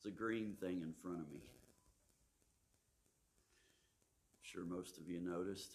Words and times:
It's 0.00 0.06
a 0.06 0.10
green 0.10 0.56
thing 0.58 0.80
in 0.80 0.94
front 0.94 1.20
of 1.20 1.30
me. 1.30 1.40
I'm 4.32 4.40
sure 4.40 4.64
most 4.64 4.96
of 4.96 5.06
you 5.06 5.20
noticed. 5.20 5.74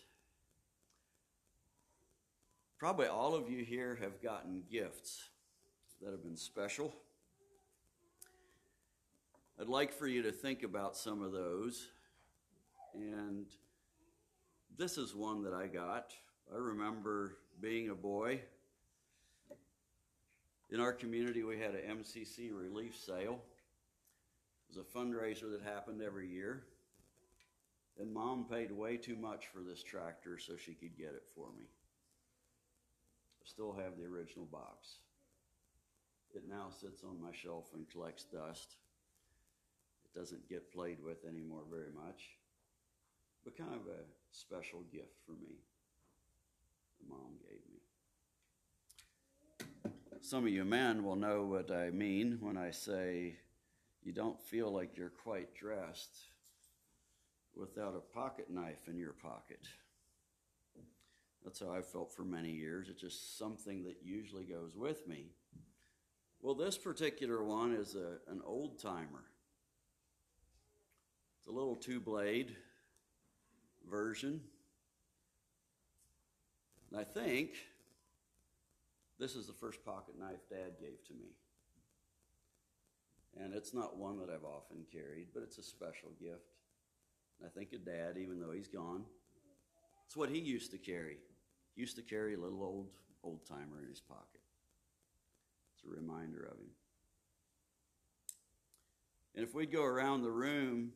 Probably 2.80 3.06
all 3.06 3.36
of 3.36 3.52
you 3.52 3.64
here 3.64 4.00
have 4.02 4.24
gotten 4.24 4.64
gifts 4.72 5.26
that 6.02 6.10
have 6.10 6.24
been 6.24 6.36
special. 6.36 6.92
I'd 9.62 9.68
like 9.68 9.94
for 9.94 10.08
you 10.08 10.24
to 10.24 10.32
think 10.32 10.64
about 10.64 10.98
some 10.98 11.22
of 11.22 11.32
those. 11.32 11.90
And 12.96 13.46
this 14.76 14.98
is 14.98 15.14
one 15.14 15.44
that 15.44 15.54
I 15.54 15.68
got. 15.68 16.14
I 16.52 16.58
remember 16.58 17.38
being 17.62 17.90
a 17.90 17.96
boy. 17.96 18.42
In 20.72 20.80
our 20.80 20.94
community, 20.94 21.44
we 21.44 21.60
had 21.60 21.76
a 21.76 21.82
MCC 21.82 22.50
relief 22.52 22.98
sale. 22.98 23.40
Was 24.76 24.86
a 24.86 24.98
fundraiser 24.98 25.50
that 25.52 25.62
happened 25.62 26.02
every 26.02 26.28
year. 26.28 26.64
And 28.00 28.12
mom 28.14 28.46
paid 28.50 28.72
way 28.72 28.98
too 28.98 29.16
much 29.16 29.48
for 29.48 29.60
this 29.60 29.82
tractor 29.82 30.38
so 30.38 30.58
she 30.58 30.74
could 30.74 30.98
get 30.98 31.14
it 31.14 31.24
for 31.34 31.48
me. 31.58 31.70
I 33.42 33.46
still 33.46 33.72
have 33.74 33.98
the 33.98 34.06
original 34.06 34.46
box. 34.46 35.00
It 36.34 36.44
now 36.50 36.72
sits 36.72 37.04
on 37.04 37.22
my 37.22 37.32
shelf 37.32 37.70
and 37.74 37.90
collects 37.90 38.26
dust. 38.26 38.76
It 40.04 40.14
doesn't 40.18 40.50
get 40.50 40.74
played 40.74 41.02
with 41.02 41.24
anymore 41.26 41.64
very 41.72 41.92
much, 41.96 42.38
but 43.46 43.58
kind 43.58 43.74
of 43.74 43.88
a 43.88 44.04
special 44.32 44.84
gift 44.92 45.22
for 45.26 45.34
me. 45.34 45.62
The 47.00 47.06
mom 47.10 47.38
gave 47.48 47.62
me. 47.72 47.80
Some 50.20 50.44
of 50.44 50.50
you 50.50 50.66
men 50.66 51.06
will 51.06 51.16
know 51.16 51.44
what 51.44 51.72
I 51.72 51.92
mean 51.92 52.40
when 52.42 52.58
I 52.58 52.72
say 52.72 53.38
you 54.06 54.14
don't 54.14 54.40
feel 54.40 54.72
like 54.72 54.96
you're 54.96 55.10
quite 55.10 55.56
dressed 55.56 56.16
without 57.56 57.96
a 57.96 58.14
pocket 58.14 58.50
knife 58.50 58.88
in 58.88 58.98
your 58.98 59.14
pocket. 59.14 59.68
That's 61.44 61.60
how 61.60 61.72
I 61.72 61.82
felt 61.82 62.14
for 62.14 62.24
many 62.24 62.52
years. 62.52 62.88
It's 62.90 63.02
just 63.02 63.38
something 63.38 63.84
that 63.84 63.98
usually 64.04 64.46
goes 64.46 64.76
with 64.76 65.08
me. 65.08 65.32
Well, 66.42 66.54
this 66.54 66.78
particular 66.78 67.44
one 67.44 67.74
is 67.74 67.96
a, 67.96 68.32
an 68.32 68.42
old 68.46 68.80
timer. 68.80 69.26
It's 71.40 71.48
a 71.48 71.52
little 71.52 71.76
two 71.76 72.00
blade 72.00 72.56
version. 73.90 74.42
And 76.92 77.00
I 77.00 77.04
think 77.04 77.52
this 79.20 79.36
is 79.36 79.48
the 79.48 79.54
first 79.54 79.84
pocket 79.84 80.20
knife 80.20 80.48
Dad 80.50 80.74
gave 80.80 81.04
to 81.08 81.14
me. 81.14 81.36
And 83.38 83.54
it's 83.54 83.74
not 83.74 83.98
one 83.98 84.18
that 84.20 84.30
I've 84.30 84.46
often 84.46 84.86
carried, 84.92 85.28
but 85.34 85.44
it's 85.44 85.58
a 85.58 85.64
special 85.64 86.10
gift. 86.20 86.56
And 87.40 87.48
I 87.48 87.50
think 87.50 87.74
of 87.74 87.86
Dad, 87.86 88.18
even 88.18 88.40
though 88.40 88.52
he's 88.52 88.68
gone. 88.68 89.04
It's 90.06 90.16
what 90.16 90.30
he 90.30 90.40
used 90.40 90.72
to 90.72 90.78
carry. 90.78 91.18
He 91.76 91.82
used 91.82 91.98
to 91.98 92.02
carry 92.02 92.36
a 92.36 92.40
little 92.40 92.64
old 92.64 92.88
old 93.24 93.46
timer 93.48 93.82
in 93.82 93.90
his 93.90 94.00
pocket. 94.00 94.42
It's 95.74 95.86
a 95.86 95.90
reminder 95.90 96.44
of 96.44 96.60
him. 96.60 96.70
And 99.34 99.44
if 99.44 99.56
we'd 99.56 99.72
go 99.72 99.84
around 99.84 100.22
the 100.22 100.32
room, 100.32 100.92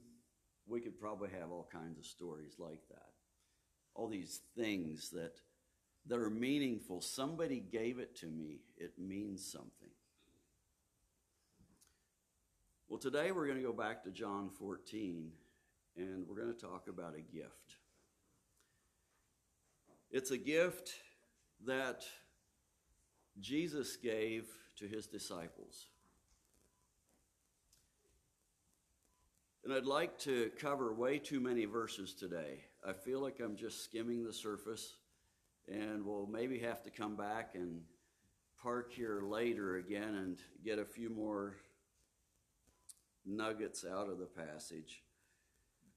we 0.68 0.80
could 0.80 1.00
probably 1.00 1.30
have 1.32 1.52
all 1.52 1.68
kinds 1.72 1.98
of 1.98 2.06
stories 2.06 2.54
like 2.60 2.88
that. 2.90 3.10
All 3.96 4.08
these 4.08 4.42
things 4.56 5.10
that 5.10 5.42
that 6.08 6.20
are 6.20 6.30
meaningful. 6.30 7.02
Somebody 7.02 7.60
gave 7.60 8.00
it 8.00 8.16
to 8.18 8.28
me. 8.28 8.62
It 8.78 8.94
means 8.98 9.50
something. 9.50 9.90
Well, 12.90 12.98
today 12.98 13.32
we're 13.32 13.46
going 13.46 13.60
to 13.60 13.64
go 13.64 13.72
back 13.72 14.04
to 14.06 14.10
John 14.10 14.50
14 14.50 15.32
and 15.96 16.28
we're 16.28 16.36
going 16.36 16.52
to 16.52 16.60
talk 16.60 16.88
about 16.88 17.14
a 17.14 17.22
gift. 17.22 17.76
It's 20.10 20.32
a 20.32 20.40
gift 20.40 20.90
that 21.68 22.04
Jesus 23.40 23.96
gave 23.96 24.48
to 24.80 24.88
his 24.88 25.06
disciples. 25.06 25.86
And 29.64 29.72
I'd 29.72 29.86
like 29.86 30.18
to 30.22 30.50
cover 30.60 30.92
way 30.92 31.20
too 31.20 31.40
many 31.40 31.66
verses 31.66 32.16
today. 32.16 32.64
I 32.84 32.94
feel 32.94 33.22
like 33.22 33.40
I'm 33.40 33.56
just 33.56 33.84
skimming 33.84 34.24
the 34.24 34.34
surface, 34.34 34.96
and 35.68 36.04
we'll 36.04 36.26
maybe 36.26 36.58
have 36.58 36.82
to 36.86 36.90
come 36.90 37.16
back 37.16 37.52
and 37.54 37.82
park 38.64 38.92
here 38.92 39.22
later 39.22 39.76
again 39.76 40.16
and 40.16 40.40
get 40.66 40.80
a 40.80 40.86
few 40.86 41.12
more 41.12 41.58
nuggets 43.30 43.86
out 43.86 44.10
of 44.10 44.18
the 44.18 44.26
passage. 44.26 45.04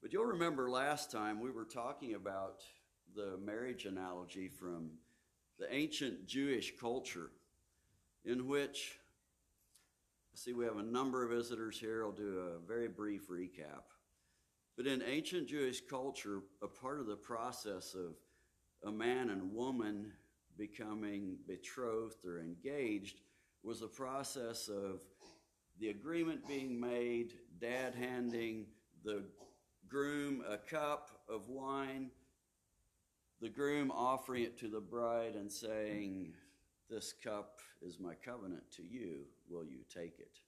But 0.01 0.13
you'll 0.13 0.25
remember 0.25 0.69
last 0.69 1.11
time 1.11 1.39
we 1.39 1.51
were 1.51 1.65
talking 1.65 2.13
about 2.13 2.61
the 3.15 3.37
marriage 3.43 3.85
analogy 3.85 4.47
from 4.47 4.91
the 5.59 5.73
ancient 5.73 6.27
Jewish 6.27 6.73
culture, 6.79 7.31
in 8.25 8.47
which, 8.47 8.99
see, 10.33 10.53
we 10.53 10.65
have 10.65 10.77
a 10.77 10.83
number 10.83 11.23
of 11.23 11.31
visitors 11.31 11.79
here. 11.79 12.03
I'll 12.03 12.11
do 12.11 12.39
a 12.55 12.67
very 12.67 12.87
brief 12.87 13.29
recap. 13.29 13.83
But 14.75 14.87
in 14.87 15.03
ancient 15.03 15.47
Jewish 15.47 15.81
culture, 15.81 16.41
a 16.61 16.67
part 16.67 16.99
of 16.99 17.05
the 17.05 17.15
process 17.15 17.95
of 17.95 18.15
a 18.85 18.91
man 18.91 19.29
and 19.29 19.53
woman 19.53 20.11
becoming 20.57 21.37
betrothed 21.47 22.25
or 22.25 22.39
engaged 22.39 23.21
was 23.63 23.81
a 23.81 23.87
process 23.87 24.67
of 24.67 25.01
the 25.79 25.89
agreement 25.89 26.47
being 26.47 26.79
made, 26.79 27.33
dad 27.59 27.95
handing 27.95 28.65
the 29.03 29.23
groom 29.87 30.43
a 30.49 30.57
cup 30.57 31.09
of 31.29 31.49
wine, 31.49 32.09
the 33.41 33.49
groom 33.49 33.91
offering 33.91 34.43
it 34.43 34.57
to 34.59 34.67
the 34.67 34.79
bride 34.79 35.35
and 35.35 35.51
saying, 35.51 36.33
This 36.89 37.13
cup 37.23 37.59
is 37.81 37.99
my 37.99 38.13
covenant 38.15 38.63
to 38.77 38.83
you. 38.83 39.25
Will 39.49 39.65
you 39.65 39.79
take 39.93 40.19
it? 40.19 40.39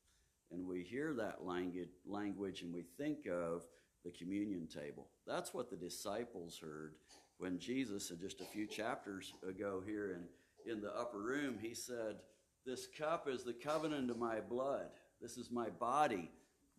And 0.52 0.68
we 0.68 0.84
hear 0.84 1.14
that 1.14 1.44
language 1.44 2.62
and 2.62 2.74
we 2.74 2.84
think 2.98 3.28
of 3.28 3.66
the 4.06 4.12
communion 4.12 4.68
table. 4.68 5.08
That's 5.26 5.54
what 5.54 5.70
the 5.70 5.76
disciples 5.76 6.60
heard 6.62 6.94
when 7.38 7.60
Jesus, 7.60 8.12
just 8.22 8.42
a 8.42 8.46
few 8.46 8.66
chapters 8.66 9.34
ago 9.48 9.82
here 9.86 10.18
in, 10.66 10.72
in 10.72 10.82
the 10.82 10.96
upper 10.96 11.20
room, 11.20 11.58
he 11.62 11.74
said, 11.74 12.18
This 12.66 12.88
cup 12.98 13.28
is 13.28 13.44
the 13.44 13.54
covenant 13.54 14.10
of 14.10 14.18
my 14.18 14.40
blood. 14.40 14.90
This 15.26 15.38
is 15.38 15.50
my 15.50 15.70
body 15.70 16.30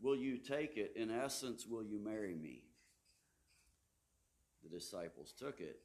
Will 0.03 0.17
you 0.17 0.37
take 0.37 0.77
it? 0.77 0.93
In 0.97 1.11
essence, 1.11 1.67
will 1.67 1.83
you 1.83 1.99
marry 1.99 2.34
me? 2.34 2.62
The 4.62 4.69
disciples 4.69 5.33
took 5.39 5.61
it. 5.61 5.81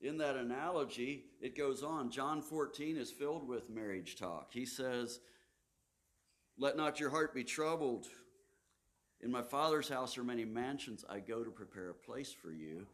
In 0.00 0.18
that 0.18 0.36
analogy, 0.36 1.24
it 1.40 1.56
goes 1.56 1.82
on. 1.82 2.10
John 2.10 2.42
14 2.42 2.96
is 2.96 3.10
filled 3.10 3.48
with 3.48 3.70
marriage 3.70 4.16
talk. 4.16 4.50
He 4.52 4.66
says, 4.66 5.20
Let 6.58 6.76
not 6.76 7.00
your 7.00 7.10
heart 7.10 7.34
be 7.34 7.44
troubled. 7.44 8.06
In 9.22 9.30
my 9.30 9.42
Father's 9.42 9.88
house 9.88 10.18
are 10.18 10.24
many 10.24 10.44
mansions. 10.44 11.04
I 11.08 11.20
go 11.20 11.42
to 11.42 11.50
prepare 11.50 11.90
a 11.90 11.94
place 11.94 12.32
for 12.32 12.52
you. 12.52 12.86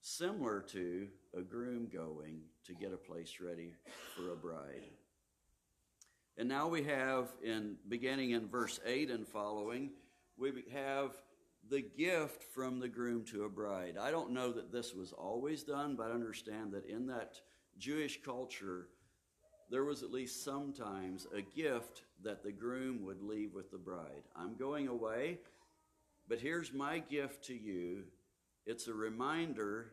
Similar 0.00 0.60
to 0.68 1.08
a 1.36 1.40
groom 1.40 1.88
going 1.92 2.42
to 2.66 2.74
get 2.74 2.92
a 2.92 2.96
place 2.96 3.38
ready 3.40 3.72
for 4.14 4.32
a 4.32 4.36
bride. 4.36 4.84
And 6.38 6.48
now 6.48 6.68
we 6.68 6.84
have, 6.84 7.26
in 7.42 7.74
beginning 7.88 8.30
in 8.30 8.48
verse 8.48 8.78
8 8.86 9.10
and 9.10 9.26
following, 9.26 9.90
we 10.36 10.52
have 10.72 11.10
the 11.68 11.82
gift 11.82 12.44
from 12.44 12.78
the 12.78 12.88
groom 12.88 13.24
to 13.24 13.42
a 13.42 13.48
bride. 13.48 13.96
I 14.00 14.12
don't 14.12 14.30
know 14.30 14.52
that 14.52 14.70
this 14.70 14.94
was 14.94 15.12
always 15.12 15.64
done, 15.64 15.96
but 15.96 16.12
I 16.12 16.14
understand 16.14 16.72
that 16.72 16.86
in 16.86 17.08
that 17.08 17.40
Jewish 17.76 18.22
culture, 18.22 18.86
there 19.68 19.84
was 19.84 20.04
at 20.04 20.12
least 20.12 20.44
sometimes 20.44 21.26
a 21.34 21.42
gift 21.42 22.04
that 22.22 22.44
the 22.44 22.52
groom 22.52 23.04
would 23.04 23.20
leave 23.20 23.52
with 23.52 23.72
the 23.72 23.78
bride. 23.78 24.22
I'm 24.36 24.54
going 24.54 24.86
away, 24.86 25.40
but 26.28 26.38
here's 26.38 26.72
my 26.72 27.00
gift 27.00 27.46
to 27.46 27.54
you. 27.54 28.04
It's 28.64 28.86
a 28.86 28.94
reminder 28.94 29.92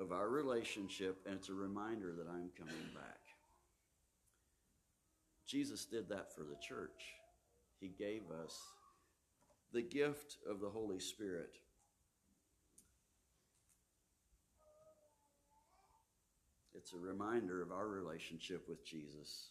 of 0.00 0.10
our 0.10 0.28
relationship, 0.28 1.20
and 1.26 1.36
it's 1.36 1.48
a 1.48 1.54
reminder 1.54 2.12
that 2.16 2.26
I'm 2.28 2.50
coming 2.58 2.90
back. 2.92 3.27
Jesus 5.48 5.86
did 5.86 6.10
that 6.10 6.34
for 6.34 6.42
the 6.42 6.56
church. 6.60 7.14
He 7.80 7.88
gave 7.88 8.22
us 8.44 8.54
the 9.72 9.82
gift 9.82 10.36
of 10.48 10.60
the 10.60 10.68
Holy 10.68 11.00
Spirit. 11.00 11.54
It's 16.74 16.92
a 16.92 16.98
reminder 16.98 17.62
of 17.62 17.72
our 17.72 17.88
relationship 17.88 18.68
with 18.68 18.84
Jesus 18.84 19.48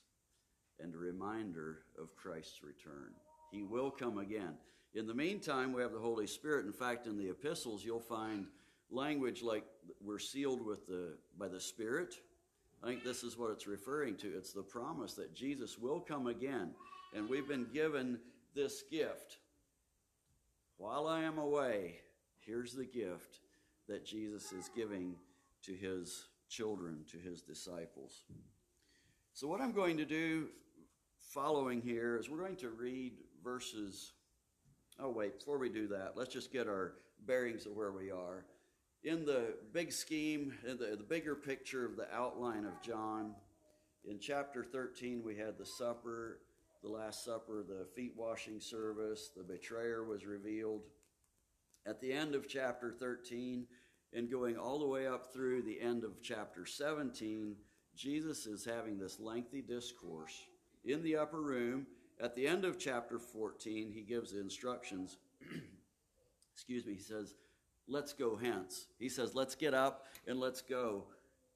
and 0.79 0.93
a 0.93 0.97
reminder 0.97 1.79
of 1.99 2.15
Christ's 2.15 2.63
return. 2.63 3.11
He 3.51 3.63
will 3.63 3.89
come 3.89 4.19
again. 4.19 4.53
In 4.93 5.07
the 5.07 5.15
meantime, 5.15 5.73
we 5.73 5.81
have 5.81 5.93
the 5.93 5.99
Holy 5.99 6.27
Spirit. 6.27 6.65
In 6.65 6.73
fact, 6.73 7.07
in 7.07 7.17
the 7.17 7.29
epistles, 7.29 7.83
you'll 7.83 7.99
find 7.99 8.45
language 8.91 9.41
like 9.41 9.65
we're 9.99 10.19
sealed 10.19 10.63
with 10.63 10.85
the, 10.87 11.17
by 11.37 11.47
the 11.47 11.59
Spirit, 11.59 12.15
I 12.83 12.87
think 12.87 13.03
this 13.03 13.23
is 13.23 13.37
what 13.37 13.51
it's 13.51 13.67
referring 13.67 14.15
to. 14.17 14.37
It's 14.37 14.53
the 14.53 14.61
promise 14.61 15.13
that 15.15 15.33
Jesus 15.33 15.77
will 15.77 15.99
come 15.99 16.27
again. 16.27 16.71
And 17.15 17.29
we've 17.29 17.47
been 17.47 17.67
given 17.73 18.19
this 18.53 18.83
gift. 18.91 19.37
While 20.77 21.07
I 21.07 21.23
am 21.23 21.37
away, 21.37 21.95
here's 22.45 22.73
the 22.73 22.85
gift 22.85 23.39
that 23.87 24.05
Jesus 24.05 24.51
is 24.51 24.69
giving 24.75 25.15
to 25.63 25.73
his 25.73 26.25
children, 26.49 26.99
to 27.11 27.17
his 27.17 27.41
disciples. 27.41 28.23
So, 29.33 29.47
what 29.47 29.61
I'm 29.61 29.71
going 29.71 29.97
to 29.97 30.05
do 30.05 30.47
following 31.19 31.81
here 31.81 32.17
is 32.17 32.29
we're 32.29 32.39
going 32.39 32.55
to 32.57 32.69
read 32.69 33.13
verses. 33.43 34.13
Oh, 34.99 35.09
wait, 35.09 35.39
before 35.39 35.57
we 35.57 35.69
do 35.69 35.87
that, 35.87 36.13
let's 36.15 36.33
just 36.33 36.51
get 36.51 36.67
our 36.67 36.93
bearings 37.25 37.65
of 37.65 37.73
where 37.73 37.91
we 37.91 38.11
are. 38.11 38.45
In 39.07 39.23
the 39.23 39.53
big 39.71 39.93
scheme, 39.93 40.53
in 40.67 40.77
the, 40.77 40.97
the 40.97 41.03
bigger 41.03 41.33
picture 41.33 41.85
of 41.85 41.95
the 41.95 42.13
outline 42.13 42.65
of 42.65 42.81
John, 42.81 43.35
in 44.03 44.19
chapter 44.19 44.65
13, 44.65 45.23
we 45.23 45.33
had 45.33 45.57
the 45.57 45.65
supper, 45.65 46.39
the 46.83 46.89
Last 46.89 47.23
Supper, 47.23 47.63
the 47.65 47.85
feet 47.95 48.11
washing 48.17 48.59
service, 48.59 49.29
the 49.33 49.43
betrayer 49.43 50.03
was 50.03 50.25
revealed. 50.25 50.81
At 51.85 52.01
the 52.01 52.11
end 52.11 52.35
of 52.35 52.49
chapter 52.49 52.91
13, 52.91 53.65
and 54.11 54.29
going 54.29 54.57
all 54.57 54.77
the 54.77 54.85
way 54.85 55.07
up 55.07 55.31
through 55.31 55.61
the 55.61 55.79
end 55.79 56.03
of 56.03 56.21
chapter 56.21 56.65
17, 56.65 57.55
Jesus 57.95 58.45
is 58.45 58.65
having 58.65 58.99
this 58.99 59.21
lengthy 59.21 59.61
discourse 59.61 60.37
in 60.83 61.01
the 61.01 61.15
upper 61.15 61.41
room. 61.41 61.87
At 62.19 62.35
the 62.35 62.45
end 62.45 62.65
of 62.65 62.77
chapter 62.77 63.19
14, 63.19 63.89
he 63.89 64.01
gives 64.01 64.33
instructions. 64.33 65.15
Excuse 66.53 66.85
me, 66.85 66.95
he 66.95 67.01
says, 67.01 67.35
Let's 67.87 68.13
go 68.13 68.35
hence. 68.35 68.87
He 68.99 69.09
says, 69.09 69.35
Let's 69.35 69.55
get 69.55 69.73
up 69.73 70.05
and 70.27 70.39
let's 70.39 70.61
go 70.61 71.05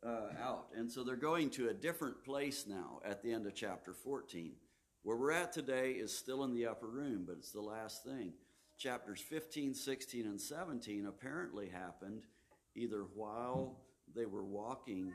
uh, 0.05 0.29
out. 0.41 0.67
And 0.75 0.91
so 0.91 1.03
they're 1.03 1.15
going 1.15 1.49
to 1.51 1.69
a 1.69 1.73
different 1.73 2.23
place 2.23 2.65
now 2.67 3.01
at 3.05 3.21
the 3.21 3.31
end 3.31 3.45
of 3.45 3.55
chapter 3.55 3.93
14. 3.93 4.53
Where 5.03 5.17
we're 5.17 5.31
at 5.31 5.51
today 5.51 5.91
is 5.91 6.15
still 6.15 6.43
in 6.43 6.53
the 6.53 6.67
upper 6.67 6.87
room, 6.87 7.23
but 7.27 7.37
it's 7.37 7.51
the 7.51 7.61
last 7.61 8.03
thing. 8.03 8.33
Chapters 8.77 9.19
15, 9.19 9.73
16, 9.73 10.25
and 10.25 10.39
17 10.39 11.05
apparently 11.05 11.69
happened 11.69 12.23
either 12.75 13.05
while 13.15 13.77
they 14.15 14.25
were 14.25 14.43
walking 14.43 15.11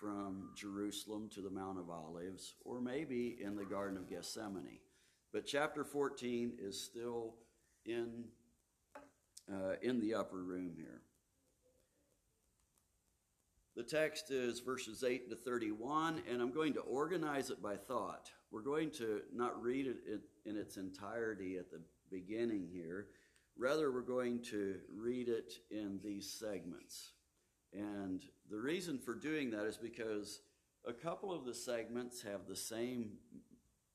from 0.00 0.50
Jerusalem 0.54 1.28
to 1.34 1.40
the 1.40 1.50
Mount 1.50 1.78
of 1.78 1.90
Olives, 1.90 2.54
or 2.64 2.80
maybe 2.80 3.38
in 3.42 3.56
the 3.56 3.64
Garden 3.64 3.96
of 3.96 4.08
Gethsemane. 4.08 4.80
But 5.32 5.46
chapter 5.46 5.84
14 5.84 6.52
is 6.58 6.80
still 6.80 7.34
in, 7.84 8.24
uh, 9.52 9.74
in 9.82 10.00
the 10.00 10.14
upper 10.14 10.42
room 10.42 10.72
here. 10.76 11.02
The 13.76 13.82
text 13.82 14.30
is 14.30 14.60
verses 14.60 15.04
8 15.04 15.28
to 15.28 15.36
31, 15.36 16.22
and 16.30 16.40
I'm 16.40 16.50
going 16.50 16.72
to 16.74 16.80
organize 16.80 17.50
it 17.50 17.62
by 17.62 17.76
thought. 17.76 18.30
We're 18.50 18.62
going 18.62 18.90
to 18.92 19.20
not 19.34 19.62
read 19.62 19.86
it 19.86 20.20
in 20.46 20.56
its 20.56 20.78
entirety 20.78 21.58
at 21.58 21.70
the 21.70 21.80
beginning 22.10 22.68
here. 22.72 23.08
Rather, 23.58 23.92
we're 23.92 24.00
going 24.00 24.42
to 24.44 24.76
read 24.94 25.28
it 25.28 25.52
in 25.70 26.00
these 26.02 26.30
segments. 26.30 27.12
And 27.74 28.22
the 28.50 28.58
reason 28.58 28.98
for 28.98 29.14
doing 29.14 29.50
that 29.50 29.66
is 29.66 29.76
because 29.76 30.40
a 30.86 30.92
couple 30.92 31.30
of 31.30 31.44
the 31.44 31.54
segments 31.54 32.22
have 32.22 32.46
the 32.48 32.56
same 32.56 33.10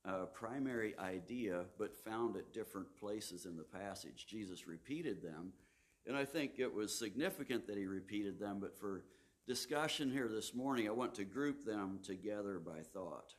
uh, 0.06 0.26
primary 0.34 0.98
idea, 0.98 1.66
but 1.78 1.96
found 1.96 2.36
at 2.36 2.54
different 2.54 2.88
places 3.00 3.46
in 3.46 3.56
the 3.56 3.64
passage. 3.64 4.26
Jesus 4.28 4.68
repeated 4.68 5.22
them, 5.22 5.54
and 6.08 6.16
I 6.16 6.26
think 6.26 6.54
it 6.58 6.74
was 6.74 6.98
significant 6.98 7.68
that 7.68 7.78
he 7.78 7.86
repeated 7.86 8.40
them, 8.40 8.60
but 8.60 8.78
for 8.78 9.04
discussion 9.48 10.12
here 10.12 10.28
this 10.28 10.54
morning, 10.54 10.88
I 10.88 10.92
want 10.92 11.16
to 11.16 11.24
group 11.24 11.66
them 11.66 12.00
together 12.04 12.60
by 12.60 12.82
thought. 12.94 13.34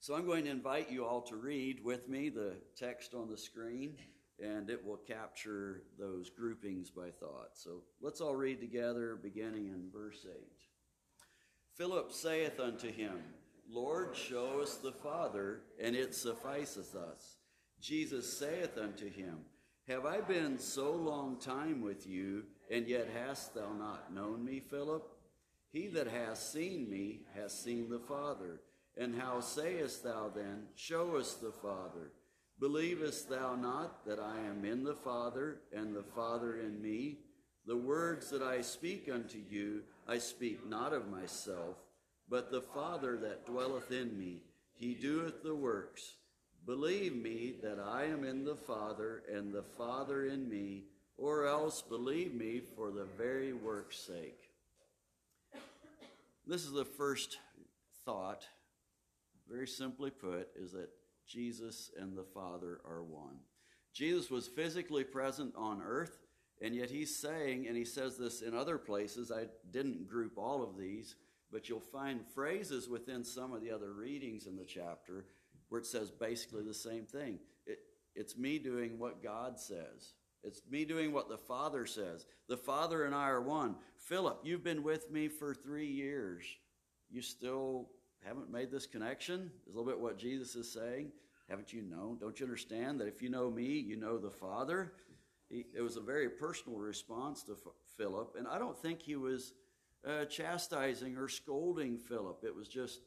So 0.00 0.14
I'm 0.14 0.26
going 0.26 0.44
to 0.44 0.50
invite 0.50 0.90
you 0.90 1.04
all 1.04 1.22
to 1.22 1.36
read 1.36 1.82
with 1.82 2.08
me 2.08 2.28
the 2.28 2.54
text 2.76 3.14
on 3.14 3.28
the 3.28 3.38
screen, 3.38 3.96
and 4.38 4.70
it 4.70 4.84
will 4.84 4.98
capture 4.98 5.82
those 5.98 6.30
groupings 6.30 6.90
by 6.90 7.10
thought. 7.10 7.50
So 7.54 7.82
let's 8.00 8.20
all 8.20 8.36
read 8.36 8.60
together, 8.60 9.18
beginning 9.20 9.66
in 9.66 9.90
verse 9.92 10.24
8. 10.28 10.36
Philip 11.74 12.12
saith 12.12 12.60
unto 12.60 12.92
him, 12.92 13.18
Lord, 13.68 14.14
show 14.14 14.60
us 14.60 14.76
the 14.76 14.92
Father, 14.92 15.60
and 15.80 15.96
it 15.96 16.14
sufficeth 16.14 16.94
us. 16.94 17.36
Jesus 17.80 18.38
saith 18.38 18.78
unto 18.78 19.10
him, 19.10 19.38
Have 19.88 20.06
I 20.06 20.20
been 20.20 20.58
so 20.58 20.92
long 20.92 21.36
time 21.38 21.82
with 21.82 22.06
you, 22.06 22.44
and 22.70 22.86
yet 22.86 23.08
hast 23.14 23.54
thou 23.54 23.72
not 23.72 24.12
known 24.12 24.44
me, 24.44 24.60
Philip? 24.60 25.08
He 25.72 25.88
that 25.88 26.06
hath 26.06 26.38
seen 26.38 26.88
me 26.88 27.20
hath 27.34 27.50
seen 27.50 27.90
the 27.90 27.98
Father. 27.98 28.60
And 28.96 29.14
how 29.14 29.40
sayest 29.40 30.04
thou 30.04 30.30
then, 30.34 30.68
Show 30.74 31.16
us 31.16 31.34
the 31.34 31.52
Father? 31.52 32.12
Believest 32.58 33.28
thou 33.28 33.54
not 33.54 34.06
that 34.06 34.18
I 34.18 34.38
am 34.48 34.64
in 34.64 34.84
the 34.84 34.94
Father, 34.94 35.58
and 35.74 35.94
the 35.94 36.02
Father 36.02 36.60
in 36.60 36.80
me? 36.80 37.18
The 37.66 37.76
words 37.76 38.30
that 38.30 38.42
I 38.42 38.62
speak 38.62 39.10
unto 39.12 39.38
you, 39.50 39.82
I 40.08 40.18
speak 40.18 40.66
not 40.66 40.92
of 40.92 41.10
myself, 41.10 41.76
but 42.28 42.50
the 42.50 42.62
Father 42.62 43.16
that 43.18 43.46
dwelleth 43.46 43.90
in 43.90 44.18
me, 44.18 44.42
he 44.74 44.94
doeth 44.94 45.42
the 45.42 45.54
works. 45.54 46.14
Believe 46.66 47.14
me 47.14 47.54
that 47.62 47.78
I 47.78 48.04
am 48.04 48.24
in 48.24 48.44
the 48.44 48.56
Father, 48.56 49.22
and 49.32 49.52
the 49.52 49.64
Father 49.78 50.26
in 50.26 50.48
me, 50.48 50.84
or 51.16 51.46
else 51.46 51.82
believe 51.82 52.34
me 52.34 52.60
for 52.74 52.90
the 52.90 53.06
very 53.16 53.52
work's 53.52 53.98
sake. 53.98 54.50
This 56.46 56.64
is 56.64 56.72
the 56.72 56.84
first 56.84 57.38
thought 58.04 58.46
very 59.48 59.66
simply 59.66 60.10
put, 60.10 60.48
is 60.56 60.72
that 60.72 60.90
Jesus 61.26 61.90
and 61.98 62.16
the 62.16 62.24
Father 62.34 62.80
are 62.84 63.02
one. 63.02 63.38
Jesus 63.92 64.30
was 64.30 64.48
physically 64.48 65.04
present 65.04 65.54
on 65.56 65.82
earth, 65.82 66.18
and 66.60 66.74
yet 66.74 66.90
he's 66.90 67.16
saying, 67.16 67.66
and 67.66 67.76
he 67.76 67.84
says 67.84 68.16
this 68.16 68.42
in 68.42 68.54
other 68.54 68.78
places, 68.78 69.30
I 69.30 69.46
didn't 69.70 70.08
group 70.08 70.32
all 70.36 70.62
of 70.62 70.76
these, 70.78 71.14
but 71.52 71.68
you'll 71.68 71.80
find 71.80 72.26
phrases 72.34 72.88
within 72.88 73.24
some 73.24 73.52
of 73.52 73.62
the 73.62 73.70
other 73.70 73.92
readings 73.92 74.46
in 74.46 74.56
the 74.56 74.64
chapter 74.64 75.26
where 75.68 75.80
it 75.80 75.86
says 75.86 76.10
basically 76.10 76.62
the 76.62 76.74
same 76.74 77.04
thing. 77.04 77.38
It, 77.66 77.78
it's 78.14 78.36
me 78.36 78.58
doing 78.58 78.98
what 78.98 79.22
God 79.22 79.58
says. 79.58 80.14
It's 80.42 80.62
me 80.70 80.84
doing 80.84 81.12
what 81.12 81.28
the 81.28 81.38
Father 81.38 81.86
says. 81.86 82.26
The 82.48 82.56
Father 82.56 83.04
and 83.04 83.14
I 83.14 83.28
are 83.28 83.42
one. 83.42 83.76
Philip, 83.96 84.40
you've 84.44 84.62
been 84.62 84.82
with 84.82 85.10
me 85.10 85.28
for 85.28 85.54
three 85.54 85.88
years. 85.88 86.44
You 87.10 87.20
still 87.20 87.88
haven't 88.24 88.50
made 88.50 88.70
this 88.70 88.86
connection? 88.86 89.50
Is 89.66 89.74
a 89.74 89.78
little 89.78 89.90
bit 89.90 90.00
what 90.00 90.18
Jesus 90.18 90.54
is 90.54 90.72
saying. 90.72 91.10
Haven't 91.48 91.72
you 91.72 91.82
known? 91.82 92.18
Don't 92.20 92.38
you 92.38 92.46
understand 92.46 93.00
that 93.00 93.08
if 93.08 93.22
you 93.22 93.28
know 93.28 93.50
me, 93.50 93.64
you 93.64 93.96
know 93.96 94.18
the 94.18 94.30
Father? 94.30 94.92
He, 95.48 95.64
it 95.76 95.80
was 95.80 95.96
a 95.96 96.00
very 96.00 96.28
personal 96.28 96.78
response 96.78 97.42
to 97.44 97.56
Philip, 97.96 98.34
and 98.36 98.48
I 98.48 98.58
don't 98.58 98.76
think 98.76 99.00
he 99.00 99.14
was 99.14 99.52
uh, 100.06 100.24
chastising 100.26 101.16
or 101.16 101.28
scolding 101.28 101.98
Philip. 101.98 102.44
It 102.44 102.54
was 102.54 102.68
just, 102.68 103.00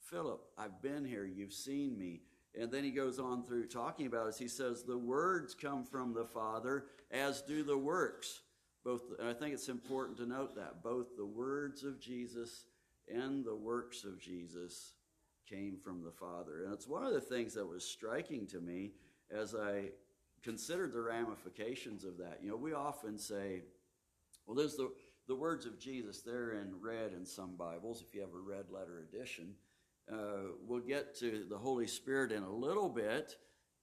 Philip, 0.00 0.40
I've 0.56 0.80
been 0.80 1.04
here, 1.04 1.24
you've 1.24 1.52
seen 1.52 1.98
me. 1.98 2.22
And 2.58 2.72
then 2.72 2.82
he 2.82 2.90
goes 2.90 3.18
on 3.18 3.44
through 3.44 3.66
talking 3.66 4.06
about 4.06 4.28
it. 4.28 4.36
He 4.38 4.48
says, 4.48 4.82
The 4.82 4.98
words 4.98 5.54
come 5.54 5.84
from 5.84 6.14
the 6.14 6.24
Father, 6.24 6.86
as 7.10 7.42
do 7.42 7.62
the 7.62 7.76
works. 7.76 8.40
Both, 8.84 9.02
and 9.18 9.28
I 9.28 9.34
think 9.34 9.52
it's 9.52 9.68
important 9.68 10.16
to 10.18 10.26
note 10.26 10.54
that 10.56 10.82
both 10.82 11.16
the 11.16 11.26
words 11.26 11.84
of 11.84 12.00
Jesus 12.00 12.64
and 13.06 13.44
the 13.44 13.54
works 13.54 14.04
of 14.04 14.20
Jesus 14.20 14.94
came 15.48 15.76
from 15.76 16.02
the 16.02 16.10
Father. 16.10 16.64
And 16.64 16.72
it's 16.72 16.88
one 16.88 17.04
of 17.04 17.12
the 17.12 17.20
things 17.20 17.54
that 17.54 17.66
was 17.66 17.84
striking 17.84 18.46
to 18.48 18.60
me 18.60 18.92
as 19.30 19.54
I 19.54 19.90
considered 20.42 20.92
the 20.92 21.00
ramifications 21.00 22.04
of 22.04 22.16
that. 22.18 22.38
You 22.42 22.50
know, 22.50 22.56
we 22.56 22.72
often 22.72 23.18
say, 23.18 23.62
well, 24.46 24.56
there's 24.56 24.76
the, 24.76 24.90
the 25.28 25.34
words 25.34 25.66
of 25.66 25.78
Jesus, 25.78 26.22
they're 26.22 26.52
in 26.52 26.72
red 26.80 27.12
in 27.12 27.26
some 27.26 27.54
Bibles, 27.54 28.02
if 28.02 28.14
you 28.14 28.22
have 28.22 28.32
a 28.32 28.38
red 28.38 28.70
letter 28.70 29.04
edition. 29.12 29.54
Uh, 30.10 30.54
we'll 30.66 30.80
get 30.80 31.14
to 31.16 31.44
the 31.50 31.58
Holy 31.58 31.86
Spirit 31.86 32.32
in 32.32 32.42
a 32.42 32.50
little 32.50 32.88
bit 32.88 33.36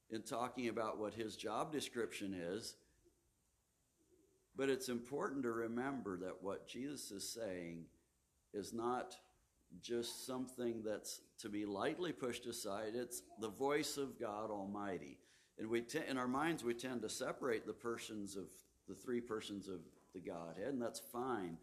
in 0.10 0.24
talking 0.24 0.70
about 0.70 0.98
what 0.98 1.14
his 1.14 1.36
job 1.36 1.72
description 1.72 2.34
is. 2.34 2.76
But 4.56 4.70
it's 4.70 4.90
important 4.90 5.44
to 5.44 5.52
remember 5.52 6.18
that 6.18 6.42
what 6.42 6.68
Jesus 6.68 7.12
is 7.12 7.30
saying 7.30 7.86
is 8.52 8.74
not 8.74 9.16
just 9.82 10.26
something 10.26 10.82
that's 10.84 11.22
to 11.42 11.50
be 11.50 11.66
lightly 11.66 12.12
pushed 12.12 12.48
aside. 12.48 12.94
It's 12.96 13.22
the 13.40 13.50
voice 13.50 13.98
of 13.98 14.20
God 14.20 14.50
Almighty. 14.50 15.20
And 15.60 15.70
we 15.70 15.82
te- 15.82 16.00
in 16.10 16.18
our 16.18 16.28
minds, 16.28 16.64
we 16.64 16.74
tend 16.74 17.04
to 17.04 17.10
separate 17.10 17.68
the 17.68 17.74
persons 17.74 18.36
of 18.36 18.46
the 18.88 18.96
three 18.96 19.22
persons 19.22 19.68
of 19.68 19.80
the 20.16 20.22
Godhead, 20.22 20.74
and 20.74 20.82
that's 20.82 21.02
fine. 21.12 21.58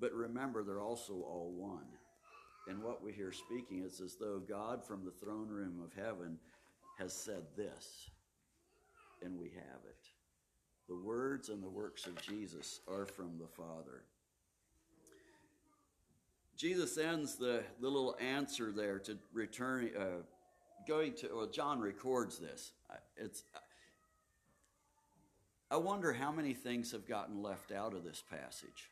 But 0.00 0.14
remember, 0.14 0.62
they're 0.62 0.80
also 0.80 1.14
all 1.14 1.52
one. 1.54 1.86
And 2.68 2.82
what 2.82 3.02
we 3.02 3.12
hear 3.12 3.32
speaking 3.32 3.82
is 3.84 4.00
as 4.00 4.16
though 4.16 4.38
God 4.38 4.84
from 4.84 5.04
the 5.04 5.10
throne 5.10 5.48
room 5.48 5.82
of 5.82 5.92
heaven 5.92 6.38
has 6.98 7.12
said 7.12 7.42
this, 7.56 8.10
and 9.22 9.38
we 9.38 9.48
have 9.48 9.80
it. 9.88 10.08
The 10.88 10.96
words 10.96 11.48
and 11.48 11.62
the 11.62 11.68
works 11.68 12.06
of 12.06 12.20
Jesus 12.22 12.80
are 12.88 13.06
from 13.06 13.38
the 13.38 13.48
Father. 13.48 14.04
Jesus 16.56 16.98
ends 16.98 17.36
the, 17.36 17.62
the 17.80 17.88
little 17.88 18.16
answer 18.20 18.72
there 18.72 18.98
to 19.00 19.16
return, 19.32 19.90
uh, 19.98 20.22
going 20.86 21.14
to, 21.14 21.28
well, 21.34 21.46
John 21.46 21.78
records 21.78 22.38
this. 22.38 22.72
It's, 23.16 23.44
I 25.70 25.76
wonder 25.76 26.14
how 26.14 26.32
many 26.32 26.54
things 26.54 26.92
have 26.92 27.06
gotten 27.06 27.42
left 27.42 27.72
out 27.72 27.94
of 27.94 28.02
this 28.02 28.22
passage. 28.30 28.88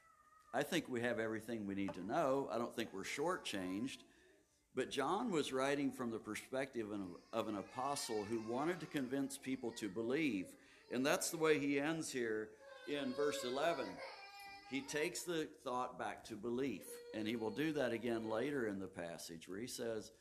I 0.53 0.63
think 0.63 0.89
we 0.89 1.01
have 1.01 1.19
everything 1.19 1.67
we 1.67 1.75
need 1.75 1.95
to 1.95 2.07
know. 2.07 2.49
I 2.53 2.59
don't 2.59 2.75
think 2.77 2.91
we're 2.93 3.03
shortchanged. 3.03 3.99
But 4.75 4.91
John 4.91 5.31
was 5.31 5.55
writing 5.55 5.91
from 5.91 6.11
the 6.11 6.19
perspective 6.19 6.89
of 7.33 7.49
an 7.49 7.57
apostle 7.57 8.25
who 8.25 8.43
wanted 8.53 8.79
to 8.81 8.87
convince 8.87 9.39
people 9.39 9.71
to 9.73 9.89
believe. 9.89 10.47
And 10.93 11.05
that's 11.05 11.31
the 11.31 11.39
way 11.39 11.59
he 11.59 11.81
ends 11.81 12.13
here 12.13 12.51
in 12.87 13.15
verse 13.15 13.43
11. 13.43 13.87
He 14.71 14.83
takes 14.83 15.23
the 15.23 15.49
thought 15.65 15.99
back 15.99 16.25
to 16.25 16.35
belief. 16.35 16.83
And 17.15 17.27
he 17.27 17.37
will 17.37 17.51
do 17.51 17.73
that 17.73 17.93
again 17.93 18.29
later 18.29 18.67
in 18.67 18.79
the 18.79 18.87
passage 18.87 19.49
where 19.49 19.59
he 19.59 19.67
says, 19.67 20.13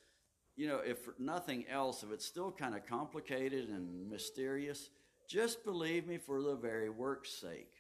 you 0.56 0.70
know, 0.70 0.80
if 0.80 1.00
nothing 1.20 1.66
else, 1.70 2.02
if 2.02 2.14
it's 2.14 2.26
still 2.26 2.52
kind 2.52 2.76
of 2.76 2.86
complicated 2.86 3.68
and 3.68 4.10
mysterious, 4.10 4.90
just 5.28 5.64
believe 5.64 6.08
me 6.08 6.18
for 6.18 6.42
the 6.42 6.56
very 6.56 6.90
work's 6.90 7.32
sake. 7.32 7.72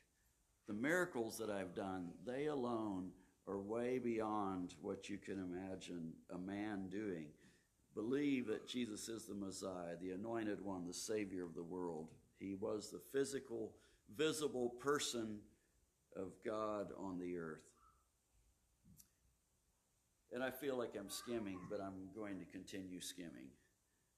The 0.67 0.73
miracles 0.73 1.37
that 1.37 1.49
I've 1.49 1.75
done, 1.75 2.09
they 2.25 2.47
alone 2.47 3.11
are 3.47 3.59
way 3.59 3.99
beyond 3.99 4.73
what 4.81 5.09
you 5.09 5.17
can 5.17 5.35
imagine 5.35 6.13
a 6.33 6.37
man 6.37 6.87
doing. 6.89 7.27
Believe 7.93 8.47
that 8.47 8.67
Jesus 8.67 9.07
is 9.07 9.25
the 9.25 9.35
Messiah, 9.35 9.95
the 10.01 10.11
anointed 10.11 10.63
one, 10.63 10.85
the 10.85 10.93
Savior 10.93 11.43
of 11.43 11.55
the 11.55 11.63
world. 11.63 12.09
He 12.39 12.55
was 12.55 12.89
the 12.89 12.99
physical, 12.99 13.73
visible 14.17 14.69
person 14.81 15.39
of 16.15 16.33
God 16.43 16.87
on 16.97 17.19
the 17.19 17.37
earth. 17.37 17.61
And 20.33 20.43
I 20.43 20.49
feel 20.49 20.77
like 20.77 20.95
I'm 20.99 21.09
skimming, 21.09 21.59
but 21.69 21.79
I'm 21.79 22.09
going 22.13 22.39
to 22.39 22.45
continue 22.45 22.99
skimming. 22.99 23.47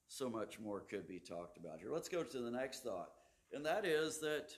So 0.07 0.29
much 0.29 0.60
more 0.60 0.79
could 0.79 1.07
be 1.07 1.19
talked 1.19 1.57
about 1.57 1.79
here. 1.79 1.91
Let's 1.91 2.10
go 2.10 2.24
to 2.24 2.39
the 2.39 2.50
next 2.50 2.84
thought, 2.84 3.12
and 3.54 3.66
that 3.66 3.86
is 3.86 4.20
that 4.20 4.50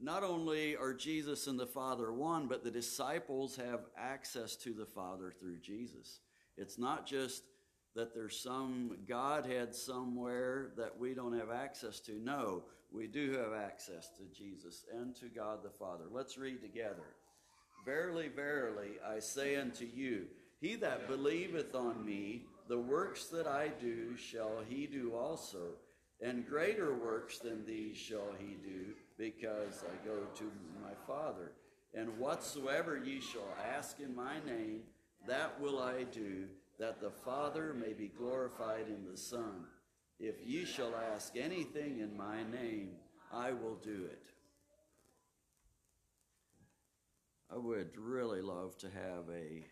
not 0.00 0.22
only 0.24 0.76
are 0.76 0.94
Jesus 0.94 1.46
and 1.46 1.58
the 1.58 1.66
Father 1.66 2.12
one, 2.12 2.46
but 2.46 2.64
the 2.64 2.70
disciples 2.70 3.56
have 3.56 3.80
access 3.98 4.56
to 4.56 4.72
the 4.72 4.86
Father 4.86 5.32
through 5.38 5.58
Jesus. 5.58 6.20
It's 6.56 6.78
not 6.78 7.06
just 7.06 7.42
that 7.94 8.14
there's 8.14 8.40
some 8.40 8.96
Godhead 9.06 9.74
somewhere 9.74 10.70
that 10.76 10.98
we 10.98 11.12
don't 11.12 11.38
have 11.38 11.50
access 11.50 12.00
to. 12.00 12.12
No, 12.12 12.62
we 12.92 13.06
do 13.06 13.32
have 13.32 13.52
access 13.52 14.08
to 14.16 14.22
Jesus 14.34 14.84
and 14.92 15.14
to 15.16 15.26
God 15.26 15.62
the 15.62 15.70
Father. 15.70 16.04
Let's 16.10 16.38
read 16.38 16.62
together. 16.62 17.16
Verily, 17.84 18.28
verily, 18.28 18.92
I 19.06 19.18
say 19.18 19.56
unto 19.56 19.84
you, 19.84 20.26
he 20.60 20.76
that 20.76 21.08
believeth 21.08 21.74
on 21.74 22.04
me, 22.04 22.44
the 22.68 22.78
works 22.78 23.26
that 23.26 23.46
I 23.46 23.68
do 23.80 24.16
shall 24.16 24.62
he 24.68 24.86
do 24.86 25.12
also, 25.14 25.74
and 26.22 26.46
greater 26.46 26.94
works 26.94 27.38
than 27.38 27.64
these 27.64 27.96
shall 27.96 28.32
he 28.38 28.56
do 28.62 28.92
because 29.16 29.84
I 29.84 30.06
go 30.06 30.18
to 30.36 30.44
my 30.82 30.92
Father. 31.06 31.52
And 31.94 32.18
whatsoever 32.18 33.00
ye 33.02 33.20
shall 33.20 33.56
ask 33.76 34.00
in 34.00 34.14
my 34.14 34.34
name, 34.46 34.82
that 35.26 35.60
will 35.60 35.80
I 35.80 36.04
do, 36.04 36.46
that 36.78 37.00
the 37.00 37.10
Father 37.10 37.74
may 37.74 37.92
be 37.92 38.08
glorified 38.08 38.86
in 38.88 39.10
the 39.10 39.16
Son. 39.16 39.66
If 40.18 40.36
ye 40.44 40.64
shall 40.64 40.94
ask 41.14 41.36
anything 41.36 41.98
in 41.98 42.16
my 42.16 42.42
name, 42.42 42.90
I 43.32 43.52
will 43.52 43.76
do 43.76 44.06
it. 44.10 44.22
I 47.52 47.56
would 47.56 47.96
really 47.96 48.42
love 48.42 48.76
to 48.78 48.86
have 48.86 49.24
a 49.32 49.64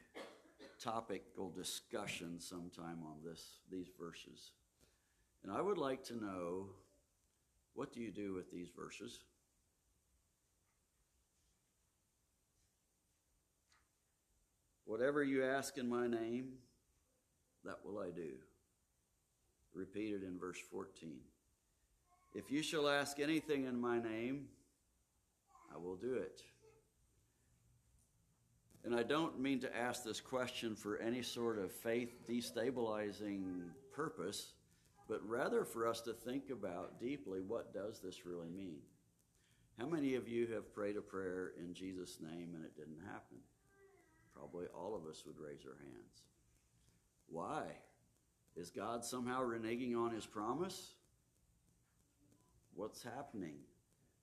topical 0.83 1.51
discussion 1.51 2.41
sometime 2.41 2.99
on 3.05 3.17
this 3.25 3.61
these 3.71 3.89
verses. 4.01 4.53
And 5.43 5.53
I 5.53 5.61
would 5.61 5.79
like 5.79 6.05
to 6.05 6.17
know 6.17 6.67
what 7.75 7.93
do 7.93 8.01
you 8.01 8.11
do 8.11 8.35
with 8.35 8.51
these 8.51 8.69
verses? 8.77 9.21
Whatever 14.85 15.23
you 15.23 15.45
ask 15.45 15.79
in 15.79 15.89
my 15.89 16.07
name, 16.07 16.55
that 17.65 17.79
will 17.85 17.99
I 17.99 18.11
do. 18.11 18.31
Repeated 19.75 20.23
in 20.23 20.39
verse 20.39 20.59
14. 20.73 21.19
If 22.35 22.51
you 22.51 22.63
shall 22.63 22.89
ask 22.89 23.21
anything 23.21 23.65
in 23.65 23.81
my 23.81 23.99
name, 23.99 24.47
I 25.73 25.77
will 25.77 25.97
do 25.97 26.15
it. 26.15 26.43
And 28.85 28.95
I 28.95 29.03
don't 29.03 29.39
mean 29.39 29.61
to 29.61 29.77
ask 29.77 30.03
this 30.03 30.21
question 30.21 30.75
for 30.75 30.97
any 30.99 31.23
sort 31.23 31.59
of 31.59 31.71
faith 31.71 32.27
destabilizing 32.29 33.69
purpose, 33.93 34.53
but 35.09 35.27
rather 35.27 35.65
for 35.65 35.87
us 35.87 36.01
to 36.03 36.13
think 36.13 36.51
about 36.51 37.01
deeply 37.01 37.41
what 37.41 37.73
does 37.73 38.01
this 38.01 38.27
really 38.27 38.51
mean? 38.51 38.81
How 39.79 39.87
many 39.87 40.17
of 40.17 40.29
you 40.29 40.49
have 40.49 40.75
prayed 40.75 40.97
a 40.97 41.01
prayer 41.01 41.53
in 41.59 41.73
Jesus' 41.73 42.19
name 42.21 42.51
and 42.55 42.65
it 42.65 42.77
didn't 42.77 43.01
happen? 43.07 43.39
Probably 44.35 44.67
all 44.75 44.95
of 44.95 45.09
us 45.09 45.25
would 45.27 45.39
raise 45.39 45.65
our 45.65 45.79
hands. 45.79 46.23
Why? 47.29 47.63
Is 48.57 48.71
God 48.71 49.05
somehow 49.05 49.43
reneging 49.43 49.97
on 49.97 50.11
his 50.11 50.27
promise? 50.27 50.95
What's 52.75 53.03
happening? 53.03 53.57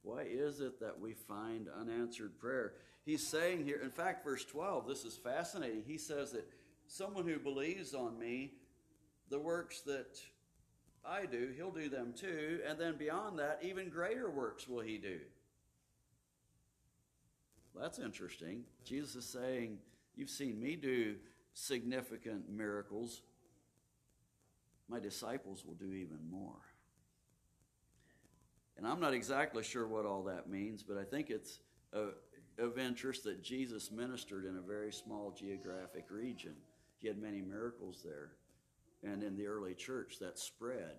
Why 0.01 0.21
is 0.21 0.59
it 0.59 0.79
that 0.81 0.99
we 0.99 1.13
find 1.13 1.67
unanswered 1.79 2.37
prayer? 2.37 2.73
He's 3.05 3.25
saying 3.25 3.65
here, 3.65 3.79
in 3.81 3.91
fact, 3.91 4.23
verse 4.23 4.45
12, 4.45 4.87
this 4.87 5.03
is 5.03 5.15
fascinating. 5.15 5.83
He 5.85 5.97
says 5.97 6.31
that 6.31 6.47
someone 6.87 7.27
who 7.27 7.39
believes 7.39 7.93
on 7.93 8.19
me, 8.19 8.53
the 9.29 9.39
works 9.39 9.81
that 9.81 10.19
I 11.07 11.25
do, 11.25 11.51
he'll 11.55 11.71
do 11.71 11.89
them 11.89 12.13
too. 12.15 12.59
And 12.67 12.79
then 12.79 12.97
beyond 12.97 13.39
that, 13.39 13.59
even 13.63 13.89
greater 13.89 14.29
works 14.29 14.67
will 14.67 14.81
he 14.81 14.97
do. 14.97 15.19
That's 17.79 17.99
interesting. 17.99 18.63
Jesus 18.83 19.15
is 19.15 19.25
saying, 19.25 19.79
You've 20.15 20.29
seen 20.29 20.59
me 20.61 20.77
do 20.77 21.15
significant 21.53 22.49
miracles. 22.49 23.21
My 24.87 24.99
disciples 24.99 25.65
will 25.65 25.73
do 25.73 25.91
even 25.91 26.19
more. 26.31 26.61
And 28.77 28.87
I'm 28.87 28.99
not 28.99 29.13
exactly 29.13 29.63
sure 29.63 29.87
what 29.87 30.05
all 30.05 30.23
that 30.23 30.49
means, 30.49 30.83
but 30.83 30.97
I 30.97 31.03
think 31.03 31.29
it's 31.29 31.59
uh, 31.93 32.11
of 32.57 32.77
interest 32.77 33.23
that 33.25 33.43
Jesus 33.43 33.91
ministered 33.91 34.45
in 34.45 34.57
a 34.57 34.61
very 34.61 34.91
small 34.91 35.35
geographic 35.37 36.05
region. 36.09 36.53
He 36.99 37.07
had 37.07 37.17
many 37.17 37.41
miracles 37.41 38.01
there. 38.03 38.31
And 39.05 39.23
in 39.23 39.37
the 39.37 39.47
early 39.47 39.73
church, 39.73 40.17
that 40.19 40.37
spread. 40.37 40.97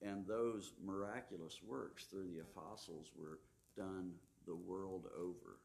And 0.00 0.26
those 0.26 0.72
miraculous 0.82 1.60
works 1.66 2.04
through 2.04 2.28
the 2.28 2.40
apostles 2.40 3.10
were 3.18 3.40
done 3.76 4.12
the 4.46 4.54
world 4.54 5.06
over. 5.18 5.58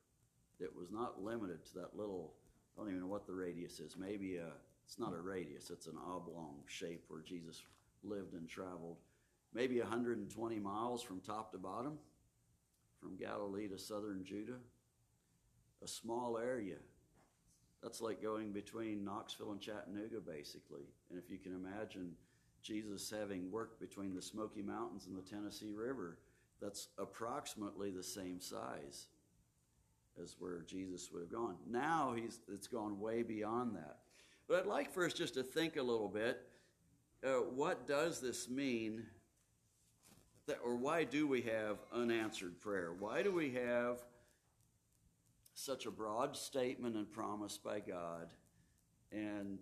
It 0.60 0.76
was 0.76 0.92
not 0.92 1.24
limited 1.24 1.66
to 1.68 1.74
that 1.76 1.96
little 1.96 2.34
I 2.76 2.82
don't 2.82 2.90
even 2.90 3.02
know 3.02 3.08
what 3.08 3.28
the 3.28 3.34
radius 3.34 3.80
is. 3.80 3.96
Maybe 3.98 4.38
a, 4.38 4.50
it's 4.86 5.00
not 5.00 5.14
a 5.14 5.22
radius, 5.22 5.70
it's 5.70 5.88
an 5.88 5.98
oblong 5.98 6.56
shape 6.68 7.04
where 7.08 7.22
Jesus 7.22 7.62
lived 8.04 8.34
and 8.34 8.50
traveled. 8.50 8.98
Maybe 9.54 9.80
120 9.80 10.60
miles 10.60 11.04
from 11.04 11.20
top 11.20 11.52
to 11.52 11.58
bottom, 11.60 12.00
from 13.00 13.16
Galilee 13.16 13.68
to 13.68 13.78
southern 13.78 14.24
Judah. 14.24 14.58
A 15.84 15.88
small 15.88 16.38
area. 16.38 16.78
That's 17.84 18.00
like 18.00 18.24
going 18.24 18.54
between 18.54 19.04
Knoxville 19.04 19.52
and 19.52 19.60
Chattanooga, 19.60 20.22
basically. 20.26 20.88
And 21.10 21.20
if 21.20 21.30
you 21.30 21.38
can 21.38 21.54
imagine 21.54 22.14
Jesus 22.64 23.12
having 23.12 23.52
worked 23.52 23.82
between 23.82 24.16
the 24.16 24.22
Smoky 24.22 24.62
Mountains 24.62 25.06
and 25.06 25.18
the 25.18 25.30
Tennessee 25.30 25.74
River, 25.76 26.18
that's 26.62 26.88
approximately 26.98 27.92
the 27.92 28.02
same 28.02 28.40
size 28.40 29.08
as 30.22 30.38
where 30.40 30.62
Jesus 30.62 31.12
would 31.12 31.24
have 31.24 31.32
gone. 31.32 31.56
Now 31.70 32.14
he's 32.16 32.40
it's 32.52 32.68
gone 32.68 33.00
way 33.02 33.22
beyond 33.22 33.76
that. 33.76 34.00
But 34.48 34.62
I'd 34.62 34.66
like 34.66 34.94
for 34.94 35.06
us 35.06 35.14
just 35.14 35.34
to 35.34 35.44
think 35.44 35.76
a 35.76 35.84
little 35.84 36.08
bit. 36.08 36.42
Uh, 37.26 37.42
what 37.54 37.86
does 37.86 38.22
this 38.22 38.50
mean? 38.50 39.06
That, 40.46 40.60
or 40.64 40.76
why 40.76 41.04
do 41.06 41.28
we 41.28 41.42
have 41.42 41.78
unanswered 41.94 42.60
prayer? 42.60 42.94
Why 42.98 43.24
do 43.24 43.32
we 43.32 43.52
have 43.52 44.00
such 45.54 45.86
a 45.86 45.92
broad 45.92 46.36
statement 46.36 46.96
and 46.96 47.12
promise 47.12 47.58
by 47.58 47.80
God, 47.80 48.30
and 49.12 49.60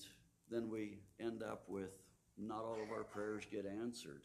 then 0.49 0.69
we 0.69 0.99
end 1.19 1.43
up 1.43 1.63
with 1.67 2.01
not 2.37 2.63
all 2.63 2.77
of 2.81 2.91
our 2.91 3.03
prayers 3.03 3.43
get 3.51 3.65
answered? 3.65 4.23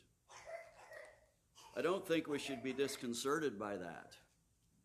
I 1.77 1.83
don't 1.83 2.07
think 2.07 2.27
we 2.27 2.39
should 2.39 2.63
be 2.63 2.73
disconcerted 2.73 3.59
by 3.59 3.77
that. 3.77 4.15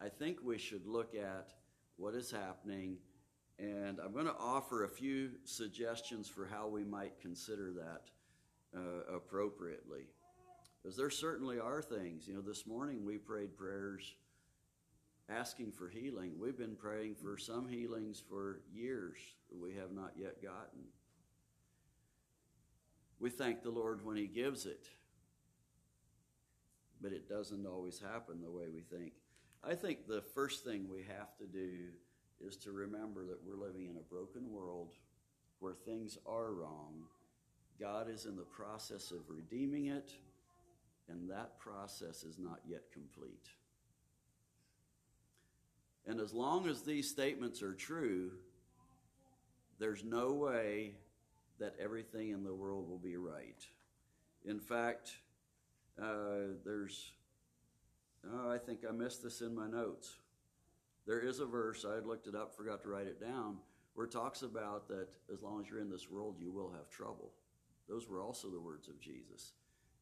I 0.01 0.09
think 0.09 0.39
we 0.43 0.57
should 0.57 0.85
look 0.85 1.15
at 1.15 1.53
what 1.95 2.15
is 2.15 2.31
happening, 2.31 2.97
and 3.59 3.99
I'm 3.99 4.11
going 4.11 4.25
to 4.25 4.35
offer 4.37 4.83
a 4.83 4.89
few 4.89 5.29
suggestions 5.45 6.27
for 6.27 6.45
how 6.45 6.67
we 6.67 6.83
might 6.83 7.21
consider 7.21 7.71
that 7.73 8.09
uh, 8.75 9.15
appropriately. 9.15 10.07
Because 10.81 10.97
there 10.97 11.11
certainly 11.11 11.59
are 11.59 11.81
things. 11.81 12.27
You 12.27 12.33
know, 12.33 12.41
this 12.41 12.65
morning 12.65 13.05
we 13.05 13.17
prayed 13.17 13.55
prayers 13.55 14.15
asking 15.31 15.71
for 15.71 15.89
healing. 15.89 16.33
We've 16.39 16.57
been 16.57 16.75
praying 16.75 17.15
for 17.15 17.37
some 17.37 17.67
healings 17.67 18.21
for 18.29 18.61
years 18.73 19.17
that 19.49 19.59
we 19.59 19.75
have 19.75 19.91
not 19.91 20.11
yet 20.17 20.41
gotten. 20.41 20.81
We 23.19 23.29
thank 23.29 23.61
the 23.61 23.69
Lord 23.69 24.03
when 24.03 24.17
He 24.17 24.27
gives 24.27 24.65
it, 24.65 24.87
but 27.01 27.13
it 27.13 27.29
doesn't 27.29 27.65
always 27.65 27.99
happen 27.99 28.41
the 28.41 28.51
way 28.51 28.65
we 28.73 28.81
think. 28.81 29.13
I 29.63 29.75
think 29.75 30.07
the 30.07 30.23
first 30.33 30.63
thing 30.63 30.87
we 30.89 31.03
have 31.03 31.37
to 31.37 31.45
do 31.45 31.89
is 32.45 32.57
to 32.57 32.71
remember 32.71 33.23
that 33.25 33.39
we're 33.45 33.63
living 33.63 33.85
in 33.85 33.97
a 33.97 34.13
broken 34.13 34.51
world 34.51 34.93
where 35.59 35.73
things 35.73 36.17
are 36.25 36.51
wrong. 36.51 37.03
God 37.79 38.09
is 38.09 38.25
in 38.25 38.35
the 38.35 38.41
process 38.41 39.11
of 39.11 39.29
redeeming 39.29 39.87
it, 39.87 40.11
and 41.07 41.29
that 41.29 41.59
process 41.59 42.23
is 42.23 42.39
not 42.39 42.59
yet 42.67 42.83
complete. 42.91 43.49
And 46.07 46.19
as 46.19 46.33
long 46.33 46.67
as 46.67 46.81
these 46.81 47.09
statements 47.09 47.61
are 47.61 47.73
true, 47.73 48.31
there's 49.79 50.03
no 50.03 50.33
way 50.33 50.95
that 51.59 51.75
everything 51.79 52.29
in 52.29 52.43
the 52.43 52.53
world 52.53 52.89
will 52.89 52.97
be 52.97 53.17
right. 53.17 53.65
In 54.45 54.59
fact, 54.59 55.11
uh, 56.01 56.55
there's, 56.65 57.11
oh, 58.31 58.49
I 58.49 58.57
think 58.57 58.79
I 58.87 58.91
missed 58.91 59.23
this 59.23 59.41
in 59.41 59.53
my 59.53 59.67
notes. 59.67 60.17
There 61.05 61.19
is 61.19 61.39
a 61.39 61.45
verse, 61.45 61.85
I 61.85 61.99
looked 62.05 62.27
it 62.27 62.35
up, 62.35 62.55
forgot 62.55 62.81
to 62.83 62.89
write 62.89 63.07
it 63.07 63.19
down, 63.19 63.57
where 63.93 64.05
it 64.05 64.11
talks 64.11 64.41
about 64.41 64.87
that 64.87 65.07
as 65.31 65.43
long 65.43 65.61
as 65.61 65.69
you're 65.69 65.79
in 65.79 65.89
this 65.89 66.09
world, 66.09 66.35
you 66.39 66.51
will 66.51 66.71
have 66.71 66.89
trouble. 66.89 67.31
Those 67.87 68.07
were 68.07 68.21
also 68.21 68.49
the 68.49 68.59
words 68.59 68.87
of 68.87 68.99
Jesus. 68.99 69.53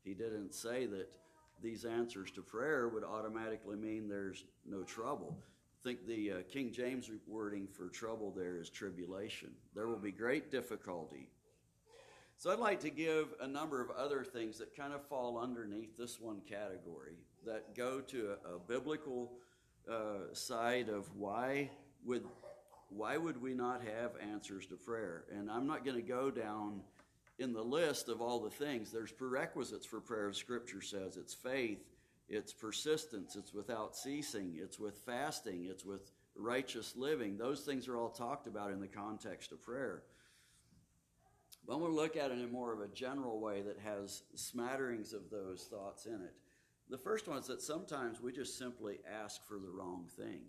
He 0.03 0.13
didn't 0.13 0.53
say 0.53 0.85
that 0.85 1.09
these 1.61 1.85
answers 1.85 2.31
to 2.31 2.41
prayer 2.41 2.87
would 2.87 3.03
automatically 3.03 3.75
mean 3.75 4.07
there's 4.07 4.45
no 4.65 4.83
trouble. 4.83 5.37
I 5.79 5.87
think 5.87 6.05
the 6.05 6.31
uh, 6.31 6.35
King 6.51 6.73
James 6.73 7.09
wording 7.25 7.65
for 7.65 7.87
trouble 7.87 8.33
there 8.35 8.57
is 8.57 8.69
tribulation. 8.69 9.51
There 9.73 9.87
will 9.87 9.95
be 9.95 10.11
great 10.11 10.51
difficulty. 10.51 11.29
So 12.37 12.51
I'd 12.51 12.59
like 12.59 12.81
to 12.81 12.89
give 12.89 13.27
a 13.39 13.47
number 13.47 13.81
of 13.81 13.89
other 13.91 14.25
things 14.25 14.57
that 14.57 14.75
kind 14.75 14.93
of 14.93 15.05
fall 15.05 15.37
underneath 15.37 15.97
this 15.97 16.19
one 16.19 16.41
category 16.41 17.15
that 17.45 17.75
go 17.75 18.01
to 18.01 18.31
a, 18.45 18.55
a 18.55 18.59
biblical 18.59 19.31
uh, 19.89 20.33
side 20.33 20.89
of 20.89 21.09
why 21.15 21.69
would 22.05 22.25
why 22.89 23.15
would 23.17 23.41
we 23.41 23.53
not 23.53 23.81
have 23.81 24.11
answers 24.33 24.65
to 24.67 24.75
prayer? 24.75 25.25
And 25.31 25.49
I'm 25.49 25.67
not 25.67 25.85
going 25.85 25.95
to 25.97 26.01
go 26.01 26.31
down 26.31 26.81
in 27.37 27.53
the 27.53 27.61
list 27.61 28.09
of 28.09 28.19
all 28.19 28.39
the 28.39 28.49
things. 28.49 28.91
There's 28.91 29.11
prerequisites 29.11 29.85
for 29.85 30.01
prayer. 30.01 30.33
Scripture 30.33 30.81
says 30.81 31.15
it's 31.15 31.33
faith, 31.33 31.85
it's 32.29 32.53
persistence, 32.53 33.35
it's 33.35 33.53
without 33.53 33.95
ceasing, 33.95 34.57
it's 34.61 34.79
with 34.79 34.99
fasting, 34.99 35.65
it's 35.69 35.83
with 35.83 36.11
righteous 36.35 36.95
living. 36.95 37.37
Those 37.37 37.61
things 37.61 37.87
are 37.87 37.97
all 37.97 38.09
talked 38.09 38.47
about 38.47 38.71
in 38.71 38.79
the 38.79 38.87
context 38.87 39.51
of 39.51 39.61
prayer. 39.63 40.03
But 41.65 41.73
I'm 41.73 41.79
going 41.81 41.91
to 41.91 41.97
look 41.97 42.15
at 42.15 42.31
it 42.31 42.39
in 42.39 42.51
more 42.51 42.71
of 42.71 42.81
a 42.81 42.87
general 42.87 43.39
way 43.39 43.61
that 43.63 43.79
has 43.83 44.23
smatterings 44.35 45.13
of 45.13 45.29
those 45.29 45.67
thoughts 45.69 46.05
in 46.05 46.13
it. 46.13 46.33
The 46.89 46.97
first 46.97 47.27
one 47.27 47.37
is 47.37 47.47
that 47.47 47.61
sometimes 47.61 48.21
we 48.21 48.31
just 48.31 48.57
simply 48.57 48.99
ask 49.21 49.43
for 49.45 49.59
the 49.59 49.69
wrong 49.69 50.07
thing. 50.17 50.41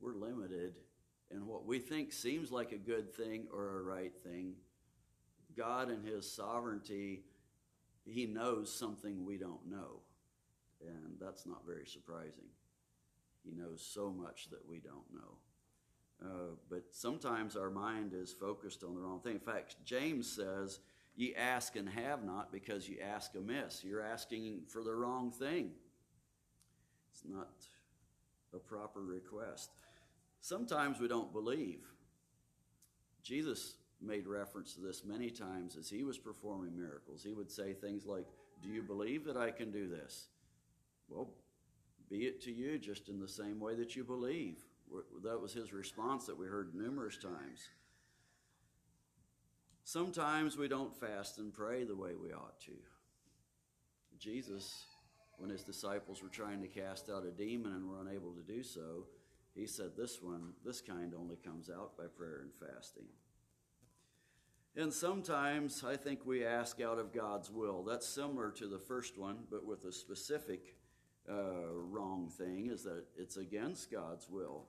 We're 0.00 0.14
limited 0.14 0.76
in 1.30 1.46
what 1.46 1.66
we 1.66 1.78
think 1.78 2.12
seems 2.12 2.50
like 2.50 2.72
a 2.72 2.78
good 2.78 3.14
thing 3.14 3.46
or 3.52 3.78
a 3.78 3.82
right 3.82 4.16
thing. 4.24 4.54
God, 5.56 5.90
in 5.90 6.02
His 6.02 6.30
sovereignty, 6.30 7.24
He 8.06 8.26
knows 8.26 8.72
something 8.72 9.24
we 9.24 9.36
don't 9.36 9.68
know. 9.68 10.00
And 10.86 11.16
that's 11.20 11.46
not 11.46 11.66
very 11.66 11.86
surprising. 11.86 12.48
He 13.44 13.52
knows 13.52 13.82
so 13.82 14.10
much 14.10 14.48
that 14.50 14.68
we 14.68 14.78
don't 14.78 15.12
know. 15.12 15.38
Uh, 16.22 16.54
but 16.68 16.84
sometimes 16.90 17.56
our 17.56 17.70
mind 17.70 18.12
is 18.14 18.32
focused 18.32 18.84
on 18.84 18.94
the 18.94 19.00
wrong 19.00 19.20
thing. 19.20 19.34
In 19.34 19.40
fact, 19.40 19.76
James 19.84 20.30
says, 20.30 20.80
Ye 21.16 21.34
ask 21.34 21.76
and 21.76 21.88
have 21.88 22.24
not 22.24 22.52
because 22.52 22.88
you 22.88 22.98
ask 23.00 23.34
amiss. 23.34 23.82
You're 23.84 24.02
asking 24.02 24.62
for 24.68 24.82
the 24.82 24.94
wrong 24.94 25.30
thing. 25.30 25.72
It's 27.12 27.24
not 27.28 27.50
a 28.54 28.58
proper 28.58 29.00
request. 29.00 29.70
Sometimes 30.40 31.00
we 31.00 31.08
don't 31.08 31.32
believe. 31.32 31.80
Jesus 33.22 33.74
made 34.00 34.26
reference 34.26 34.74
to 34.74 34.80
this 34.80 35.04
many 35.04 35.30
times 35.30 35.76
as 35.76 35.90
he 35.90 36.04
was 36.04 36.16
performing 36.16 36.76
miracles. 36.76 37.22
He 37.22 37.34
would 37.34 37.50
say 37.50 37.74
things 37.74 38.06
like, 38.06 38.26
Do 38.62 38.70
you 38.70 38.82
believe 38.82 39.24
that 39.24 39.36
I 39.36 39.50
can 39.50 39.70
do 39.70 39.88
this? 39.88 40.28
Well, 41.10 41.30
be 42.08 42.26
it 42.26 42.40
to 42.42 42.52
you 42.52 42.78
just 42.78 43.08
in 43.08 43.20
the 43.20 43.28
same 43.28 43.60
way 43.60 43.74
that 43.74 43.94
you 43.94 44.04
believe. 44.04 44.58
That 45.22 45.40
was 45.40 45.52
his 45.52 45.72
response 45.72 46.26
that 46.26 46.38
we 46.38 46.46
heard 46.46 46.74
numerous 46.74 47.16
times. 47.16 47.68
Sometimes 49.84 50.56
we 50.56 50.68
don't 50.68 50.96
fast 50.98 51.38
and 51.38 51.52
pray 51.52 51.84
the 51.84 51.96
way 51.96 52.14
we 52.14 52.32
ought 52.32 52.60
to. 52.60 52.72
Jesus, 54.18 54.84
when 55.38 55.50
his 55.50 55.62
disciples 55.62 56.22
were 56.22 56.28
trying 56.28 56.60
to 56.60 56.68
cast 56.68 57.08
out 57.08 57.24
a 57.24 57.30
demon 57.30 57.72
and 57.72 57.88
were 57.88 58.00
unable 58.00 58.32
to 58.32 58.42
do 58.42 58.62
so, 58.62 59.06
he 59.54 59.66
said, 59.66 59.92
This 59.96 60.20
one, 60.22 60.52
this 60.64 60.80
kind 60.80 61.14
only 61.18 61.36
comes 61.36 61.70
out 61.70 61.96
by 61.96 62.04
prayer 62.04 62.42
and 62.42 62.52
fasting. 62.54 63.06
And 64.76 64.92
sometimes 64.92 65.82
I 65.84 65.96
think 65.96 66.24
we 66.24 66.44
ask 66.44 66.80
out 66.80 66.98
of 66.98 67.12
God's 67.12 67.50
will. 67.50 67.82
That's 67.82 68.06
similar 68.06 68.50
to 68.52 68.68
the 68.68 68.78
first 68.78 69.18
one, 69.18 69.38
but 69.50 69.66
with 69.66 69.84
a 69.84 69.92
specific 69.92 70.76
uh, 71.30 71.72
wrong 71.72 72.28
thing 72.28 72.70
is 72.72 72.82
that 72.84 73.04
it's 73.16 73.36
against 73.36 73.90
God's 73.90 74.28
will. 74.28 74.64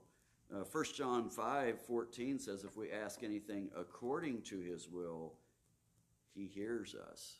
Uh, 0.53 0.63
1 0.69 0.85
John 0.95 1.29
5 1.29 1.81
14 1.81 2.39
says, 2.39 2.63
If 2.63 2.75
we 2.75 2.91
ask 2.91 3.23
anything 3.23 3.69
according 3.75 4.41
to 4.43 4.59
his 4.59 4.89
will, 4.89 5.33
he 6.33 6.45
hears 6.45 6.95
us. 6.95 7.37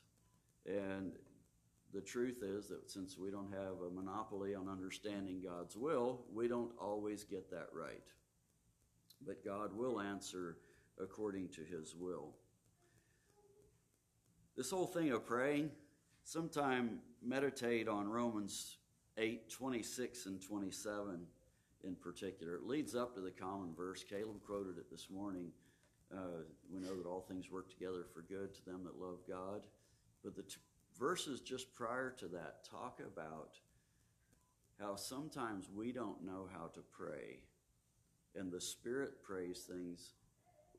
And 0.66 1.14
the 1.94 2.02
truth 2.02 2.42
is 2.42 2.68
that 2.70 2.90
since 2.90 3.18
we 3.18 3.32
don't 3.32 3.52
have 3.52 3.82
a 3.86 3.94
monopoly 3.94 4.56
on 4.56 4.70
understanding 4.70 5.42
God's 5.44 5.76
will, 5.76 6.22
we 6.34 6.48
don't 6.48 6.72
always 6.80 7.24
get 7.24 7.50
that 7.52 7.68
right. 7.74 8.04
But 9.26 9.44
God 9.44 9.76
will 9.76 10.00
answer 10.00 10.58
according 11.02 11.50
to 11.50 11.62
his 11.62 11.96
will. 11.96 12.30
This 14.56 14.72
whole 14.72 14.88
thing 14.88 15.12
of 15.12 15.26
praying, 15.26 15.72
sometime 16.24 17.00
meditate 17.22 17.88
on 17.88 18.08
Romans 18.08 18.78
8 19.18 19.50
26 19.50 20.26
and 20.26 20.42
27 20.42 21.28
in 21.84 21.96
particular. 21.96 22.56
It 22.56 22.66
leads 22.66 22.96
up 22.96 23.16
to 23.16 23.22
the 23.22 23.32
common 23.32 23.74
verse. 23.76 24.04
Caleb 24.04 24.42
quoted 24.46 24.78
it 24.78 24.90
this 24.90 25.10
morning. 25.10 25.52
Uh, 26.14 26.44
we 26.72 26.80
know 26.80 26.96
that 26.96 27.08
all 27.08 27.22
things 27.22 27.50
work 27.50 27.70
together 27.70 28.06
for 28.14 28.22
good 28.22 28.54
to 28.54 28.66
them 28.66 28.84
that 28.84 29.00
love 29.00 29.20
God. 29.28 29.66
But 30.24 30.36
the 30.36 30.44
t- 30.44 30.58
verses 31.00 31.40
just 31.40 31.74
prior 31.74 32.12
to 32.20 32.28
that 32.30 32.64
talk 32.70 33.00
about 33.00 33.58
how 34.80 34.96
sometimes 34.96 35.70
we 35.74 35.92
don't 35.92 36.24
know 36.24 36.48
how 36.52 36.68
to 36.74 36.82
pray. 36.92 37.40
And 38.36 38.52
the 38.52 38.62
Spirit 38.62 39.24
prays 39.24 39.68
things. 39.70 40.14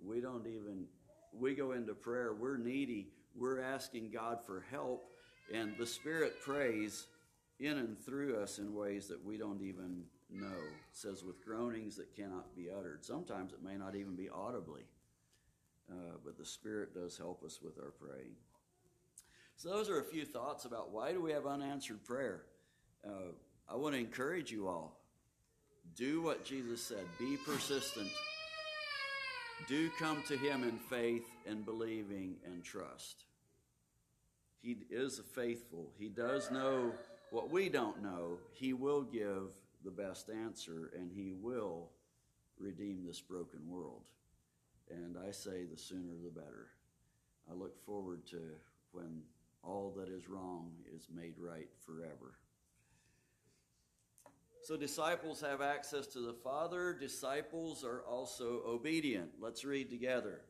We 0.05 0.21
don't 0.21 0.47
even, 0.47 0.87
we 1.33 1.55
go 1.55 1.73
into 1.73 1.95
prayer, 1.95 2.35
we're 2.35 2.57
needy, 2.57 3.09
we're 3.37 3.61
asking 3.61 4.11
God 4.11 4.39
for 4.45 4.65
help, 4.71 5.05
and 5.53 5.75
the 5.79 5.87
Spirit 5.87 6.41
prays 6.45 7.07
in 7.63 7.79
and 7.79 7.99
through 7.99 8.37
us 8.41 8.59
in 8.59 8.75
ways 8.75 9.09
that 9.09 9.25
we 9.25 9.37
don't 9.37 9.63
even 9.63 10.05
know. 10.31 10.47
It 10.47 10.93
says, 10.93 11.25
with 11.25 11.45
groanings 11.45 11.97
that 11.97 12.15
cannot 12.15 12.55
be 12.57 12.69
uttered. 12.71 13.05
Sometimes 13.05 13.53
it 13.53 13.63
may 13.63 13.77
not 13.77 13.95
even 13.95 14.15
be 14.15 14.29
audibly, 14.29 14.83
uh, 15.91 16.17
but 16.25 16.37
the 16.39 16.45
Spirit 16.45 16.95
does 16.95 17.17
help 17.17 17.43
us 17.45 17.61
with 17.63 17.79
our 17.79 17.93
praying. 17.93 18.35
So, 19.57 19.69
those 19.69 19.89
are 19.89 20.01
a 20.01 20.05
few 20.05 20.25
thoughts 20.25 20.65
about 20.65 20.91
why 20.91 21.13
do 21.13 21.21
we 21.21 21.33
have 21.33 21.47
unanswered 21.47 22.05
prayer. 22.05 22.43
Uh, 23.07 23.33
I 23.69 23.77
want 23.77 23.95
to 23.95 24.01
encourage 24.01 24.51
you 24.51 24.67
all 24.67 24.99
do 25.97 26.23
what 26.23 26.45
Jesus 26.45 26.83
said, 26.83 27.05
be 27.19 27.37
persistent. 27.37 28.11
Do 29.69 29.91
come 29.99 30.23
to 30.29 30.37
Him 30.37 30.65
in 30.65 30.79
faith 30.79 31.27
and 31.47 31.65
believing 31.65 32.37
and 32.45 32.65
trust. 32.65 33.25
He 34.63 34.77
is 34.91 35.21
faithful. 35.35 35.91
He 35.99 36.09
does 36.09 36.51
know 36.51 36.93
what 37.33 37.51
we 37.51 37.71
don't 37.71 38.03
know. 38.03 38.39
He 38.53 38.75
will 38.75 39.03
give 39.03 39.49
the 39.83 39.91
best 39.91 40.29
answer, 40.29 40.93
and 40.95 41.11
He 41.11 41.33
will 41.33 41.89
redeem 42.59 43.05
this 43.07 43.21
broken 43.21 43.61
world. 43.67 44.03
And 44.91 45.17
I 45.17 45.31
say 45.31 45.65
the 45.65 45.79
sooner 45.79 46.13
the 46.23 46.31
better. 46.31 46.69
I 47.51 47.55
look 47.55 47.83
forward 47.87 48.27
to 48.27 48.41
when 48.93 49.23
all 49.65 49.95
that 49.97 50.11
is 50.11 50.29
wrong 50.29 50.73
is 50.95 51.09
made 51.13 51.35
right 51.39 51.69
forever. 51.87 52.35
So, 54.63 54.77
disciples 54.77 55.41
have 55.41 55.63
access 55.63 56.07
to 56.09 56.21
the 56.21 56.35
Father. 56.35 56.93
Disciples 56.93 57.83
are 57.83 58.03
also 58.03 58.61
obedient. 58.67 59.31
Let's 59.41 59.65
read 59.65 59.89
together. 59.89 60.43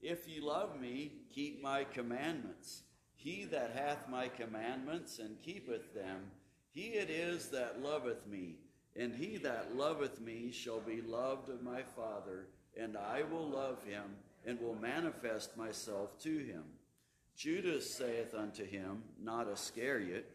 If 0.00 0.26
you 0.28 0.44
love 0.44 0.80
me, 0.80 1.12
keep 1.32 1.62
my 1.62 1.84
commandments. 1.84 2.84
He 3.24 3.46
that 3.46 3.72
hath 3.74 4.06
my 4.10 4.28
commandments 4.28 5.18
and 5.18 5.40
keepeth 5.40 5.94
them, 5.94 6.30
he 6.72 6.88
it 6.88 7.08
is 7.08 7.48
that 7.48 7.82
loveth 7.82 8.26
me, 8.26 8.56
And 8.94 9.14
he 9.14 9.38
that 9.38 9.74
loveth 9.74 10.20
me 10.20 10.52
shall 10.52 10.80
be 10.80 11.00
loved 11.00 11.48
of 11.48 11.62
my 11.62 11.82
Father, 11.82 12.46
and 12.78 12.98
I 12.98 13.22
will 13.22 13.48
love 13.48 13.82
him, 13.82 14.04
and 14.46 14.60
will 14.60 14.74
manifest 14.74 15.56
myself 15.56 16.18
to 16.20 16.38
him. 16.38 16.64
Judas 17.34 17.92
saith 17.92 18.34
unto 18.34 18.64
him, 18.64 19.02
not 19.20 19.48
Iscariot, 19.48 20.30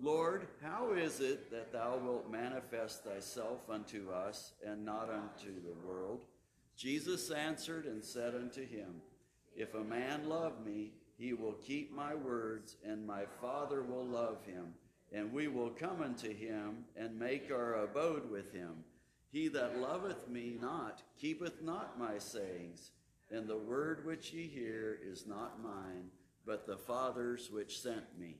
Lord, 0.00 0.46
how 0.62 0.92
is 0.92 1.20
it 1.20 1.50
that 1.50 1.72
thou 1.72 1.98
wilt 1.98 2.30
manifest 2.30 3.02
thyself 3.02 3.68
unto 3.68 4.10
us, 4.12 4.52
and 4.64 4.84
not 4.84 5.10
unto 5.10 5.52
the 5.60 5.74
world? 5.84 6.20
Jesus 6.76 7.32
answered 7.32 7.84
and 7.84 8.04
said 8.04 8.36
unto 8.36 8.64
him, 8.64 9.02
If 9.56 9.74
a 9.74 9.82
man 9.82 10.28
love 10.28 10.64
me, 10.64 10.92
he 11.18 11.32
will 11.32 11.54
keep 11.54 11.92
my 11.92 12.14
words, 12.14 12.76
and 12.86 13.04
my 13.06 13.24
Father 13.40 13.82
will 13.82 14.06
love 14.06 14.44
him, 14.46 14.74
and 15.12 15.32
we 15.32 15.48
will 15.48 15.70
come 15.70 16.00
unto 16.00 16.32
him, 16.32 16.84
and 16.96 17.18
make 17.18 17.50
our 17.50 17.82
abode 17.82 18.30
with 18.30 18.52
him. 18.52 18.84
He 19.30 19.48
that 19.48 19.80
loveth 19.80 20.28
me 20.28 20.56
not 20.60 21.02
keepeth 21.20 21.60
not 21.60 21.98
my 21.98 22.18
sayings, 22.18 22.92
and 23.30 23.46
the 23.46 23.58
word 23.58 24.06
which 24.06 24.32
ye 24.32 24.46
hear 24.46 24.98
is 25.04 25.26
not 25.26 25.62
mine, 25.62 26.10
but 26.46 26.66
the 26.66 26.76
Father's 26.76 27.50
which 27.50 27.80
sent 27.80 28.18
me. 28.18 28.36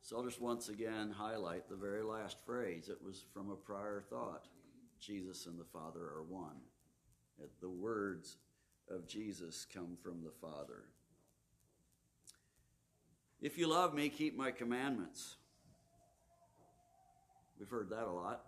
So 0.00 0.16
I'll 0.16 0.24
just 0.24 0.40
once 0.40 0.70
again 0.70 1.10
highlight 1.10 1.68
the 1.68 1.76
very 1.76 2.02
last 2.02 2.38
phrase. 2.46 2.88
It 2.88 2.98
was 3.04 3.24
from 3.34 3.50
a 3.50 3.56
prior 3.56 4.02
thought. 4.08 4.46
Jesus 4.98 5.46
and 5.46 5.60
the 5.60 5.64
Father 5.64 6.00
are 6.00 6.24
one. 6.26 6.56
The 7.60 7.68
words 7.68 8.38
of 8.90 9.06
Jesus 9.06 9.66
come 9.72 9.96
from 10.02 10.22
the 10.24 10.32
Father. 10.40 10.84
If 13.40 13.56
you 13.56 13.68
love 13.68 13.94
me, 13.94 14.10
keep 14.10 14.36
my 14.36 14.50
commandments. 14.50 15.36
We've 17.58 17.68
heard 17.68 17.90
that 17.90 18.06
a 18.06 18.12
lot. 18.12 18.44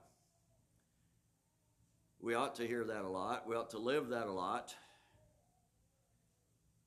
We 2.20 2.34
ought 2.34 2.54
to 2.56 2.66
hear 2.66 2.84
that 2.84 3.04
a 3.04 3.08
lot. 3.08 3.48
We 3.48 3.56
ought 3.56 3.70
to 3.70 3.78
live 3.78 4.08
that 4.08 4.26
a 4.26 4.32
lot 4.32 4.74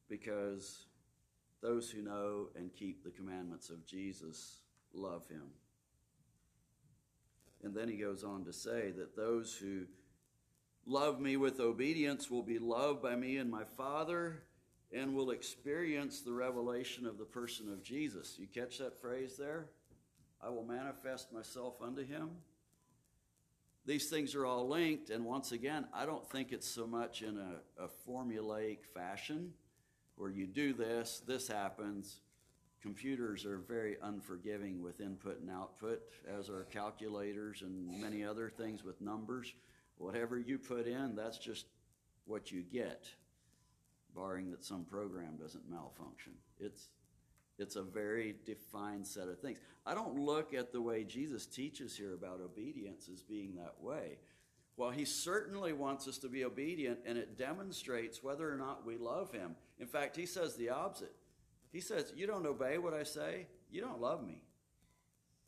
because 0.07 0.85
those 1.61 1.89
who 1.89 2.01
know 2.01 2.49
and 2.55 2.71
keep 2.73 3.03
the 3.03 3.09
commandments 3.09 3.69
of 3.69 3.85
Jesus 3.85 4.59
love 4.93 5.27
him. 5.27 5.47
And 7.63 7.75
then 7.75 7.89
he 7.89 7.97
goes 7.97 8.23
on 8.23 8.45
to 8.45 8.53
say 8.53 8.91
that 8.91 9.15
those 9.15 9.55
who 9.55 9.85
love 10.85 11.19
me 11.19 11.37
with 11.37 11.59
obedience 11.59 12.29
will 12.29 12.43
be 12.43 12.59
loved 12.59 13.01
by 13.01 13.15
me 13.15 13.37
and 13.37 13.49
my 13.49 13.63
Father 13.75 14.43
and 14.95 15.13
will 15.13 15.31
experience 15.31 16.21
the 16.21 16.31
revelation 16.31 17.05
of 17.05 17.17
the 17.17 17.25
person 17.25 17.71
of 17.71 17.83
Jesus. 17.83 18.37
You 18.39 18.47
catch 18.47 18.77
that 18.77 18.99
phrase 19.01 19.35
there? 19.37 19.65
I 20.41 20.49
will 20.49 20.63
manifest 20.63 21.33
myself 21.33 21.81
unto 21.81 22.05
him. 22.05 22.29
These 23.85 24.09
things 24.09 24.33
are 24.33 24.45
all 24.45 24.67
linked, 24.67 25.09
and 25.09 25.25
once 25.25 25.51
again, 25.51 25.85
I 25.93 26.05
don't 26.05 26.27
think 26.31 26.51
it's 26.51 26.67
so 26.67 26.87
much 26.87 27.21
in 27.21 27.37
a, 27.37 27.83
a 27.83 27.87
formulaic 28.07 28.79
fashion 28.93 29.53
where 30.15 30.31
you 30.31 30.47
do 30.47 30.73
this, 30.73 31.21
this 31.27 31.47
happens. 31.47 32.21
Computers 32.81 33.45
are 33.45 33.59
very 33.59 33.97
unforgiving 34.01 34.81
with 34.81 35.01
input 35.01 35.39
and 35.41 35.51
output, 35.51 36.01
as 36.27 36.49
are 36.49 36.63
calculators 36.71 37.61
and 37.61 38.01
many 38.01 38.23
other 38.23 38.49
things 38.49 38.83
with 38.83 39.01
numbers. 39.01 39.53
Whatever 39.97 40.39
you 40.39 40.57
put 40.57 40.87
in, 40.87 41.15
that's 41.15 41.37
just 41.37 41.65
what 42.25 42.51
you 42.51 42.63
get, 42.63 43.07
barring 44.15 44.51
that 44.51 44.63
some 44.63 44.85
program 44.85 45.37
doesn't 45.39 45.69
malfunction. 45.69 46.33
It's, 46.59 46.89
it's 47.57 47.75
a 47.75 47.83
very 47.83 48.35
defined 48.45 49.05
set 49.05 49.27
of 49.27 49.39
things. 49.39 49.59
I 49.85 49.93
don't 49.93 50.19
look 50.19 50.53
at 50.53 50.71
the 50.71 50.81
way 50.81 51.03
Jesus 51.03 51.45
teaches 51.45 51.95
here 51.95 52.13
about 52.13 52.41
obedience 52.41 53.09
as 53.11 53.21
being 53.21 53.55
that 53.55 53.75
way. 53.81 54.17
Well, 54.77 54.89
he 54.89 55.05
certainly 55.05 55.71
wants 55.71 56.07
us 56.07 56.17
to 56.19 56.27
be 56.27 56.43
obedient, 56.43 56.99
and 57.05 57.17
it 57.17 57.37
demonstrates 57.37 58.21
whether 58.21 58.51
or 58.51 58.57
not 58.57 58.85
we 58.85 58.97
love 58.97 59.31
him. 59.31 59.55
In 59.79 59.87
fact, 59.87 60.17
he 60.17 60.25
says 60.25 60.55
the 60.55 60.69
opposite. 60.69 61.15
He 61.71 61.79
says, 61.79 62.11
You 62.15 62.27
don't 62.27 62.45
obey 62.45 62.77
what 62.77 62.93
I 62.93 63.03
say, 63.03 63.47
you 63.71 63.81
don't 63.81 64.01
love 64.01 64.25
me. 64.25 64.41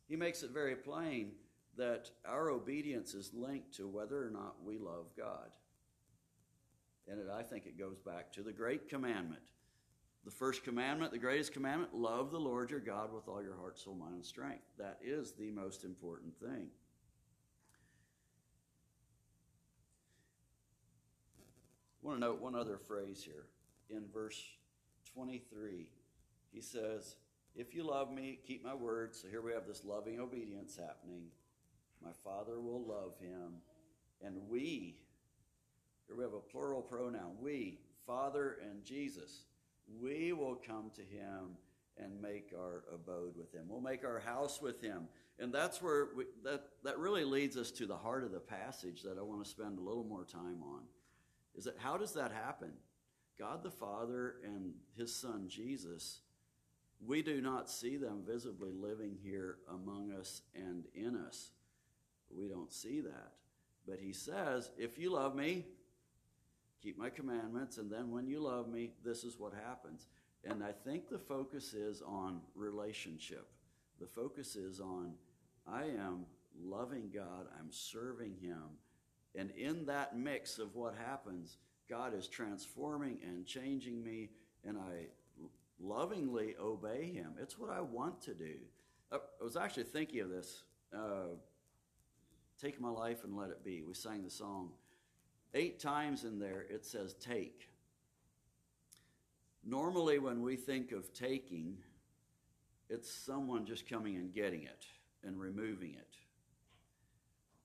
He 0.08 0.16
makes 0.16 0.42
it 0.42 0.50
very 0.50 0.76
plain 0.76 1.32
that 1.76 2.10
our 2.26 2.50
obedience 2.50 3.14
is 3.14 3.32
linked 3.34 3.74
to 3.76 3.86
whether 3.86 4.26
or 4.26 4.30
not 4.30 4.56
we 4.64 4.78
love 4.78 5.06
God. 5.16 5.50
And 7.10 7.20
it, 7.20 7.26
I 7.34 7.42
think 7.42 7.66
it 7.66 7.78
goes 7.78 7.98
back 7.98 8.32
to 8.32 8.42
the 8.42 8.52
great 8.52 8.88
commandment. 8.88 9.42
The 10.24 10.30
first 10.30 10.62
commandment, 10.62 11.12
the 11.12 11.18
greatest 11.18 11.52
commandment, 11.52 11.94
love 11.94 12.30
the 12.30 12.38
Lord 12.38 12.70
your 12.70 12.80
God 12.80 13.12
with 13.12 13.28
all 13.28 13.42
your 13.42 13.56
heart, 13.56 13.78
soul, 13.78 13.94
mind, 13.94 14.14
and 14.14 14.24
strength. 14.24 14.64
That 14.78 14.98
is 15.02 15.32
the 15.32 15.50
most 15.50 15.84
important 15.84 16.38
thing. 16.38 16.68
I 22.02 22.06
want 22.06 22.20
to 22.20 22.26
note 22.26 22.40
one 22.40 22.54
other 22.54 22.78
phrase 22.78 23.22
here. 23.24 23.46
In 23.90 24.04
verse 24.12 24.38
23, 25.14 25.88
he 26.52 26.60
says, 26.60 27.16
If 27.56 27.74
you 27.74 27.84
love 27.84 28.12
me, 28.12 28.38
keep 28.46 28.64
my 28.64 28.74
words. 28.74 29.20
So 29.22 29.28
here 29.28 29.40
we 29.40 29.52
have 29.52 29.66
this 29.66 29.84
loving 29.84 30.20
obedience 30.20 30.76
happening. 30.76 31.24
My 32.04 32.12
Father 32.22 32.60
will 32.60 32.84
love 32.84 33.14
him. 33.20 33.54
And 34.22 34.36
we, 34.48 34.96
here 36.08 36.16
we 36.16 36.24
have 36.24 36.32
a 36.32 36.40
plural 36.40 36.80
pronoun, 36.80 37.36
we, 37.40 37.78
Father 38.06 38.56
and 38.62 38.82
Jesus, 38.82 39.44
we 40.00 40.32
will 40.32 40.56
come 40.56 40.90
to 40.96 41.02
him 41.02 41.56
and 41.98 42.20
make 42.20 42.52
our 42.58 42.84
abode 42.94 43.36
with 43.36 43.52
him. 43.52 43.64
We'll 43.68 43.80
make 43.80 44.04
our 44.04 44.20
house 44.20 44.62
with 44.62 44.80
him. 44.80 45.08
And 45.38 45.52
that's 45.52 45.82
where 45.82 46.08
we, 46.16 46.24
that, 46.44 46.62
that 46.84 46.98
really 46.98 47.24
leads 47.24 47.56
us 47.56 47.70
to 47.72 47.86
the 47.86 47.96
heart 47.96 48.24
of 48.24 48.32
the 48.32 48.40
passage 48.40 49.02
that 49.02 49.18
I 49.18 49.22
want 49.22 49.44
to 49.44 49.50
spend 49.50 49.78
a 49.78 49.82
little 49.82 50.04
more 50.04 50.24
time 50.24 50.62
on. 50.62 50.82
Is 51.54 51.64
that 51.64 51.76
how 51.78 51.96
does 51.96 52.14
that 52.14 52.32
happen? 52.32 52.72
God 53.38 53.62
the 53.62 53.70
Father 53.70 54.36
and 54.44 54.72
his 54.96 55.14
Son 55.14 55.46
Jesus, 55.48 56.20
we 57.04 57.22
do 57.22 57.40
not 57.40 57.70
see 57.70 57.96
them 57.96 58.22
visibly 58.26 58.72
living 58.72 59.16
here 59.22 59.58
among 59.68 60.12
us 60.12 60.42
and 60.54 60.84
in 60.94 61.16
us. 61.16 61.50
We 62.34 62.48
don't 62.48 62.72
see 62.72 63.00
that. 63.00 63.32
But 63.86 63.98
he 64.00 64.12
says, 64.12 64.70
if 64.76 64.98
you 64.98 65.12
love 65.12 65.34
me, 65.34 65.66
keep 66.82 66.98
my 66.98 67.10
commandments, 67.10 67.78
and 67.78 67.90
then 67.90 68.10
when 68.10 68.26
you 68.26 68.40
love 68.40 68.68
me, 68.68 68.92
this 69.04 69.24
is 69.24 69.38
what 69.38 69.52
happens. 69.52 70.06
And 70.44 70.62
I 70.62 70.72
think 70.72 71.08
the 71.08 71.18
focus 71.18 71.74
is 71.74 72.02
on 72.02 72.40
relationship. 72.54 73.48
The 74.00 74.06
focus 74.06 74.56
is 74.56 74.80
on 74.80 75.14
I 75.66 75.84
am 75.84 76.26
loving 76.62 77.10
God, 77.12 77.46
I'm 77.58 77.70
serving 77.70 78.36
Him. 78.40 78.62
And 79.34 79.50
in 79.50 79.84
that 79.86 80.16
mix 80.16 80.58
of 80.58 80.74
what 80.74 80.94
happens, 80.94 81.58
God 81.88 82.14
is 82.14 82.28
transforming 82.28 83.18
and 83.22 83.46
changing 83.46 84.02
me, 84.02 84.30
and 84.64 84.78
I 84.78 85.06
lovingly 85.80 86.54
obey 86.60 87.12
Him. 87.12 87.34
It's 87.40 87.58
what 87.58 87.70
I 87.70 87.80
want 87.80 88.22
to 88.22 88.34
do. 88.34 88.54
I 89.12 89.18
was 89.42 89.56
actually 89.56 89.84
thinking 89.84 90.20
of 90.20 90.30
this. 90.30 90.62
Uh, 90.94 91.36
Take 92.60 92.80
my 92.80 92.90
life 92.90 93.22
and 93.22 93.36
let 93.36 93.50
it 93.50 93.64
be. 93.64 93.82
We 93.82 93.94
sang 93.94 94.24
the 94.24 94.30
song. 94.30 94.70
Eight 95.54 95.80
times 95.80 96.24
in 96.24 96.38
there 96.38 96.66
it 96.68 96.84
says 96.84 97.14
take. 97.14 97.68
Normally, 99.64 100.18
when 100.18 100.42
we 100.42 100.56
think 100.56 100.92
of 100.92 101.12
taking, 101.12 101.76
it's 102.88 103.10
someone 103.10 103.66
just 103.66 103.88
coming 103.88 104.16
and 104.16 104.32
getting 104.32 104.62
it 104.62 104.86
and 105.24 105.38
removing 105.38 105.94
it. 105.94 106.14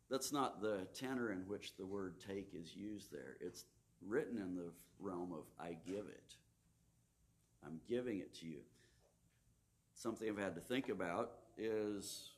That's 0.10 0.32
not 0.32 0.62
the 0.62 0.88
tenor 0.94 1.32
in 1.32 1.40
which 1.48 1.76
the 1.78 1.86
word 1.86 2.16
take 2.28 2.54
is 2.54 2.76
used 2.76 3.12
there. 3.12 3.38
It's 3.40 3.66
written 4.06 4.38
in 4.38 4.56
the 4.56 4.72
realm 5.00 5.32
of 5.32 5.46
I 5.60 5.78
give 5.86 6.08
it. 6.08 6.36
I'm 7.66 7.80
giving 7.88 8.20
it 8.20 8.34
to 8.40 8.46
you. 8.46 8.60
Something 9.96 10.30
I've 10.30 10.38
had 10.38 10.56
to 10.56 10.62
think 10.62 10.90
about 10.90 11.32
is 11.58 12.32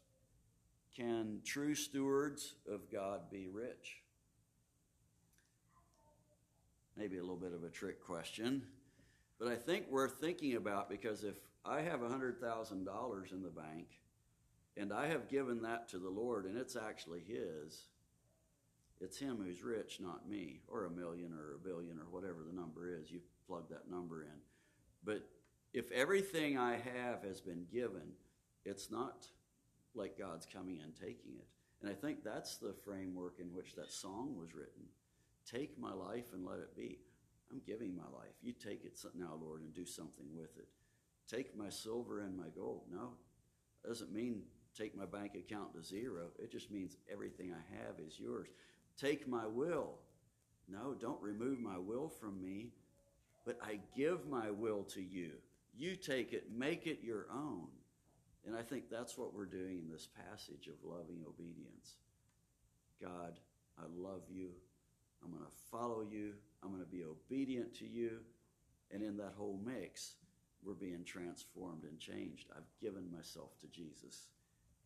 can 0.96 1.40
true 1.44 1.76
stewards 1.76 2.56
of 2.72 2.92
God 2.92 3.32
be 3.32 3.48
rich? 3.52 4.02
Maybe 6.98 7.18
a 7.18 7.22
little 7.22 7.36
bit 7.36 7.54
of 7.54 7.64
a 7.64 7.70
trick 7.70 8.04
question, 8.04 8.64
but 9.38 9.50
I 9.50 9.56
think 9.56 9.90
worth 9.90 10.20
thinking 10.22 10.56
about 10.56 10.90
because 10.90 11.24
if 11.24 11.36
I 11.66 11.82
have 11.82 12.00
$100,000 12.00 13.32
in 13.32 13.42
the 13.42 13.50
bank 13.50 13.88
and 14.78 14.94
I 14.94 15.08
have 15.08 15.28
given 15.28 15.62
that 15.64 15.90
to 15.90 16.00
the 16.00 16.10
Lord 16.10 16.46
and 16.46 16.58
it's 16.58 16.76
actually 16.76 17.22
His, 17.22 17.88
it's 19.02 19.18
Him 19.18 19.40
who's 19.44 19.62
rich, 19.62 20.00
not 20.00 20.30
me, 20.30 20.62
or 20.68 20.86
a 20.86 20.90
million 20.90 21.34
or 21.34 21.56
a 21.56 21.68
billion 21.68 22.00
or 22.00 22.06
whatever 22.10 22.44
the 22.48 22.56
number 22.56 22.90
is. 22.90 23.12
You 23.12 23.20
plug 23.46 23.70
that 23.70 23.90
number 23.92 24.24
in. 24.24 24.40
But 25.04 25.28
if 25.74 25.92
everything 25.92 26.58
I 26.58 26.78
have 26.78 27.24
has 27.24 27.42
been 27.42 27.66
given, 27.72 28.14
it's 28.64 28.90
not 28.90 29.28
like 29.94 30.18
God's 30.18 30.46
coming 30.46 30.80
and 30.82 30.96
taking 30.96 31.36
it. 31.38 31.48
And 31.82 31.92
I 31.92 31.94
think 31.94 32.24
that's 32.24 32.56
the 32.56 32.74
framework 32.86 33.40
in 33.40 33.54
which 33.54 33.76
that 33.76 33.92
song 33.92 34.36
was 34.40 34.56
written. 34.56 34.86
Take 35.50 35.80
my 35.80 35.94
life 35.94 36.26
and 36.34 36.46
let 36.46 36.60
it 36.60 36.76
be. 36.76 37.00
I'm 37.52 37.62
giving 37.66 37.96
my 37.96 38.04
life. 38.04 38.34
You 38.42 38.54
take 38.54 38.84
it 38.84 39.00
now, 39.16 39.38
Lord, 39.40 39.62
and 39.62 39.74
do 39.74 39.86
something 39.86 40.26
with 40.36 40.58
it. 40.58 40.68
Take 41.30 41.58
my 41.58 41.70
silver 41.70 42.22
and 42.22 42.36
my 42.36 42.50
gold. 42.56 42.82
No, 42.92 43.10
doesn't 43.86 44.14
mean 44.14 44.42
take 44.78 44.98
my 44.98 45.06
bank 45.06 45.36
account 45.36 45.74
to 45.74 45.84
zero. 45.84 46.28
It 46.40 46.52
just 46.52 46.72
means 46.72 46.98
everything 47.12 47.54
I 47.54 47.76
have 47.86 48.00
is 48.06 48.20
yours. 48.20 48.48
Take 49.00 49.28
my 49.28 49.46
will. 49.46 49.96
No, 50.68 50.96
don't 51.00 51.22
remove 51.22 51.60
my 51.60 51.78
will 51.78 52.10
from 52.10 52.42
me, 52.42 52.72
but 53.46 53.60
I 53.62 53.80
give 53.96 54.28
my 54.28 54.50
will 54.50 54.84
to 54.96 55.02
you. 55.02 55.32
You 55.78 55.96
take 55.96 56.34
it, 56.34 56.46
make 56.52 56.88
it 56.88 57.00
your 57.04 57.28
own. 57.32 57.68
And 58.48 58.56
I 58.56 58.62
think 58.62 58.90
that's 58.90 59.18
what 59.18 59.34
we're 59.34 59.46
doing 59.46 59.80
in 59.80 59.92
this 59.92 60.08
passage 60.30 60.68
of 60.68 60.76
loving 60.84 61.24
obedience. 61.28 61.96
God, 63.02 63.40
I 63.78 63.84
love 63.96 64.22
you. 64.30 64.50
I'm 65.26 65.32
going 65.32 65.44
to 65.44 65.70
follow 65.72 66.02
you. 66.02 66.34
I'm 66.64 66.70
going 66.70 66.84
to 66.84 66.90
be 66.90 67.04
obedient 67.04 67.74
to 67.80 67.88
you. 67.88 68.20
And 68.92 69.02
in 69.02 69.18
that 69.18 69.34
whole 69.38 69.60
mix, 69.66 70.14
we're 70.64 70.74
being 70.74 71.04
transformed 71.04 71.84
and 71.84 72.00
changed. 72.00 72.48
I've 72.56 72.64
given 72.82 73.12
myself 73.12 73.60
to 73.62 73.68
Jesus, 73.68 74.28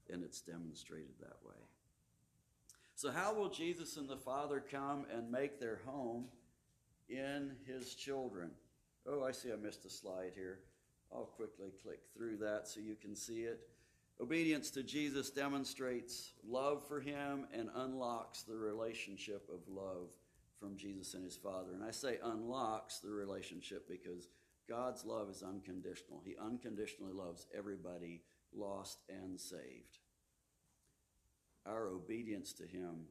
and 0.10 0.24
it's 0.24 0.42
demonstrated 0.42 1.14
that 1.20 1.38
way. 1.46 1.56
So, 2.96 3.12
how 3.12 3.34
will 3.34 3.50
Jesus 3.50 3.98
and 3.98 4.10
the 4.10 4.18
Father 4.18 4.64
come 4.72 5.06
and 5.14 5.32
make 5.32 5.60
their 5.60 5.80
home 5.86 6.26
in 7.08 7.52
his 7.66 7.96
children? 7.96 8.52
Oh, 9.08 9.24
I 9.24 9.32
see 9.32 9.52
I 9.52 9.56
missed 9.56 9.86
a 9.86 9.90
slide 9.90 10.32
here. 10.36 10.60
I'll 11.14 11.24
quickly 11.24 11.72
click 11.82 12.00
through 12.16 12.38
that 12.38 12.68
so 12.68 12.80
you 12.80 12.96
can 12.96 13.16
see 13.16 13.42
it. 13.42 13.62
Obedience 14.22 14.70
to 14.72 14.84
Jesus 14.84 15.30
demonstrates 15.30 16.34
love 16.46 16.86
for 16.86 17.00
him 17.00 17.48
and 17.54 17.70
unlocks 17.74 18.42
the 18.44 18.58
relationship 18.58 19.50
of 19.50 19.62
love 19.74 20.10
from 20.60 20.78
Jesus 20.78 21.14
and 21.14 21.24
his 21.24 21.38
Father. 21.38 21.74
And 21.74 21.84
I 21.84 21.92
say 21.92 22.18
unlocks 22.24 23.00
the 23.00 23.12
relationship 23.12 23.88
because 23.88 24.28
God's 24.68 25.06
love 25.06 25.30
is 25.30 25.42
unconditional. 25.42 26.22
He 26.24 26.36
unconditionally 26.40 27.14
loves 27.14 27.48
everybody, 27.58 28.22
lost 28.54 29.00
and 29.10 29.40
saved. 29.40 29.98
Our 31.66 31.88
obedience 31.88 32.54
to 32.54 32.64
him 32.64 33.06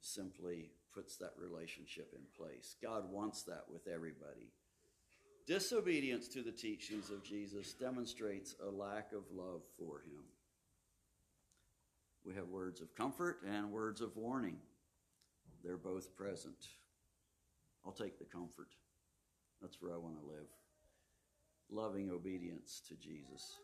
simply 0.00 0.70
puts 0.94 1.16
that 1.16 1.34
relationship 1.36 2.14
in 2.14 2.22
place. 2.36 2.76
God 2.82 3.10
wants 3.10 3.42
that 3.44 3.64
with 3.70 3.86
everybody. 3.86 4.52
Disobedience 5.46 6.28
to 6.28 6.42
the 6.42 6.52
teachings 6.52 7.10
of 7.10 7.24
Jesus 7.24 7.72
demonstrates 7.72 8.54
a 8.66 8.70
lack 8.70 9.12
of 9.12 9.22
love 9.32 9.62
for 9.78 10.00
him. 10.00 10.24
We 12.24 12.34
have 12.34 12.48
words 12.48 12.80
of 12.80 12.94
comfort 12.94 13.38
and 13.48 13.72
words 13.72 14.00
of 14.00 14.16
warning. 14.16 14.58
They're 15.64 15.76
both 15.76 16.16
present. 16.16 16.68
I'll 17.84 17.92
take 17.92 18.18
the 18.18 18.24
comfort. 18.24 18.68
That's 19.60 19.80
where 19.80 19.92
I 19.92 19.98
want 19.98 20.20
to 20.20 20.26
live. 20.26 20.48
Loving 21.70 22.10
obedience 22.10 22.82
to 22.88 22.94
Jesus. 22.94 23.58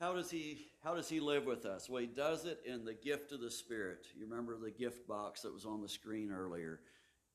How 0.00 0.12
does 0.14 0.30
he 0.30 0.66
how 0.82 0.94
does 0.94 1.08
he 1.08 1.20
live 1.20 1.46
with 1.46 1.64
us? 1.64 1.88
Well, 1.88 2.00
he 2.00 2.08
does 2.08 2.44
it 2.44 2.60
in 2.66 2.84
the 2.84 2.94
gift 2.94 3.30
of 3.30 3.40
the 3.40 3.50
Spirit. 3.50 4.06
You 4.16 4.26
remember 4.28 4.56
the 4.56 4.70
gift 4.70 5.06
box 5.06 5.42
that 5.42 5.54
was 5.54 5.64
on 5.64 5.80
the 5.80 5.88
screen 5.88 6.32
earlier. 6.32 6.80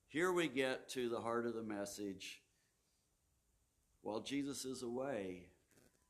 Here 0.10 0.32
we 0.32 0.48
get 0.48 0.90
to 0.90 1.10
the 1.10 1.22
heart 1.22 1.46
of 1.46 1.54
the 1.54 1.63
message. 1.63 2.42
While 4.02 4.20
Jesus 4.20 4.66
is 4.66 4.84
away, 4.84 5.48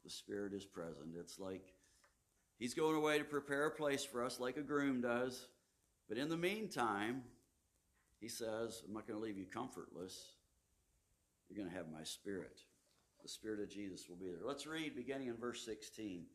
the 0.04 0.10
Spirit 0.10 0.54
is 0.54 0.66
present. 0.66 1.16
It's 1.20 1.40
like 1.40 1.74
he's 2.58 2.74
going 2.74 2.96
away 2.96 3.20
to 3.20 3.24
prepare 3.24 3.68
a 3.68 3.72
place 3.72 4.04
for 4.04 4.24
us, 4.24 4.40
like 4.40 4.58
a 4.58 4.62
groom 4.62 5.02
does. 5.02 5.48
But 6.08 6.18
in 6.18 6.30
the 6.30 6.38
meantime, 6.38 7.24
he 8.20 8.28
says, 8.28 8.82
I'm 8.88 8.94
not 8.94 9.08
going 9.08 9.20
to 9.20 9.26
leave 9.26 9.38
you 9.38 9.46
comfortless. 9.46 10.18
You're 11.50 11.58
going 11.58 11.70
to 11.70 11.78
have 11.78 11.92
my 11.92 12.04
Spirit. 12.04 12.60
The 13.22 13.30
Spirit 13.30 13.60
of 13.62 13.70
Jesus 13.70 14.08
will 14.08 14.16
be 14.16 14.28
there. 14.28 14.46
Let's 14.46 14.68
read 14.68 14.96
beginning 14.96 15.28
in 15.28 15.38
verse 15.38 15.66
16. 15.66 16.26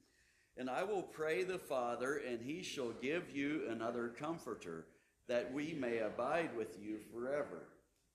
And 0.56 0.68
I 0.68 0.82
will 0.84 1.02
pray 1.02 1.44
the 1.44 1.58
Father, 1.58 2.20
and 2.28 2.40
he 2.40 2.62
shall 2.62 2.90
give 2.90 3.34
you 3.34 3.62
another 3.70 4.08
comforter, 4.08 4.86
that 5.28 5.52
we 5.52 5.72
may 5.72 5.98
abide 5.98 6.54
with 6.56 6.76
you 6.80 6.98
forever. 7.12 7.68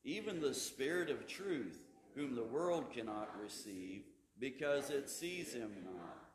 Even 0.04 0.40
the 0.40 0.54
Spirit 0.54 1.10
of 1.10 1.28
truth, 1.28 1.80
whom 2.16 2.36
the 2.36 2.44
world 2.44 2.92
cannot 2.94 3.30
receive, 3.42 4.04
because 4.40 4.92
it 4.92 5.10
sees 5.10 5.54
him 5.54 5.72
not, 5.84 6.30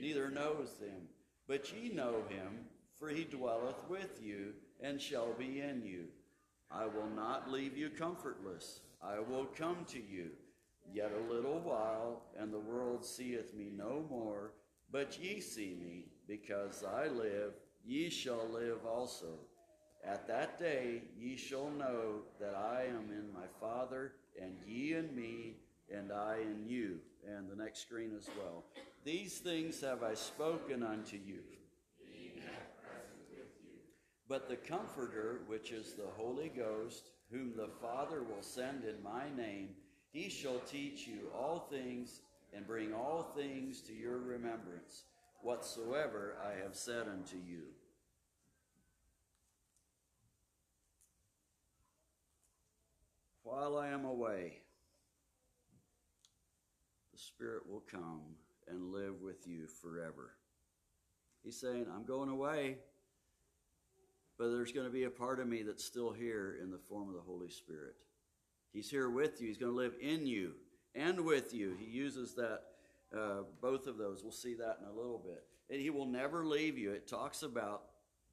neither 0.00 0.30
knows 0.30 0.76
him. 0.80 1.08
But 1.48 1.72
ye 1.72 1.88
know 1.88 2.22
him, 2.28 2.66
for 3.00 3.08
he 3.08 3.24
dwelleth 3.24 3.82
with 3.88 4.20
you, 4.22 4.52
and 4.82 5.00
shall 5.00 5.32
be 5.38 5.60
in 5.60 5.82
you. 5.84 6.04
I 6.70 6.84
will 6.84 7.08
not 7.16 7.50
leave 7.50 7.76
you 7.76 7.88
comfortless. 7.88 8.80
I 9.02 9.18
will 9.18 9.46
come 9.46 9.86
to 9.88 9.98
you. 9.98 10.28
Yet 10.92 11.12
a 11.12 11.32
little 11.32 11.60
while, 11.60 12.22
and 12.38 12.52
the 12.52 12.58
world 12.58 13.04
seeth 13.04 13.54
me 13.54 13.70
no 13.74 14.04
more, 14.10 14.52
but 14.92 15.18
ye 15.18 15.40
see 15.40 15.76
me, 15.80 16.08
because 16.28 16.84
I 16.84 17.08
live, 17.08 17.54
ye 17.84 18.10
shall 18.10 18.46
live 18.52 18.84
also. 18.86 19.38
At 20.04 20.26
that 20.28 20.58
day 20.58 21.02
ye 21.18 21.36
shall 21.36 21.70
know 21.70 22.22
that 22.38 22.54
I 22.54 22.84
am 22.84 23.10
in 23.10 23.32
my 23.32 23.46
Father, 23.60 24.12
and 24.40 24.56
ye 24.66 24.94
in 24.94 25.14
me, 25.14 25.56
and 25.92 26.12
I 26.12 26.38
in 26.42 26.68
you. 26.68 26.98
And 27.28 27.50
the 27.50 27.62
next 27.62 27.80
screen 27.80 28.12
as 28.16 28.28
well. 28.38 28.64
These 29.04 29.38
things 29.38 29.80
have 29.80 30.02
I 30.02 30.14
spoken 30.14 30.82
unto 30.82 31.16
you. 31.16 31.40
But 34.30 34.48
the 34.48 34.54
Comforter, 34.54 35.40
which 35.48 35.72
is 35.72 35.94
the 35.94 36.06
Holy 36.16 36.50
Ghost, 36.50 37.10
whom 37.32 37.52
the 37.56 37.68
Father 37.82 38.22
will 38.22 38.42
send 38.42 38.84
in 38.84 39.02
my 39.02 39.24
name, 39.36 39.70
he 40.12 40.28
shall 40.28 40.60
teach 40.60 41.04
you 41.04 41.32
all 41.36 41.66
things 41.68 42.20
and 42.54 42.64
bring 42.64 42.94
all 42.94 43.32
things 43.36 43.80
to 43.80 43.92
your 43.92 44.18
remembrance, 44.18 45.02
whatsoever 45.42 46.36
I 46.46 46.62
have 46.62 46.76
said 46.76 47.08
unto 47.08 47.38
you. 47.38 47.62
While 53.42 53.76
I 53.76 53.88
am 53.88 54.04
away, 54.04 54.58
the 57.12 57.18
Spirit 57.18 57.68
will 57.68 57.82
come 57.90 58.20
and 58.68 58.92
live 58.92 59.22
with 59.22 59.48
you 59.48 59.66
forever. 59.66 60.30
He's 61.42 61.56
saying, 61.60 61.86
I'm 61.92 62.04
going 62.04 62.28
away, 62.28 62.76
but 64.40 64.50
there's 64.52 64.72
going 64.72 64.86
to 64.86 64.92
be 64.92 65.04
a 65.04 65.10
part 65.10 65.38
of 65.38 65.46
me 65.46 65.62
that's 65.62 65.84
still 65.84 66.12
here 66.12 66.56
in 66.62 66.70
the 66.70 66.78
form 66.78 67.10
of 67.10 67.14
the 67.14 67.20
Holy 67.20 67.50
Spirit. 67.50 67.94
He's 68.72 68.88
here 68.88 69.10
with 69.10 69.38
you. 69.38 69.48
He's 69.48 69.58
going 69.58 69.70
to 69.70 69.76
live 69.76 69.92
in 70.00 70.26
you 70.26 70.52
and 70.94 71.20
with 71.20 71.52
you. 71.52 71.76
He 71.78 71.84
uses 71.84 72.34
that, 72.36 72.62
uh, 73.14 73.42
both 73.60 73.86
of 73.86 73.98
those. 73.98 74.22
We'll 74.22 74.32
see 74.32 74.54
that 74.54 74.78
in 74.80 74.88
a 74.88 74.96
little 74.96 75.18
bit. 75.18 75.44
And 75.68 75.78
he 75.78 75.90
will 75.90 76.06
never 76.06 76.46
leave 76.46 76.78
you. 76.78 76.90
It 76.90 77.06
talks 77.06 77.42
about 77.42 77.82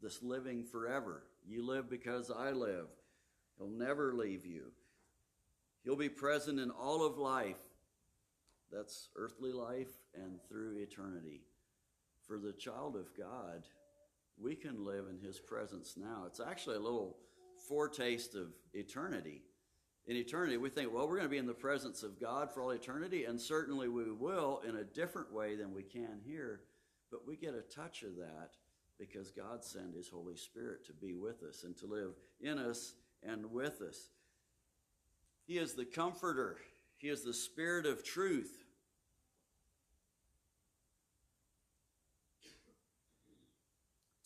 this 0.01 0.23
living 0.23 0.63
forever. 0.63 1.23
You 1.45 1.67
live 1.67 1.89
because 1.89 2.31
I 2.31 2.51
live. 2.51 2.87
He'll 3.57 3.67
never 3.67 4.13
leave 4.13 4.45
you. 4.45 4.71
He'll 5.83 5.97
be 5.97 6.07
present 6.07 6.57
in 6.57 6.71
all 6.71 7.05
of 7.05 7.17
life. 7.17 7.59
That's 8.71 9.09
earthly 9.17 9.51
life 9.51 9.91
and 10.15 10.39
through 10.47 10.77
eternity. 10.77 11.41
For 12.25 12.37
the 12.37 12.53
child 12.53 12.95
of 12.95 13.13
God, 13.17 13.65
we 14.41 14.55
can 14.55 14.85
live 14.85 15.05
in 15.09 15.19
his 15.19 15.39
presence 15.39 15.95
now. 15.97 16.23
It's 16.25 16.39
actually 16.39 16.77
a 16.77 16.81
little 16.81 17.17
foretaste 17.67 18.35
of 18.35 18.53
eternity 18.73 19.41
in 20.07 20.15
eternity, 20.15 20.55
we 20.55 20.69
think, 20.69 20.93
well, 20.93 21.05
we're 21.05 21.17
going 21.17 21.27
to 21.27 21.29
be 21.29 21.37
in 21.37 21.45
the 21.45 21.53
presence 21.53 22.01
of 22.01 22.19
God 22.19 22.49
for 22.51 22.61
all 22.61 22.71
eternity, 22.71 23.25
and 23.25 23.39
certainly 23.39 23.89
we 23.89 24.09
will 24.09 24.61
in 24.67 24.77
a 24.77 24.83
different 24.83 25.33
way 25.33 25.55
than 25.55 25.73
we 25.73 25.83
can 25.83 26.21
here. 26.25 26.61
But 27.11 27.27
we 27.27 27.35
get 27.35 27.53
a 27.53 27.61
touch 27.61 28.03
of 28.03 28.15
that 28.15 28.51
because 28.97 29.31
God 29.31 29.65
sent 29.65 29.95
His 29.95 30.07
Holy 30.07 30.37
Spirit 30.37 30.85
to 30.85 30.93
be 30.93 31.13
with 31.13 31.43
us 31.43 31.65
and 31.65 31.75
to 31.77 31.87
live 31.87 32.13
in 32.39 32.57
us 32.57 32.93
and 33.21 33.51
with 33.51 33.81
us. 33.81 34.11
He 35.45 35.57
is 35.57 35.73
the 35.73 35.85
comforter, 35.85 36.57
He 36.97 37.09
is 37.09 37.23
the 37.23 37.33
Spirit 37.33 37.85
of 37.85 38.03
truth. 38.05 38.63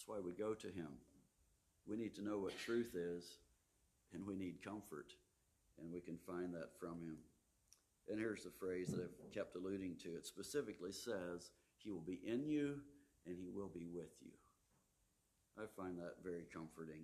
That's 0.02 0.08
why 0.08 0.20
we 0.20 0.34
go 0.34 0.56
to 0.56 0.68
Him. 0.68 0.88
We 1.88 1.96
need 1.96 2.16
to 2.16 2.24
know 2.24 2.40
what 2.40 2.58
truth 2.58 2.96
is, 2.96 3.24
and 4.14 4.26
we 4.26 4.36
need 4.36 4.64
comfort 4.64 5.14
and 5.80 5.92
we 5.92 6.00
can 6.00 6.18
find 6.18 6.54
that 6.54 6.70
from 6.80 7.02
him. 7.02 7.18
And 8.10 8.20
here's 8.20 8.44
the 8.44 8.52
phrase 8.52 8.88
that 8.90 9.10
I've 9.24 9.34
kept 9.34 9.56
alluding 9.56 9.96
to 10.04 10.10
it 10.10 10.26
specifically 10.26 10.92
says, 10.92 11.52
He 11.78 11.92
will 11.92 12.02
be 12.02 12.20
in 12.26 12.48
you 12.48 12.80
and 13.26 13.38
He 13.38 13.50
will 13.50 13.70
be 13.70 13.86
with 13.86 14.12
you. 14.22 14.32
I 15.58 15.66
find 15.78 15.98
that 16.00 16.16
very 16.24 16.46
comforting. 16.54 17.04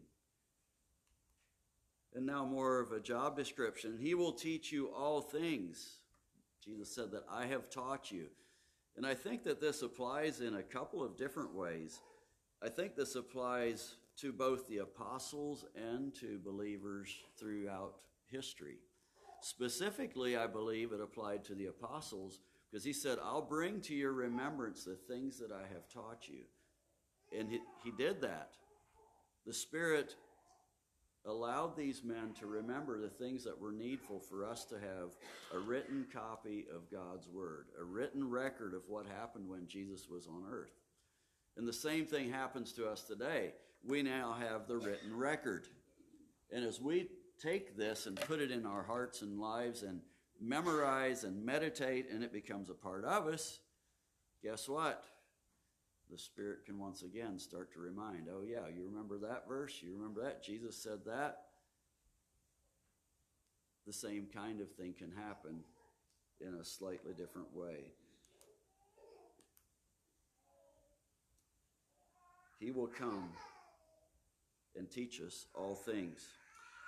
And 2.16 2.26
now, 2.26 2.46
more 2.46 2.80
of 2.80 2.92
a 2.92 3.00
job 3.00 3.36
description. 3.36 3.98
He 4.00 4.16
will 4.16 4.32
teach 4.32 4.72
you 4.72 4.88
all 4.88 5.22
things. 5.22 5.98
Jesus 6.64 6.94
said 6.94 7.12
that 7.12 7.26
I 7.32 7.46
have 7.46 7.70
taught 7.70 8.12
you. 8.12 8.28
And 8.96 9.06
I 9.06 9.14
think 9.14 9.44
that 9.44 9.62
this 9.62 9.82
applies 9.84 10.42
in 10.42 10.56
a 10.56 10.64
couple 10.64 11.04
of 11.04 11.18
different 11.18 11.54
ways. 11.54 12.00
I 12.64 12.70
think 12.70 12.96
this 12.96 13.16
applies 13.16 13.96
to 14.18 14.32
both 14.32 14.68
the 14.68 14.80
apostles 14.80 15.66
and 15.76 16.14
to 16.16 16.40
believers 16.44 17.10
throughout 17.40 17.96
history. 18.32 18.78
Specifically, 19.42 20.36
I 20.36 20.48
believe 20.48 20.92
it 20.92 21.02
applied 21.02 21.44
to 21.46 21.56
the 21.56 21.68
apostles 21.68 22.40
Because 22.70 22.84
he 22.84 22.94
said, 22.94 23.18
I'll 23.24 23.42
bring 23.42 23.80
to 23.82 23.96
your 23.96 24.12
remembrance 24.12 24.84
the 24.84 24.96
things 24.96 25.40
that 25.40 25.52
I 25.52 25.62
have 25.74 25.88
taught 25.88 26.28
you. 26.28 26.44
And 27.38 27.50
he, 27.50 27.60
he 27.84 27.92
did 27.92 28.22
that. 28.22 28.52
The 29.46 29.54
Spirit 29.54 30.16
allowed 31.26 31.76
these 31.78 32.04
men 32.04 32.34
to 32.40 32.48
remember 32.48 33.00
the 33.00 33.10
things 33.10 33.44
that 33.44 33.60
were 33.60 33.72
needful 33.72 34.20
for 34.20 34.46
us 34.46 34.66
to 34.66 34.76
have 34.76 35.12
a 35.54 35.60
written 35.60 36.06
copy 36.12 36.66
of 36.74 36.92
God's 36.92 37.28
Word, 37.28 37.68
a 37.80 37.84
written 37.84 38.30
record 38.30 38.74
of 38.74 38.82
what 38.88 39.06
happened 39.06 39.48
when 39.48 39.68
Jesus 39.68 40.10
was 40.10 40.28
on 40.28 40.44
earth. 40.52 40.72
And 41.58 41.68
the 41.68 41.74
same 41.74 42.06
thing 42.06 42.32
happens 42.32 42.72
to 42.74 42.88
us 42.88 43.02
today. 43.04 43.54
We 43.84 44.04
now 44.04 44.36
have 44.40 44.68
the 44.68 44.78
written 44.78 45.16
record. 45.18 45.68
And 46.52 46.64
as 46.64 46.80
we 46.80 47.10
take 47.42 47.76
this 47.76 48.06
and 48.06 48.16
put 48.16 48.40
it 48.40 48.52
in 48.52 48.66
our 48.66 48.84
hearts 48.84 49.22
and 49.22 49.40
lives 49.40 49.84
and 49.84 50.02
memorize 50.40 51.24
and 51.24 51.44
meditate, 51.44 52.10
and 52.12 52.24
it 52.24 52.32
becomes 52.32 52.70
a 52.70 52.74
part 52.74 53.06
of 53.06 53.28
us, 53.28 53.60
guess 54.44 54.70
what? 54.70 55.04
The 56.12 56.18
Spirit 56.18 56.66
can 56.66 56.80
once 56.80 57.02
again 57.02 57.38
start 57.40 57.74
to 57.74 57.80
remind, 57.80 58.28
oh, 58.32 58.44
yeah, 58.48 58.68
you 58.74 58.86
remember 58.86 59.18
that 59.28 59.48
verse? 59.48 59.82
You 59.82 59.94
remember 59.94 60.24
that? 60.24 60.44
Jesus 60.44 60.78
said 60.78 61.00
that. 61.06 61.40
The 63.86 63.94
same 63.94 64.28
kind 64.34 64.62
of 64.62 64.72
thing 64.72 64.94
can 64.98 65.12
happen 65.12 65.64
in 66.40 66.54
a 66.54 66.64
slightly 66.64 67.14
different 67.14 67.56
way. 67.56 67.94
He 72.60 72.72
will 72.72 72.88
come 72.88 73.30
and 74.76 74.90
teach 74.90 75.22
us 75.22 75.46
all 75.54 75.76
things. 75.76 76.26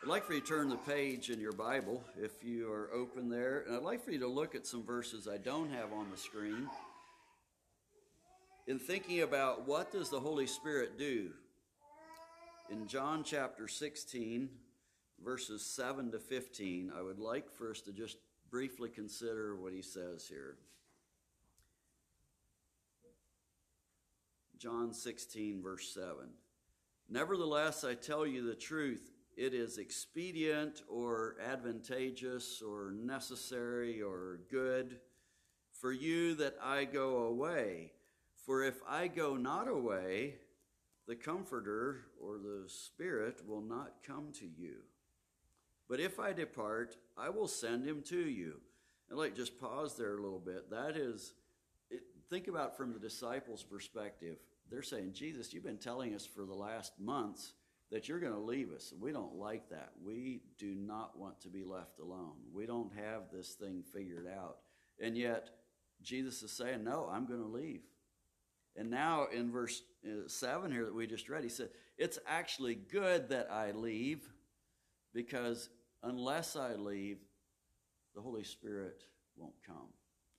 I'd 0.01 0.09
like 0.09 0.23
for 0.23 0.33
you 0.33 0.41
to 0.41 0.47
turn 0.47 0.69
the 0.69 0.77
page 0.77 1.29
in 1.29 1.39
your 1.39 1.51
Bible 1.51 2.03
if 2.17 2.43
you 2.43 2.71
are 2.71 2.89
open 2.93 3.29
there, 3.29 3.65
and 3.67 3.75
I'd 3.75 3.83
like 3.83 4.03
for 4.03 4.11
you 4.11 4.19
to 4.19 4.27
look 4.27 4.55
at 4.55 4.65
some 4.65 4.83
verses 4.83 5.27
I 5.27 5.37
don't 5.37 5.69
have 5.71 5.91
on 5.91 6.09
the 6.09 6.17
screen. 6.17 6.69
In 8.65 8.79
thinking 8.79 9.21
about 9.21 9.67
what 9.67 9.91
does 9.91 10.09
the 10.09 10.19
Holy 10.19 10.47
Spirit 10.47 10.97
do? 10.97 11.31
In 12.71 12.87
John 12.87 13.23
chapter 13.23 13.67
16, 13.67 14.49
verses 15.23 15.65
7 15.65 16.11
to 16.11 16.19
15, 16.19 16.91
I 16.97 17.01
would 17.01 17.19
like 17.19 17.51
for 17.51 17.71
us 17.71 17.81
to 17.81 17.91
just 17.91 18.17
briefly 18.49 18.89
consider 18.89 19.55
what 19.55 19.73
he 19.73 19.81
says 19.81 20.27
here. 20.27 20.55
John 24.59 24.93
16, 24.93 25.61
verse 25.63 25.93
7. 25.93 26.11
Nevertheless, 27.09 27.83
I 27.83 27.95
tell 27.95 28.27
you 28.27 28.45
the 28.45 28.55
truth 28.55 29.13
it 29.37 29.53
is 29.53 29.77
expedient 29.77 30.83
or 30.89 31.37
advantageous 31.41 32.61
or 32.61 32.91
necessary 32.91 34.01
or 34.01 34.41
good 34.51 34.99
for 35.71 35.93
you 35.93 36.35
that 36.35 36.57
I 36.61 36.83
go 36.83 37.23
away. 37.23 37.93
For 38.45 38.63
if 38.63 38.81
I 38.85 39.07
go 39.07 39.37
not 39.37 39.69
away, 39.69 40.35
the 41.07 41.15
Comforter 41.15 42.01
or 42.21 42.37
the 42.37 42.65
Spirit 42.67 43.47
will 43.47 43.61
not 43.61 44.03
come 44.05 44.33
to 44.39 44.45
you. 44.45 44.79
But 45.87 46.01
if 46.01 46.19
I 46.19 46.33
depart, 46.33 46.97
I 47.17 47.29
will 47.29 47.47
send 47.47 47.85
him 47.85 48.01
to 48.07 48.19
you. 48.19 48.59
And 49.09 49.17
like 49.17 49.35
just 49.35 49.59
pause 49.59 49.95
there 49.95 50.17
a 50.17 50.21
little 50.21 50.39
bit. 50.39 50.69
That 50.69 50.97
is, 50.97 51.33
it, 51.89 52.01
think 52.29 52.49
about 52.49 52.75
from 52.75 52.91
the 52.91 52.99
disciples' 52.99 53.63
perspective. 53.63 54.37
They're 54.69 54.83
saying, 54.83 55.13
Jesus, 55.13 55.53
you've 55.53 55.63
been 55.63 55.77
telling 55.77 56.13
us 56.13 56.25
for 56.25 56.45
the 56.45 56.53
last 56.53 56.93
months 56.99 57.53
that 57.91 58.07
you're 58.07 58.19
going 58.19 58.33
to 58.33 58.39
leave 58.39 58.71
us. 58.71 58.93
We 58.99 59.11
don't 59.11 59.35
like 59.35 59.69
that. 59.69 59.91
We 60.03 60.41
do 60.57 60.75
not 60.75 61.17
want 61.17 61.41
to 61.41 61.49
be 61.49 61.63
left 61.63 61.99
alone. 61.99 62.35
We 62.53 62.65
don't 62.65 62.91
have 62.95 63.23
this 63.33 63.53
thing 63.53 63.83
figured 63.93 64.27
out. 64.27 64.57
And 65.01 65.17
yet, 65.17 65.49
Jesus 66.01 66.43
is 66.43 66.51
saying, 66.51 66.83
No, 66.83 67.09
I'm 67.11 67.25
going 67.25 67.41
to 67.41 67.47
leave. 67.47 67.81
And 68.75 68.89
now 68.89 69.27
in 69.33 69.51
verse 69.51 69.81
uh, 70.05 70.27
7 70.27 70.71
here 70.71 70.85
that 70.85 70.95
we 70.95 71.07
just 71.07 71.29
read, 71.29 71.43
he 71.43 71.49
said, 71.49 71.69
It's 71.97 72.19
actually 72.27 72.75
good 72.75 73.29
that 73.29 73.49
I 73.51 73.71
leave 73.71 74.21
because 75.13 75.69
unless 76.03 76.55
I 76.55 76.75
leave, 76.75 77.17
the 78.15 78.21
Holy 78.21 78.43
Spirit 78.43 79.03
won't 79.35 79.55
come. 79.65 79.87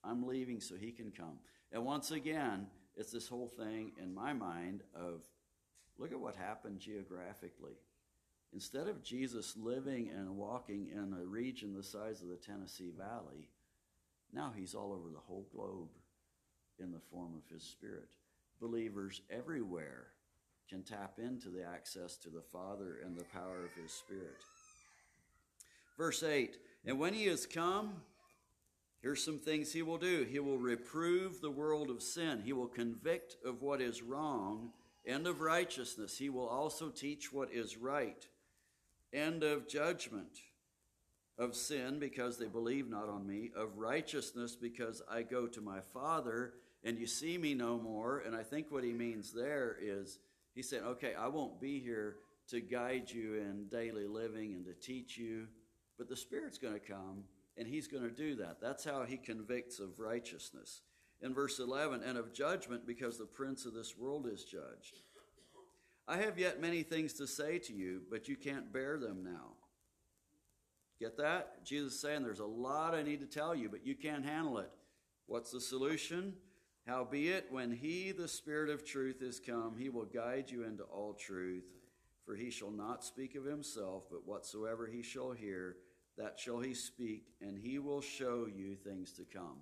I'm 0.05 0.27
leaving 0.27 0.61
so 0.61 0.77
he 0.77 0.93
can 0.93 1.11
come. 1.11 1.39
And 1.73 1.85
once 1.85 2.11
again, 2.11 2.67
it's 3.01 3.13
this 3.13 3.29
whole 3.29 3.49
thing 3.49 3.93
in 4.01 4.15
my 4.15 4.33
mind 4.33 4.83
of 4.95 5.25
Look 6.01 6.13
at 6.13 6.21
what 6.21 6.35
happened 6.35 6.81
geographically. 6.81 7.75
Instead 8.55 8.89
of 8.89 9.05
Jesus 9.05 9.55
living 9.55 10.09
and 10.09 10.35
walking 10.35 10.89
in 10.91 11.13
a 11.13 11.27
region 11.27 11.75
the 11.75 11.83
size 11.83 12.23
of 12.23 12.29
the 12.29 12.37
Tennessee 12.37 12.91
Valley, 12.97 13.51
now 14.33 14.51
he's 14.57 14.75
all 14.75 14.95
over 14.95 15.11
the 15.11 15.21
whole 15.21 15.47
globe 15.55 15.91
in 16.79 16.91
the 16.91 17.03
form 17.13 17.35
of 17.37 17.53
his 17.53 17.63
Spirit. 17.63 18.09
Believers 18.61 19.21
everywhere 19.31 20.07
can 20.71 20.83
tap 20.83 21.19
into 21.19 21.51
the 21.51 21.65
access 21.65 22.17
to 22.17 22.31
the 22.31 22.41
Father 22.41 23.01
and 23.05 23.15
the 23.15 23.25
power 23.25 23.63
of 23.63 23.83
his 23.83 23.93
Spirit. 23.93 24.41
Verse 25.99 26.23
8 26.23 26.57
And 26.87 26.99
when 26.99 27.13
he 27.13 27.27
has 27.27 27.45
come, 27.45 27.97
here's 29.03 29.25
some 29.25 29.39
things 29.39 29.73
he 29.73 29.83
will 29.83 29.99
do. 29.99 30.27
He 30.31 30.39
will 30.39 30.59
reprove 30.59 31.41
the 31.41 31.51
world 31.51 31.91
of 31.91 32.03
sin, 32.03 32.43
he 32.45 32.53
will 32.53 32.69
convict 32.69 33.37
of 33.45 33.63
what 33.63 33.81
is 33.81 34.03
wrong 34.03 34.73
and 35.07 35.27
of 35.27 35.41
righteousness. 35.41 36.19
He 36.19 36.29
will 36.29 36.49
also 36.49 36.89
teach 36.89 37.33
what 37.33 37.53
is 37.53 37.77
right, 37.77 38.27
and 39.13 39.43
of 39.43 39.69
judgment, 39.69 40.39
of 41.39 41.57
sin, 41.57 41.99
because 41.99 42.39
they 42.39 42.47
believe 42.47 42.89
not 42.89 43.09
on 43.09 43.27
me, 43.27 43.51
of 43.57 43.79
righteousness, 43.79 44.57
because 44.57 45.03
I 45.11 45.23
go 45.23 45.47
to 45.47 45.61
my 45.61 45.81
Father, 45.93 46.53
and 46.85 46.99
you 46.99 47.07
see 47.07 47.39
me 47.39 47.55
no 47.55 47.79
more. 47.79 48.21
And 48.21 48.35
I 48.35 48.43
think 48.43 48.67
what 48.71 48.85
he 48.85 48.93
means 48.93 49.33
there 49.33 49.77
is 49.81 50.19
he 50.55 50.63
said, 50.63 50.83
Okay, 50.83 51.15
I 51.15 51.29
won't 51.29 51.61
be 51.61 51.81
here 51.81 52.17
to 52.49 52.61
guide 52.61 53.11
you 53.11 53.35
in 53.35 53.67
daily 53.71 54.07
living 54.07 54.55
and 54.55 54.65
to 54.67 54.75
teach 54.75 55.17
you, 55.17 55.47
but 55.97 56.09
the 56.09 56.17
Spirit's 56.17 56.59
going 56.59 56.75
to 56.75 56.81
come, 56.81 57.25
and 57.61 57.69
he's 57.69 57.87
going 57.87 58.03
to 58.03 58.11
do 58.11 58.37
that. 58.37 58.59
That's 58.59 58.85
how 58.85 59.05
he 59.05 59.19
convicts 59.19 59.81
of 59.81 60.01
righteousness 60.01 60.81
in 61.21 61.35
verse 61.35 61.59
11, 61.59 62.03
and 62.03 62.17
of 62.17 62.33
judgment 62.33 62.87
because 62.87 63.19
the 63.19 63.27
prince 63.27 63.67
of 63.67 63.75
this 63.75 63.99
world 63.99 64.27
is 64.27 64.43
judged. 64.43 65.03
I 66.09 66.17
have 66.17 66.39
yet 66.39 66.63
many 66.63 66.83
things 66.83 67.13
to 67.15 67.27
say 67.27 67.59
to 67.59 67.75
you, 67.75 68.01
but 68.11 68.27
you 68.27 68.37
can't 68.37 68.73
bear 68.73 68.99
them 68.99 69.23
now. 69.23 69.53
Get 70.99 71.19
that? 71.19 71.63
Jesus 71.63 71.93
is 71.93 72.01
saying 72.01 72.23
there's 72.23 72.41
a 72.41 72.47
lot 72.47 72.95
I 72.95 73.03
need 73.03 73.21
to 73.21 73.27
tell 73.27 73.55
you, 73.55 73.69
but 73.69 73.87
you 73.87 73.95
can't 73.95 74.25
handle 74.25 74.57
it. 74.57 74.71
What's 75.27 75.51
the 75.51 75.61
solution? 75.61 76.33
Howbeit, 76.87 77.49
when 77.51 77.71
he, 77.71 78.13
the 78.13 78.27
Spirit 78.27 78.71
of 78.71 78.87
truth, 78.87 79.21
is 79.21 79.39
come, 79.39 79.77
he 79.79 79.91
will 79.91 80.07
guide 80.07 80.51
you 80.51 80.65
into 80.65 80.85
all 80.85 81.13
truth. 81.13 81.65
For 82.25 82.35
he 82.35 82.51
shall 82.51 82.71
not 82.71 83.05
speak 83.05 83.35
of 83.35 83.45
himself, 83.45 84.05
but 84.11 84.27
whatsoever 84.27 84.87
he 84.87 85.03
shall 85.03 85.33
hear, 85.33 85.77
that 86.21 86.39
shall 86.39 86.61
he 86.61 86.75
speak, 86.75 87.25
and 87.41 87.57
he 87.59 87.79
will 87.79 88.03
show 88.03 88.47
you 88.47 88.75
things 88.75 89.13
to 89.13 89.25
come. 89.25 89.57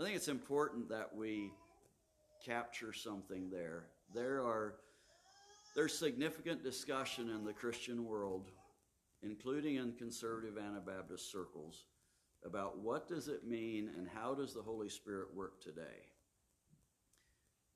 I 0.00 0.02
think 0.02 0.16
it's 0.16 0.28
important 0.28 0.88
that 0.88 1.14
we 1.14 1.52
capture 2.44 2.94
something 2.94 3.50
there. 3.50 3.84
There 4.14 4.40
are 4.40 4.76
there's 5.74 5.98
significant 5.98 6.62
discussion 6.62 7.30
in 7.30 7.44
the 7.44 7.52
Christian 7.52 8.04
world, 8.04 8.50
including 9.22 9.76
in 9.76 9.92
conservative 9.92 10.58
Anabaptist 10.58 11.30
circles, 11.30 11.84
about 12.44 12.78
what 12.78 13.06
does 13.06 13.28
it 13.28 13.46
mean 13.46 13.90
and 13.96 14.08
how 14.08 14.34
does 14.34 14.54
the 14.54 14.62
Holy 14.62 14.88
Spirit 14.88 15.28
work 15.34 15.62
today. 15.62 16.08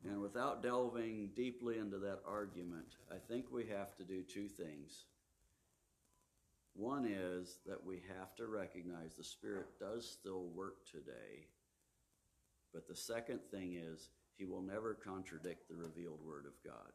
And 0.05 0.21
without 0.21 0.63
delving 0.63 1.31
deeply 1.35 1.79
into 1.79 1.99
that 1.99 2.21
argument, 2.27 2.97
I 3.11 3.17
think 3.17 3.47
we 3.51 3.67
have 3.67 3.95
to 3.97 4.05
do 4.05 4.23
two 4.23 4.49
things. 4.49 5.05
One 6.77 7.07
is 7.07 7.59
that 7.67 7.85
we 7.85 8.03
have 8.19 8.35
to 8.37 8.47
recognize 8.47 9.15
the 9.17 9.25
Spirit 9.25 9.79
does 9.81 10.09
still 10.09 10.45
work 10.55 10.85
today 10.91 11.47
but 12.77 12.87
the 12.87 12.95
second 12.95 13.41
thing 13.51 13.73
is, 13.73 14.11
he 14.37 14.45
will 14.45 14.61
never 14.61 14.93
contradict 14.93 15.67
the 15.67 15.75
revealed 15.75 16.21
word 16.23 16.45
of 16.45 16.63
God. 16.63 16.93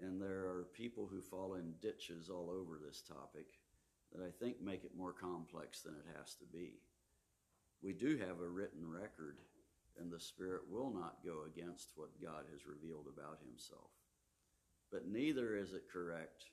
And 0.00 0.22
there 0.22 0.46
are 0.46 0.68
people 0.72 1.08
who 1.10 1.20
fall 1.20 1.54
in 1.54 1.74
ditches 1.80 2.30
all 2.30 2.48
over 2.48 2.78
this 2.78 3.02
topic 3.02 3.46
that 4.12 4.24
I 4.24 4.30
think 4.30 4.62
make 4.62 4.84
it 4.84 4.96
more 4.96 5.12
complex 5.12 5.80
than 5.80 5.94
it 5.94 6.16
has 6.16 6.36
to 6.36 6.44
be. 6.44 6.74
We 7.82 7.92
do 7.92 8.18
have 8.18 8.38
a 8.38 8.48
written 8.48 8.88
record, 8.88 9.38
and 9.98 10.12
the 10.12 10.20
Spirit 10.20 10.62
will 10.70 10.92
not 10.94 11.24
go 11.24 11.40
against 11.44 11.90
what 11.96 12.22
God 12.22 12.44
has 12.52 12.68
revealed 12.68 13.08
about 13.12 13.40
Himself. 13.44 13.90
But 14.92 15.08
neither 15.08 15.56
is 15.56 15.72
it 15.72 15.90
correct 15.92 16.44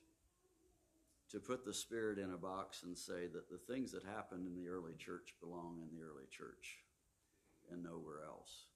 to 1.30 1.38
put 1.38 1.64
the 1.64 1.74
Spirit 1.74 2.18
in 2.18 2.32
a 2.32 2.36
box 2.36 2.82
and 2.82 2.96
say 2.96 3.26
that 3.32 3.48
the 3.48 3.72
things 3.72 3.92
that 3.92 4.04
happened 4.04 4.46
in 4.46 4.54
the 4.54 4.68
early 4.68 4.94
church 4.98 5.34
belong 5.40 5.78
in 5.80 5.96
the 5.96 6.02
early 6.02 6.26
church 6.30 6.78
and 7.70 7.82
nowhere 7.82 8.22
else. 8.26 8.66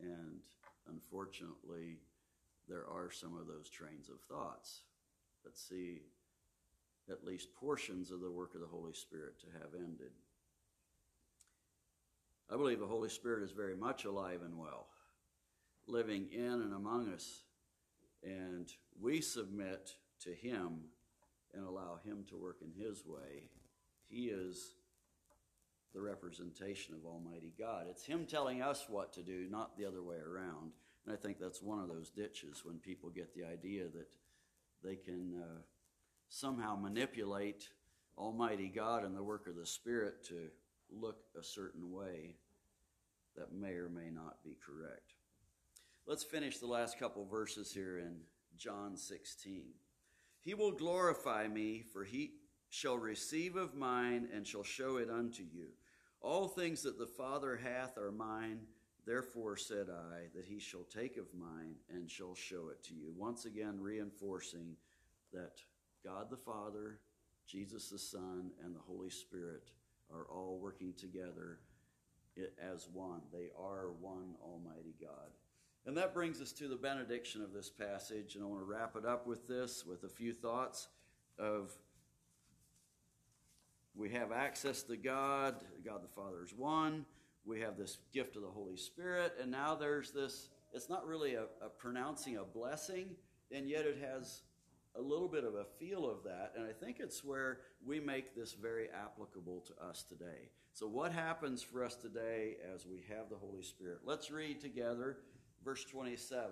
And 0.00 0.40
unfortunately, 0.88 1.98
there 2.68 2.86
are 2.86 3.10
some 3.10 3.36
of 3.36 3.46
those 3.46 3.68
trains 3.68 4.08
of 4.08 4.20
thoughts 4.20 4.82
that 5.44 5.58
see 5.58 6.02
at 7.10 7.24
least 7.24 7.54
portions 7.54 8.10
of 8.10 8.20
the 8.20 8.30
work 8.30 8.54
of 8.54 8.60
the 8.60 8.66
Holy 8.66 8.94
Spirit 8.94 9.38
to 9.40 9.46
have 9.58 9.74
ended. 9.74 10.12
I 12.52 12.56
believe 12.56 12.78
the 12.78 12.86
Holy 12.86 13.08
Spirit 13.08 13.42
is 13.42 13.50
very 13.50 13.76
much 13.76 14.04
alive 14.04 14.40
and 14.44 14.58
well, 14.58 14.86
living 15.86 16.28
in 16.32 16.44
and 16.44 16.72
among 16.72 17.12
us. 17.12 17.42
And 18.22 18.72
we 19.00 19.20
submit 19.20 19.92
to 20.20 20.30
Him 20.30 20.84
and 21.56 21.66
allow 21.66 21.98
Him 22.04 22.24
to 22.28 22.36
work 22.36 22.58
in 22.62 22.72
His 22.72 23.04
way. 23.06 23.50
He 24.06 24.26
is 24.26 24.74
the 25.94 26.00
representation 26.00 26.94
of 26.94 27.06
Almighty 27.06 27.52
God. 27.58 27.86
It's 27.88 28.04
Him 28.04 28.26
telling 28.26 28.62
us 28.62 28.86
what 28.88 29.12
to 29.14 29.22
do, 29.22 29.46
not 29.50 29.76
the 29.76 29.84
other 29.86 30.02
way 30.02 30.16
around. 30.16 30.72
And 31.06 31.14
I 31.14 31.16
think 31.16 31.38
that's 31.38 31.62
one 31.62 31.78
of 31.78 31.88
those 31.88 32.10
ditches 32.10 32.64
when 32.64 32.78
people 32.78 33.10
get 33.10 33.34
the 33.34 33.44
idea 33.44 33.84
that 33.84 34.08
they 34.82 34.96
can 34.96 35.34
uh, 35.40 35.60
somehow 36.28 36.76
manipulate 36.76 37.68
Almighty 38.16 38.68
God 38.68 39.04
and 39.04 39.16
the 39.16 39.22
work 39.22 39.46
of 39.46 39.56
the 39.56 39.66
Spirit 39.66 40.24
to 40.28 40.48
look 40.90 41.18
a 41.38 41.42
certain 41.42 41.90
way 41.90 42.36
that 43.36 43.52
may 43.52 43.72
or 43.72 43.88
may 43.88 44.10
not 44.10 44.42
be 44.44 44.56
correct. 44.64 45.14
Let's 46.06 46.24
finish 46.24 46.58
the 46.58 46.66
last 46.66 46.98
couple 46.98 47.24
verses 47.24 47.72
here 47.72 47.98
in 47.98 48.16
John 48.56 48.96
16. 48.96 49.64
He 50.44 50.54
will 50.54 50.72
glorify 50.72 51.48
me, 51.48 51.82
for 51.92 52.04
he 52.04 52.32
shall 52.68 52.98
receive 52.98 53.56
of 53.56 53.74
mine 53.74 54.28
and 54.34 54.46
shall 54.46 54.62
show 54.62 54.98
it 54.98 55.08
unto 55.08 55.42
you. 55.42 55.68
All 56.20 56.48
things 56.48 56.82
that 56.82 56.98
the 56.98 57.06
Father 57.06 57.56
hath 57.56 57.96
are 57.96 58.12
mine. 58.12 58.60
Therefore 59.06 59.56
said 59.56 59.88
I, 59.90 60.28
that 60.34 60.46
he 60.46 60.58
shall 60.58 60.84
take 60.84 61.16
of 61.16 61.26
mine 61.34 61.76
and 61.92 62.10
shall 62.10 62.34
show 62.34 62.68
it 62.70 62.82
to 62.84 62.94
you. 62.94 63.12
Once 63.16 63.44
again, 63.44 63.78
reinforcing 63.80 64.76
that 65.32 65.60
God 66.02 66.30
the 66.30 66.36
Father, 66.36 67.00
Jesus 67.46 67.90
the 67.90 67.98
Son, 67.98 68.50
and 68.62 68.74
the 68.74 68.80
Holy 68.80 69.10
Spirit 69.10 69.70
are 70.10 70.26
all 70.30 70.58
working 70.60 70.94
together 70.94 71.58
as 72.58 72.88
one. 72.92 73.20
They 73.32 73.50
are 73.58 73.92
one 74.00 74.34
Almighty 74.42 74.94
God. 75.00 75.30
And 75.86 75.96
that 75.98 76.14
brings 76.14 76.40
us 76.40 76.52
to 76.52 76.68
the 76.68 76.76
benediction 76.76 77.42
of 77.42 77.52
this 77.52 77.68
passage. 77.68 78.34
And 78.34 78.44
I 78.44 78.46
want 78.46 78.60
to 78.60 78.64
wrap 78.64 78.96
it 78.96 79.04
up 79.04 79.26
with 79.26 79.46
this, 79.46 79.84
with 79.86 80.04
a 80.04 80.08
few 80.08 80.32
thoughts 80.32 80.88
of 81.38 81.72
we 83.94 84.10
have 84.10 84.32
access 84.32 84.82
to 84.84 84.96
God, 84.96 85.54
God 85.84 86.02
the 86.02 86.08
Father 86.08 86.42
is 86.44 86.52
one. 86.52 87.04
We 87.44 87.60
have 87.60 87.76
this 87.76 87.98
gift 88.12 88.34
of 88.36 88.42
the 88.42 88.48
Holy 88.48 88.76
Spirit. 88.76 89.34
And 89.40 89.50
now 89.50 89.74
there's 89.74 90.10
this, 90.10 90.48
it's 90.72 90.88
not 90.88 91.06
really 91.06 91.34
a, 91.34 91.44
a 91.62 91.68
pronouncing 91.68 92.38
a 92.38 92.44
blessing, 92.44 93.10
and 93.52 93.68
yet 93.68 93.84
it 93.84 93.98
has 93.98 94.42
a 94.96 95.00
little 95.00 95.28
bit 95.28 95.44
of 95.44 95.54
a 95.54 95.64
feel 95.78 96.08
of 96.08 96.24
that. 96.24 96.54
And 96.56 96.66
I 96.66 96.72
think 96.72 96.98
it's 96.98 97.22
where 97.22 97.58
we 97.84 98.00
make 98.00 98.34
this 98.34 98.54
very 98.54 98.88
applicable 98.90 99.64
to 99.66 99.86
us 99.86 100.02
today. 100.02 100.48
So, 100.72 100.88
what 100.88 101.12
happens 101.12 101.62
for 101.62 101.84
us 101.84 101.94
today 101.94 102.56
as 102.74 102.86
we 102.86 103.04
have 103.08 103.28
the 103.28 103.36
Holy 103.36 103.62
Spirit? 103.62 104.00
Let's 104.04 104.30
read 104.30 104.60
together 104.60 105.18
verse 105.64 105.84
27. 105.84 106.50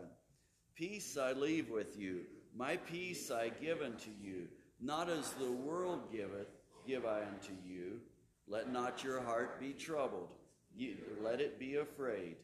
Peace 0.74 1.18
I 1.18 1.32
leave 1.32 1.68
with 1.68 1.98
you, 1.98 2.20
my 2.56 2.76
peace 2.76 3.30
I 3.30 3.50
give 3.50 3.82
unto 3.82 4.10
you, 4.22 4.48
not 4.80 5.10
as 5.10 5.32
the 5.32 5.52
world 5.52 6.10
giveth, 6.10 6.48
give 6.86 7.04
I 7.04 7.20
unto 7.20 7.52
you. 7.66 8.00
Let 8.48 8.72
not 8.72 9.04
your 9.04 9.20
heart 9.20 9.60
be 9.60 9.72
troubled, 9.72 10.28
ye, 10.74 10.96
let 11.22 11.40
it 11.40 11.58
be 11.58 11.76
afraid. 11.76 12.36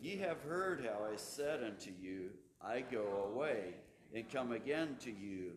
Ye 0.00 0.16
have 0.18 0.40
heard 0.42 0.84
how 0.84 1.04
I 1.10 1.16
said 1.16 1.62
unto 1.64 1.90
you, 2.00 2.30
I 2.60 2.80
go 2.80 3.30
away 3.32 3.74
and 4.14 4.30
come 4.30 4.52
again 4.52 4.96
to 5.00 5.10
you. 5.10 5.52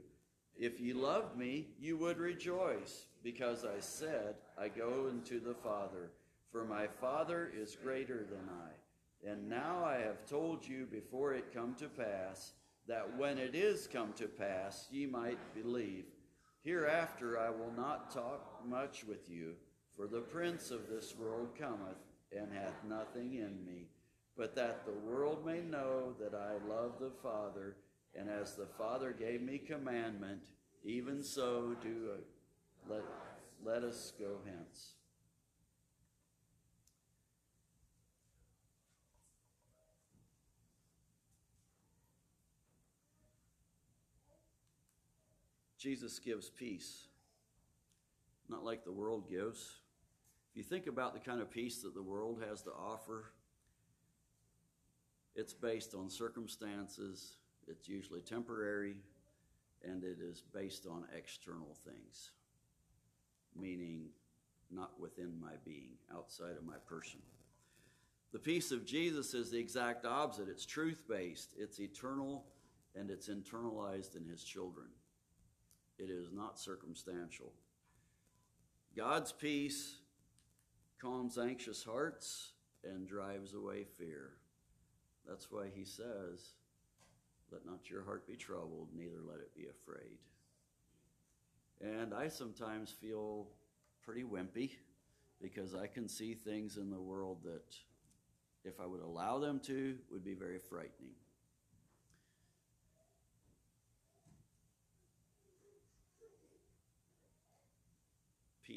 If 0.58 0.80
ye 0.80 0.94
loved 0.94 1.38
me, 1.38 1.68
you 1.80 1.98
would 1.98 2.18
rejoice, 2.18 3.06
because 3.24 3.64
I 3.64 3.80
said, 3.80 4.36
I 4.58 4.70
go 4.70 5.08
unto 5.10 5.40
the 5.40 5.54
Father, 5.54 6.10
for 6.52 6.66
my 6.66 6.88
Father 6.88 7.52
is 7.56 7.78
greater 7.84 8.26
than 8.30 8.50
I. 8.50 8.77
And 9.26 9.50
now 9.50 9.84
I 9.84 9.98
have 10.00 10.26
told 10.26 10.68
you 10.68 10.86
before 10.86 11.34
it 11.34 11.54
come 11.54 11.76
to 11.76 11.88
pass, 11.88 12.54
that 12.88 13.18
when 13.18 13.38
it 13.38 13.56
is 13.56 13.88
come 13.88 14.14
to 14.14 14.28
pass, 14.28 14.88
ye 14.92 15.06
might 15.06 15.40
believe. 15.54 16.06
Hereafter 16.64 17.40
I 17.40 17.50
will 17.50 17.74
not 17.76 18.12
talk 18.12 18.62
much 18.66 19.04
with 19.04 19.30
you, 19.30 19.54
for 19.96 20.08
the 20.08 20.22
prince 20.22 20.72
of 20.72 20.88
this 20.88 21.16
world 21.18 21.50
cometh, 21.58 21.98
and 22.32 22.52
hath 22.52 22.84
nothing 22.88 23.36
in 23.36 23.66
me, 23.66 23.88
but 24.38 24.56
that 24.56 24.86
the 24.86 25.10
world 25.10 25.46
may 25.46 25.62
know 25.62 26.14
that 26.20 26.36
I 26.36 26.54
love 26.70 26.94
the 27.00 27.12
Father, 27.24 27.78
and 28.16 28.30
as 28.30 28.56
the 28.56 28.68
Father 28.78 29.16
gave 29.18 29.42
me 29.42 29.58
commandment, 29.58 30.44
even 30.84 31.24
so 31.24 31.76
do 31.82 32.12
I. 32.16 32.94
Let, 32.94 33.04
let 33.66 33.84
us 33.84 34.14
go 34.20 34.38
hence. 34.46 34.97
Jesus 45.88 46.20
gives 46.20 46.50
peace, 46.50 47.08
not 48.50 48.62
like 48.62 48.84
the 48.84 48.92
world 48.92 49.30
gives. 49.30 49.80
If 50.52 50.58
you 50.58 50.64
think 50.64 50.86
about 50.86 51.14
the 51.14 51.20
kind 51.22 51.40
of 51.40 51.50
peace 51.50 51.78
that 51.84 51.96
the 51.96 52.04
world 52.04 52.44
has 52.50 52.62
to 52.64 52.72
offer, 52.72 53.32
it's 55.34 55.54
based 55.54 55.96
on 55.96 56.10
circumstances, 56.10 57.38
it's 57.70 57.88
usually 57.88 58.20
temporary, 58.20 58.98
and 59.82 60.04
it 60.04 60.18
is 60.22 60.44
based 60.54 60.86
on 60.86 61.06
external 61.18 61.74
things, 61.86 62.32
meaning 63.58 64.10
not 64.70 65.00
within 65.00 65.40
my 65.40 65.54
being, 65.64 65.92
outside 66.14 66.58
of 66.58 66.66
my 66.66 66.76
person. 66.86 67.22
The 68.34 68.40
peace 68.40 68.74
of 68.74 68.86
Jesus 68.86 69.34
is 69.34 69.52
the 69.52 69.60
exact 69.60 70.06
opposite. 70.06 70.50
It's 70.50 70.66
truth 70.66 71.04
based, 71.08 71.54
it's 71.58 71.80
eternal, 71.80 72.44
and 72.94 73.10
it's 73.10 73.30
internalized 73.30 74.18
in 74.18 74.26
his 74.26 74.44
children. 74.44 74.88
It 76.00 76.10
is 76.10 76.32
not 76.32 76.60
circumstantial. 76.60 77.54
God's 78.96 79.32
peace 79.32 79.96
calms 81.02 81.38
anxious 81.38 81.84
hearts 81.84 82.52
and 82.84 83.08
drives 83.08 83.54
away 83.54 83.84
fear. 83.84 84.34
That's 85.28 85.52
why 85.52 85.66
he 85.74 85.84
says, 85.84 86.54
Let 87.52 87.66
not 87.66 87.90
your 87.90 88.04
heart 88.04 88.28
be 88.28 88.36
troubled, 88.36 88.90
neither 88.96 89.22
let 89.28 89.40
it 89.40 89.56
be 89.56 89.68
afraid. 89.68 90.18
And 91.82 92.14
I 92.14 92.28
sometimes 92.28 92.92
feel 92.92 93.48
pretty 94.02 94.24
wimpy 94.24 94.72
because 95.42 95.76
I 95.76 95.88
can 95.88 96.08
see 96.08 96.34
things 96.34 96.78
in 96.78 96.90
the 96.90 97.00
world 97.00 97.40
that, 97.44 97.76
if 98.64 98.80
I 98.80 98.86
would 98.86 99.02
allow 99.02 99.38
them 99.38 99.60
to, 99.66 99.96
would 100.12 100.24
be 100.24 100.34
very 100.34 100.60
frightening. 100.60 101.14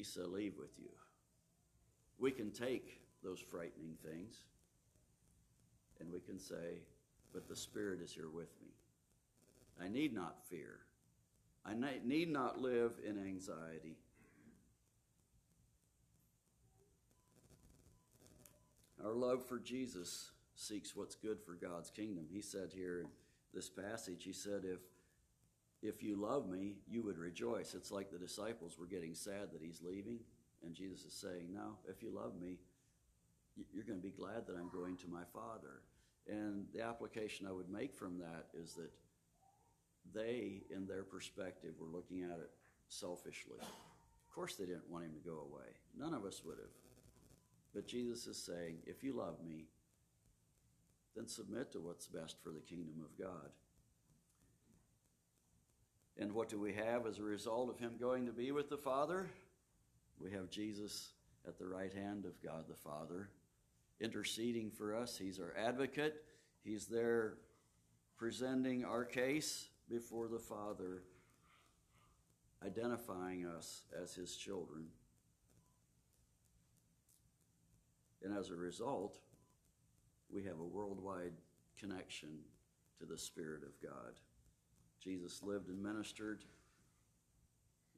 Peace 0.01 0.17
I 0.19 0.25
leave 0.25 0.57
with 0.57 0.79
you. 0.79 0.89
We 2.17 2.31
can 2.31 2.49
take 2.49 3.01
those 3.23 3.39
frightening 3.39 3.97
things 4.03 4.33
and 5.99 6.11
we 6.11 6.19
can 6.19 6.39
say, 6.39 6.79
But 7.31 7.47
the 7.47 7.55
Spirit 7.55 8.01
is 8.01 8.11
here 8.11 8.31
with 8.33 8.49
me. 8.63 8.71
I 9.79 9.89
need 9.89 10.11
not 10.11 10.43
fear. 10.49 10.79
I 11.63 11.75
need 12.03 12.31
not 12.31 12.59
live 12.59 12.93
in 13.07 13.23
anxiety. 13.23 13.99
Our 19.05 19.13
love 19.13 19.45
for 19.45 19.59
Jesus 19.59 20.31
seeks 20.55 20.95
what's 20.95 21.13
good 21.13 21.39
for 21.39 21.53
God's 21.53 21.91
kingdom. 21.91 22.25
He 22.27 22.41
said 22.41 22.71
here 22.73 23.01
in 23.01 23.07
this 23.53 23.69
passage, 23.69 24.23
he 24.23 24.33
said, 24.33 24.63
if 24.63 24.79
if 25.81 26.03
you 26.03 26.15
love 26.15 26.47
me, 26.47 26.75
you 26.87 27.01
would 27.03 27.17
rejoice. 27.17 27.73
It's 27.73 27.91
like 27.91 28.11
the 28.11 28.19
disciples 28.19 28.77
were 28.79 28.85
getting 28.85 29.15
sad 29.15 29.51
that 29.51 29.61
he's 29.61 29.81
leaving, 29.81 30.19
and 30.63 30.75
Jesus 30.75 31.05
is 31.05 31.13
saying, 31.13 31.47
No, 31.51 31.77
if 31.89 32.03
you 32.03 32.11
love 32.13 32.39
me, 32.39 32.59
you're 33.73 33.83
going 33.83 33.99
to 33.99 34.03
be 34.03 34.11
glad 34.11 34.47
that 34.47 34.55
I'm 34.55 34.69
going 34.69 34.97
to 34.97 35.07
my 35.07 35.23
Father. 35.33 35.81
And 36.27 36.65
the 36.73 36.83
application 36.83 37.47
I 37.47 37.51
would 37.51 37.69
make 37.69 37.95
from 37.95 38.19
that 38.19 38.47
is 38.53 38.73
that 38.75 38.91
they, 40.13 40.61
in 40.69 40.85
their 40.87 41.03
perspective, 41.03 41.73
were 41.79 41.87
looking 41.87 42.23
at 42.23 42.39
it 42.39 42.51
selfishly. 42.87 43.59
Of 43.59 44.35
course, 44.35 44.55
they 44.55 44.65
didn't 44.65 44.89
want 44.89 45.05
him 45.05 45.13
to 45.13 45.29
go 45.29 45.47
away. 45.51 45.67
None 45.97 46.13
of 46.13 46.25
us 46.25 46.41
would 46.45 46.57
have. 46.57 46.73
But 47.73 47.87
Jesus 47.87 48.27
is 48.27 48.37
saying, 48.37 48.77
if 48.85 49.03
you 49.03 49.13
love 49.13 49.43
me, 49.45 49.65
then 51.15 51.27
submit 51.27 51.71
to 51.71 51.79
what's 51.79 52.07
best 52.07 52.37
for 52.43 52.51
the 52.51 52.59
kingdom 52.59 53.03
of 53.03 53.17
God. 53.17 53.49
And 56.21 56.33
what 56.33 56.49
do 56.49 56.59
we 56.59 56.73
have 56.73 57.07
as 57.07 57.17
a 57.17 57.23
result 57.23 57.67
of 57.71 57.79
him 57.79 57.93
going 57.99 58.27
to 58.27 58.31
be 58.31 58.51
with 58.51 58.69
the 58.69 58.77
Father? 58.77 59.27
We 60.19 60.29
have 60.33 60.51
Jesus 60.51 61.13
at 61.47 61.57
the 61.57 61.65
right 61.65 61.91
hand 61.91 62.25
of 62.25 62.39
God 62.43 62.65
the 62.69 62.75
Father, 62.75 63.29
interceding 63.99 64.69
for 64.69 64.95
us. 64.95 65.17
He's 65.17 65.39
our 65.39 65.55
advocate. 65.57 66.23
He's 66.63 66.85
there 66.85 67.37
presenting 68.17 68.85
our 68.85 69.03
case 69.03 69.69
before 69.89 70.27
the 70.27 70.37
Father, 70.37 71.01
identifying 72.63 73.47
us 73.47 73.81
as 73.99 74.13
his 74.13 74.35
children. 74.35 74.85
And 78.23 78.37
as 78.37 78.51
a 78.51 78.55
result, 78.55 79.17
we 80.31 80.43
have 80.43 80.59
a 80.59 80.63
worldwide 80.63 81.33
connection 81.79 82.29
to 82.99 83.07
the 83.07 83.17
Spirit 83.17 83.63
of 83.63 83.81
God. 83.81 84.19
Jesus 85.03 85.41
lived 85.43 85.69
and 85.69 85.81
ministered 85.81 86.43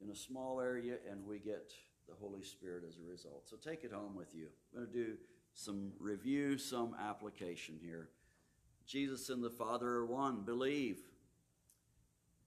in 0.02 0.10
a 0.10 0.16
small 0.16 0.60
area, 0.60 0.96
and 1.10 1.24
we 1.26 1.38
get 1.38 1.72
the 2.08 2.14
Holy 2.14 2.42
Spirit 2.42 2.84
as 2.88 2.96
a 2.98 3.10
result. 3.10 3.48
So 3.48 3.56
take 3.56 3.84
it 3.84 3.92
home 3.92 4.14
with 4.14 4.34
you. 4.34 4.46
I'm 4.74 4.84
going 4.84 4.92
to 4.92 4.98
do 4.98 5.12
some 5.54 5.92
review, 5.98 6.58
some 6.58 6.94
application 7.00 7.78
here. 7.82 8.08
Jesus 8.86 9.28
and 9.28 9.42
the 9.42 9.50
Father 9.50 9.88
are 9.88 10.06
one. 10.06 10.42
Believe. 10.42 10.98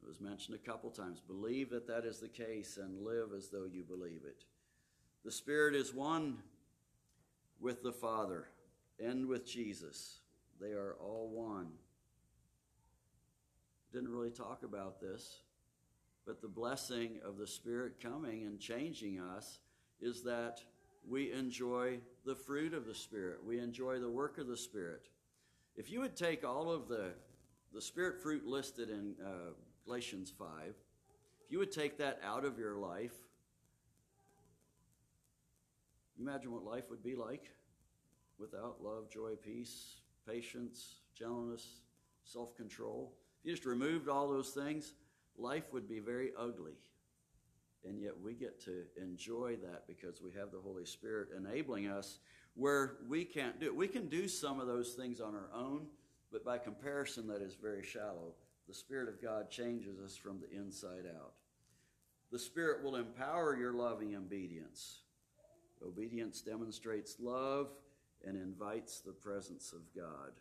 It 0.04 0.08
was 0.08 0.22
mentioned 0.22 0.56
a 0.56 0.70
couple 0.70 0.90
times. 0.92 1.20
Believe 1.20 1.70
that 1.72 1.88
that 1.88 2.06
is 2.06 2.20
the 2.20 2.28
case 2.28 2.78
and 2.78 3.04
live 3.04 3.30
as 3.36 3.50
though 3.50 3.66
you 3.66 3.84
believe 3.84 4.22
it. 4.26 4.44
The 5.26 5.32
Spirit 5.32 5.76
is 5.76 5.94
one 5.94 6.38
with 7.60 7.82
the 7.82 7.92
Father 7.92 8.48
and 9.00 9.28
with 9.28 9.46
Jesus. 9.46 10.20
They 10.62 10.72
are 10.72 10.96
all 11.00 11.30
one. 11.34 11.68
Didn't 13.94 14.10
really 14.10 14.32
talk 14.32 14.64
about 14.64 15.00
this, 15.00 15.42
but 16.26 16.42
the 16.42 16.48
blessing 16.48 17.20
of 17.26 17.38
the 17.38 17.48
Spirit 17.48 18.02
coming 18.02 18.44
and 18.44 18.60
changing 18.60 19.20
us 19.20 19.60
is 20.02 20.24
that 20.24 20.60
we 21.08 21.32
enjoy 21.32 22.00
the 22.26 22.36
fruit 22.36 22.74
of 22.74 22.86
the 22.86 22.94
Spirit. 22.94 23.40
We 23.46 23.60
enjoy 23.60 24.00
the 24.00 24.10
work 24.10 24.38
of 24.38 24.48
the 24.48 24.58
Spirit. 24.58 25.08
If 25.76 25.90
you 25.90 26.02
would 26.02 26.16
take 26.16 26.44
all 26.44 26.70
of 26.70 26.88
the, 26.88 27.12
the 27.74 27.82
Spirit 27.82 28.22
fruit 28.22 28.46
listed 28.46 28.90
in 28.90 29.16
uh, 29.24 29.52
Galatians 29.86 30.34
5, 30.38 30.48
if 31.46 31.52
you 31.52 31.60
would 31.60 31.72
take 31.72 31.98
that 32.00 32.20
out 32.26 32.44
of 32.44 32.60
your 32.60 32.76
life, 32.76 33.14
imagine 36.20 36.52
what 36.52 36.66
life 36.66 36.90
would 36.90 37.04
be 37.04 37.16
like 37.16 37.52
without 38.38 38.84
love, 38.84 39.10
joy, 39.10 39.36
peace, 39.42 40.02
patience, 40.28 40.96
gentleness, 41.18 41.66
self 42.26 42.56
control. 42.56 43.14
You 43.48 43.54
just 43.54 43.66
removed 43.66 44.10
all 44.10 44.28
those 44.28 44.50
things, 44.50 44.92
life 45.38 45.72
would 45.72 45.88
be 45.88 46.00
very 46.00 46.32
ugly. 46.38 46.74
And 47.86 47.98
yet 47.98 48.12
we 48.22 48.34
get 48.34 48.62
to 48.66 48.84
enjoy 49.02 49.56
that 49.64 49.88
because 49.88 50.22
we 50.22 50.34
have 50.34 50.52
the 50.52 50.60
Holy 50.60 50.84
Spirit 50.84 51.30
enabling 51.34 51.88
us 51.88 52.20
where 52.56 52.98
we 53.08 53.24
can't 53.24 53.58
do 53.58 53.68
it. 53.68 53.76
We 53.78 53.88
can 53.88 54.10
do 54.10 54.28
some 54.28 54.60
of 54.60 54.68
those 54.68 54.96
things 54.96 55.22
on 55.22 55.34
our 55.34 55.48
own, 55.56 55.86
but 56.30 56.44
by 56.44 56.58
comparison, 56.58 57.26
that 57.28 57.42
is 57.42 57.56
very 57.56 57.86
shallow. 57.86 58.34
The 58.68 58.74
Spirit 58.74 59.08
of 59.08 59.22
God 59.22 59.50
changes 59.50 59.98
us 59.98 60.18
from 60.18 60.42
the 60.42 60.54
inside 60.54 61.06
out. 61.18 61.32
The 62.34 62.40
Spirit 62.40 62.84
will 62.84 62.98
empower 62.98 63.56
your 63.56 63.72
loving 63.72 64.14
obedience. 64.14 65.04
Obedience 65.82 66.42
demonstrates 66.42 67.16
love 67.18 67.70
and 68.26 68.36
invites 68.36 69.00
the 69.00 69.14
presence 69.14 69.72
of 69.72 69.84
God. 69.96 70.34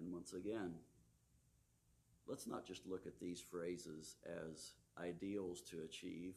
And 0.00 0.12
once 0.12 0.32
again, 0.32 0.72
let's 2.26 2.46
not 2.46 2.66
just 2.66 2.86
look 2.86 3.06
at 3.06 3.20
these 3.20 3.40
phrases 3.40 4.16
as 4.26 4.72
ideals 4.98 5.60
to 5.70 5.82
achieve. 5.84 6.34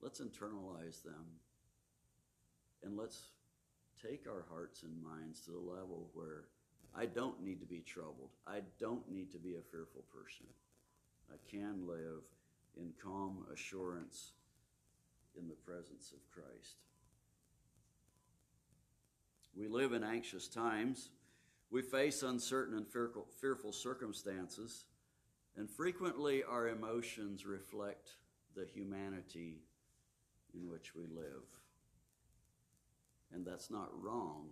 Let's 0.00 0.20
internalize 0.20 1.02
them 1.02 1.26
and 2.84 2.96
let's 2.96 3.30
take 4.00 4.26
our 4.28 4.44
hearts 4.48 4.82
and 4.84 5.02
minds 5.02 5.40
to 5.40 5.50
the 5.50 5.58
level 5.58 6.10
where 6.14 6.44
I 6.94 7.06
don't 7.06 7.42
need 7.42 7.60
to 7.60 7.66
be 7.66 7.80
troubled. 7.80 8.30
I 8.46 8.60
don't 8.78 9.10
need 9.10 9.32
to 9.32 9.38
be 9.38 9.56
a 9.56 9.70
fearful 9.70 10.04
person. 10.14 10.46
I 11.30 11.36
can 11.50 11.86
live 11.86 12.22
in 12.76 12.92
calm 13.02 13.46
assurance 13.52 14.32
in 15.36 15.48
the 15.48 15.54
presence 15.54 16.12
of 16.12 16.30
Christ. 16.30 16.76
We 19.56 19.68
live 19.68 19.92
in 19.92 20.04
anxious 20.04 20.48
times. 20.48 21.08
We 21.70 21.82
face 21.82 22.22
uncertain 22.22 22.76
and 22.76 22.86
fearful, 22.86 23.72
circumstances, 23.72 24.84
and 25.56 25.68
frequently 25.68 26.44
our 26.44 26.68
emotions 26.68 27.44
reflect 27.44 28.10
the 28.54 28.66
humanity 28.72 29.62
in 30.54 30.70
which 30.70 30.94
we 30.94 31.06
live. 31.06 31.44
And 33.32 33.44
that's 33.44 33.70
not 33.70 33.90
wrong, 34.00 34.48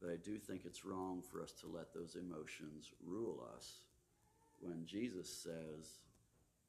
but 0.00 0.10
I 0.10 0.16
do 0.16 0.38
think 0.38 0.62
it's 0.64 0.84
wrong 0.84 1.22
for 1.22 1.42
us 1.42 1.52
to 1.60 1.66
let 1.66 1.92
those 1.92 2.16
emotions 2.16 2.90
rule 3.04 3.46
us 3.54 3.80
when 4.60 4.86
Jesus 4.86 5.28
says, 5.28 5.98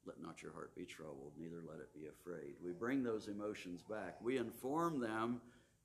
Let 0.06 0.22
not 0.22 0.42
your 0.42 0.52
heart 0.52 0.76
be 0.76 0.86
troubled, 0.86 1.34
neither 1.38 1.62
let 1.68 1.80
it 1.80 1.94
be 1.94 2.08
afraid. 2.08 2.56
We 2.64 2.72
bring 2.72 3.04
those 3.04 3.28
emotions 3.28 3.82
back. 3.82 4.18
We 4.22 4.38
inform 4.38 5.00
them 5.00 5.42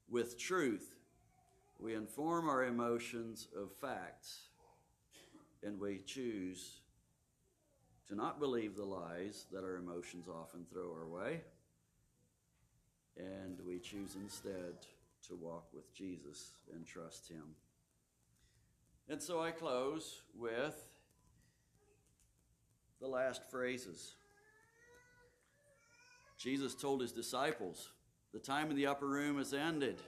with 0.09 0.39
truth. 0.39 0.95
We 1.79 1.95
inform 1.95 2.49
our 2.49 2.65
emotions 2.65 3.49
of 3.57 3.73
facts, 3.73 4.49
and 5.63 5.81
we 5.81 6.01
choose 6.07 6.81
to 8.09 8.15
not 8.15 8.39
believe 8.39 8.77
the 8.77 8.85
lies 8.85 9.47
that 9.53 9.65
our 9.65 9.77
emotions 9.77 10.27
often 10.29 10.67
throw 10.71 10.93
our 10.93 11.07
way, 11.07 11.41
and 13.17 13.59
we 13.67 13.79
choose 13.79 14.17
instead 14.17 14.87
to 15.29 15.35
walk 15.35 15.69
with 15.73 15.95
Jesus 15.95 16.53
and 16.73 16.87
trust 16.87 17.29
Him. 17.29 17.55
And 19.09 19.23
so 19.23 19.41
I 19.41 19.51
close 19.51 20.23
with 20.39 20.89
the 23.01 23.07
last 23.09 23.43
phrases. 23.51 24.15
Jesus 26.39 26.75
told 26.75 27.01
his 27.01 27.13
disciples, 27.13 27.91
The 28.33 28.39
time 28.39 28.71
in 28.71 28.77
the 28.77 28.87
upper 28.87 29.07
room 29.07 29.39
has 29.39 29.53
ended. 29.53 30.01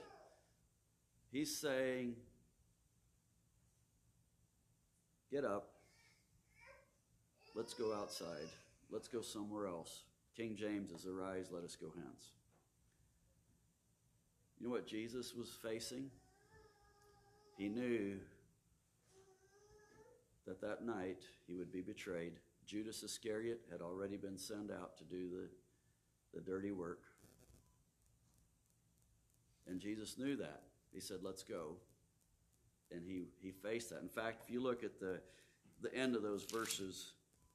He's 1.31 1.57
saying, 1.57 2.17
Get 5.31 5.45
up. 5.45 5.69
Let's 7.55 7.75
go 7.75 7.95
outside. 7.95 8.49
Let's 8.91 9.09
go 9.09 9.21
somewhere 9.21 9.67
else. 9.67 10.05
King 10.37 10.55
James 10.57 10.93
is 10.93 11.07
arise, 11.07 11.49
let 11.51 11.65
us 11.65 11.77
go 11.77 11.89
hence. 11.95 12.33
You 14.59 14.67
know 14.67 14.73
what 14.73 14.87
Jesus 14.87 15.35
was 15.35 15.51
facing? 15.63 16.11
He 17.57 17.69
knew 17.69 18.19
that 20.47 20.61
that 20.61 20.85
night 20.85 21.23
he 21.47 21.55
would 21.55 21.73
be 21.73 21.81
betrayed. 21.81 22.35
Judas 22.67 23.03
Iscariot 23.03 23.61
had 23.71 23.81
already 23.81 24.17
been 24.17 24.39
sent 24.39 24.71
out 24.71 24.97
to 24.99 25.05
do 25.05 25.29
the, 25.29 26.39
the 26.39 26.41
dirty 26.41 26.73
work. 26.73 27.01
And 29.67 29.81
Jesus 29.81 30.19
knew 30.19 30.37
that. 30.37 30.63
He 30.97 31.03
said, 31.03 31.19
Let's 31.23 31.43
go. 31.43 31.77
And 32.91 33.03
he, 33.05 33.25
he 33.43 33.51
faced 33.51 33.91
that. 33.91 34.01
In 34.01 34.09
fact, 34.09 34.45
if 34.45 34.51
you 34.51 34.63
look 34.63 34.83
at 34.83 34.99
the, 34.99 35.21
the 35.83 35.95
end 35.95 36.17
of 36.17 36.23
those 36.23 36.45
verses, 36.45 37.13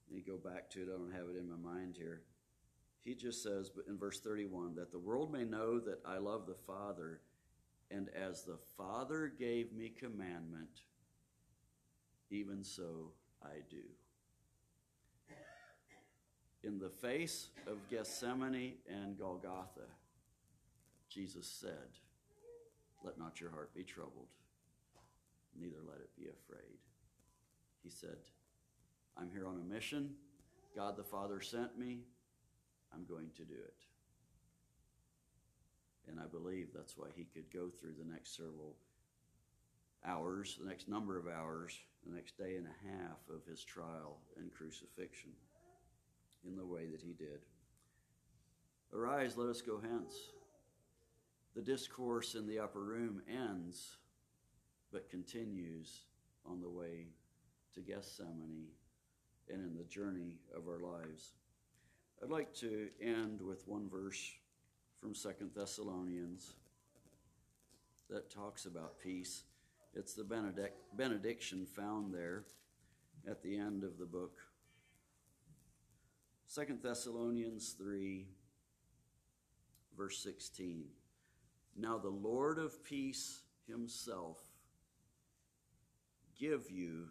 you 0.08 0.22
go 0.22 0.38
back 0.38 0.70
to 0.72 0.82
it, 0.82 0.90
I 0.94 0.98
don't 0.98 1.12
have 1.12 1.28
it 1.34 1.40
in 1.40 1.50
my 1.50 1.56
mind 1.56 1.96
here. 1.98 2.22
He 3.04 3.16
just 3.16 3.42
says 3.42 3.72
but 3.72 3.88
in 3.88 3.98
verse 3.98 4.20
31 4.20 4.76
that 4.76 4.92
the 4.92 5.00
world 5.00 5.34
may 5.34 5.44
know 5.44 5.80
that 5.80 6.02
I 6.06 6.20
love 6.20 6.46
the 6.46 6.54
Father, 6.54 7.22
and 7.90 8.10
as 8.10 8.44
the 8.44 8.60
Father 8.78 9.34
gave 9.40 9.74
me 9.74 9.90
commandment, 9.90 10.82
even 12.30 12.64
so 12.64 13.14
I 13.42 13.62
do. 13.72 13.78
In 16.64 16.78
the 16.78 16.90
face 16.90 17.48
of 17.66 17.78
Gethsemane 17.90 18.74
and 18.88 19.18
Golgotha, 19.18 19.88
Jesus 21.10 21.48
said, 21.48 21.90
Let 23.04 23.18
not 23.18 23.42
your 23.42 23.52
heart 23.52 23.74
be 23.74 23.84
troubled, 23.84 24.28
neither 25.60 25.78
let 25.88 25.98
it 25.98 26.16
be 26.16 26.26
afraid. 26.26 26.78
He 27.84 27.90
said, 27.90 28.18
I'm 29.18 29.30
here 29.32 29.48
on 29.48 29.60
a 29.60 29.74
mission. 29.74 30.12
God 30.76 30.96
the 30.96 31.04
Father 31.04 31.42
sent 31.42 31.78
me. 31.78 32.02
I'm 32.94 33.06
going 33.06 33.30
to 33.38 33.44
do 33.44 33.56
it. 33.56 33.74
And 36.10 36.20
I 36.20 36.26
believe 36.26 36.68
that's 36.74 36.98
why 36.98 37.08
he 37.16 37.26
could 37.34 37.52
go 37.54 37.70
through 37.70 37.94
the 37.98 38.12
next 38.12 38.36
several 38.36 38.76
hours, 40.06 40.58
the 40.60 40.68
next 40.68 40.88
number 40.88 41.18
of 41.18 41.28
hours, 41.28 41.78
the 42.06 42.14
next 42.14 42.38
day 42.38 42.56
and 42.56 42.68
a 42.68 42.88
half 42.90 43.20
of 43.30 43.46
his 43.50 43.64
trial 43.64 44.18
and 44.38 44.54
crucifixion 44.54 45.32
in 46.46 46.56
the 46.56 46.66
way 46.66 46.88
that 46.88 47.02
he 47.02 47.14
did. 47.14 47.40
Arise, 48.94 49.38
let 49.38 49.50
us 49.50 49.62
go 49.62 49.80
hence. 49.80 50.14
The 51.56 51.62
discourse 51.62 52.36
in 52.36 52.48
the 52.48 52.60
upper 52.60 52.82
room 52.82 53.22
ends, 53.30 53.98
but 54.92 55.10
continues 55.10 56.04
on 56.46 56.62
the 56.62 56.70
way 56.70 57.08
to 57.74 57.82
Gethsemane 57.82 58.68
and 59.50 59.62
in 59.62 59.76
the 59.76 59.84
journey 59.84 60.36
of 60.56 60.68
our 60.68 60.80
lives. 60.80 61.34
I'd 62.24 62.30
like 62.30 62.54
to 62.56 62.90
end 63.02 63.42
with 63.42 63.68
one 63.68 63.90
verse 63.90 64.32
from 65.00 65.14
Second 65.14 65.52
Thessalonians 65.56 66.54
that 68.10 68.30
talks 68.30 68.66
about 68.66 69.00
peace. 69.00 69.44
It's 69.94 70.14
the 70.14 70.24
benedic- 70.24 70.72
benediction 70.96 71.66
found 71.66 72.14
there 72.14 72.46
at 73.28 73.42
the 73.42 73.58
end 73.58 73.84
of 73.84 73.98
the 73.98 74.06
book. 74.06 74.38
Second 76.48 76.82
Thessalonians 76.82 77.72
3 77.78 78.28
verse 79.98 80.18
16. 80.20 80.86
Now 81.78 81.98
the 81.98 82.10
Lord 82.10 82.58
of 82.58 82.84
peace 82.84 83.42
himself 83.68 84.38
give 86.40 86.70
you 86.70 87.08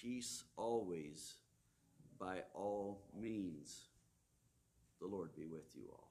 peace 0.00 0.44
always 0.56 1.34
by 2.18 2.42
all 2.54 3.02
means. 3.18 3.86
The 5.00 5.06
Lord 5.06 5.34
be 5.34 5.46
with 5.46 5.74
you 5.74 5.84
all. 5.90 6.10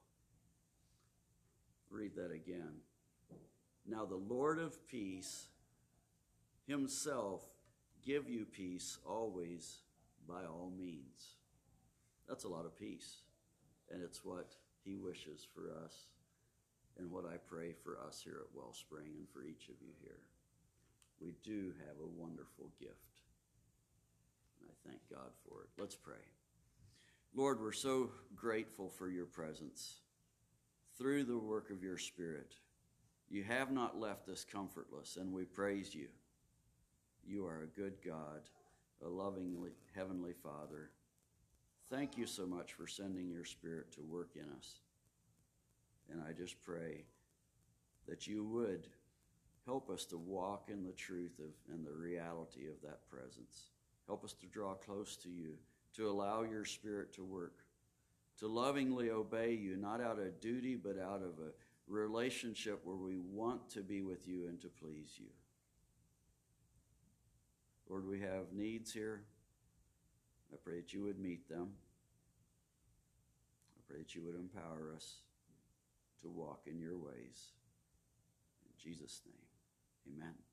Read 1.90 2.16
that 2.16 2.32
again. 2.32 2.82
Now 3.88 4.06
the 4.06 4.16
Lord 4.16 4.60
of 4.60 4.88
peace 4.88 5.48
himself 6.68 7.42
give 8.06 8.30
you 8.30 8.46
peace 8.46 8.98
always 9.06 9.78
by 10.28 10.46
all 10.46 10.72
means. 10.78 11.36
That's 12.28 12.44
a 12.44 12.50
lot 12.50 12.66
of 12.66 12.78
peace. 12.78 13.18
And 13.92 14.04
it's 14.04 14.24
what 14.24 14.56
he 14.84 14.96
wishes 14.96 15.48
for 15.54 15.72
us 15.84 15.94
and 17.00 17.10
what 17.12 17.26
I 17.26 17.38
pray 17.48 17.74
for 17.84 17.98
us 18.06 18.22
here 18.24 18.42
at 18.42 18.56
Wellspring 18.56 19.08
and 19.18 19.28
for 19.30 19.44
each 19.44 19.70
of 19.70 19.76
you 19.82 19.94
here. 20.02 20.20
We 21.22 21.34
do 21.44 21.74
have 21.88 21.96
a 22.02 22.22
wonderful 22.22 22.70
gift. 22.80 23.22
And 24.62 24.70
I 24.70 24.90
thank 24.90 25.02
God 25.10 25.32
for 25.48 25.62
it. 25.64 25.70
Let's 25.78 25.96
pray. 25.96 26.16
Lord, 27.34 27.62
we're 27.62 27.72
so 27.72 28.12
grateful 28.36 28.90
for 28.90 29.10
your 29.10 29.26
presence. 29.26 29.96
Through 30.98 31.26
the 31.26 31.38
work 31.38 31.70
of 31.70 31.84
your 31.84 31.98
Spirit, 31.98 32.54
you 33.30 33.44
have 33.44 33.72
not 33.72 34.00
left 34.00 34.28
us 34.28 34.44
comfortless, 34.44 35.18
and 35.18 35.32
we 35.32 35.46
praise 35.46 35.96
you. 35.96 36.08
You 37.26 37.46
are 37.46 37.64
a 37.64 37.80
good 37.80 37.94
God, 38.06 38.42
a 39.06 39.08
loving 39.08 39.56
Heavenly 39.96 40.34
Father. 40.44 40.90
Thank 41.90 42.18
you 42.18 42.26
so 42.26 42.46
much 42.46 42.74
for 42.74 42.88
sending 42.88 43.30
your 43.30 43.46
Spirit 43.46 43.92
to 43.94 44.02
work 44.02 44.32
in 44.36 44.50
us. 44.58 44.80
And 46.12 46.22
I 46.28 46.34
just 46.34 46.62
pray 46.62 47.06
that 48.08 48.28
you 48.28 48.44
would 48.44 48.88
help 49.66 49.90
us 49.90 50.06
to 50.06 50.18
walk 50.18 50.70
in 50.70 50.84
the 50.84 50.92
truth 50.92 51.40
of 51.40 51.74
and 51.74 51.86
the 51.86 51.94
reality 51.94 52.68
of 52.68 52.82
that 52.82 53.08
presence. 53.08 53.70
Help 54.08 54.24
us 54.24 54.34
to 54.34 54.48
draw 54.48 54.74
close 54.74 55.16
to 55.18 55.30
you, 55.30 55.54
to 55.96 56.10
allow 56.10 56.42
your 56.42 56.66
Spirit 56.66 57.14
to 57.14 57.24
work, 57.24 57.60
to 58.40 58.48
lovingly 58.48 59.12
obey 59.12 59.54
you, 59.54 59.78
not 59.78 60.02
out 60.02 60.18
of 60.18 60.42
duty, 60.42 60.76
but 60.76 60.98
out 60.98 61.22
of 61.22 61.34
a 61.46 61.52
relationship 61.88 62.80
where 62.84 62.96
we 62.96 63.18
want 63.18 63.70
to 63.70 63.82
be 63.82 64.02
with 64.02 64.28
you 64.28 64.48
and 64.48 64.60
to 64.62 64.68
please 64.68 65.12
you. 65.18 65.30
Lord, 67.90 68.08
we 68.08 68.20
have 68.22 68.54
needs 68.54 68.92
here. 68.92 69.22
I 70.54 70.58
pray 70.64 70.78
that 70.78 70.94
you 70.94 71.04
would 71.04 71.20
meet 71.20 71.48
them. 71.50 71.70
I 73.78 73.82
pray 73.88 74.00
that 74.00 74.16
you 74.16 74.24
would 74.24 74.36
empower 74.36 74.94
us 74.96 75.16
to 76.22 76.30
walk 76.30 76.62
in 76.68 76.80
your 76.80 76.98
ways. 76.98 77.54
In 78.64 78.72
Jesus' 78.78 79.22
name, 79.26 80.16
amen. 80.16 80.49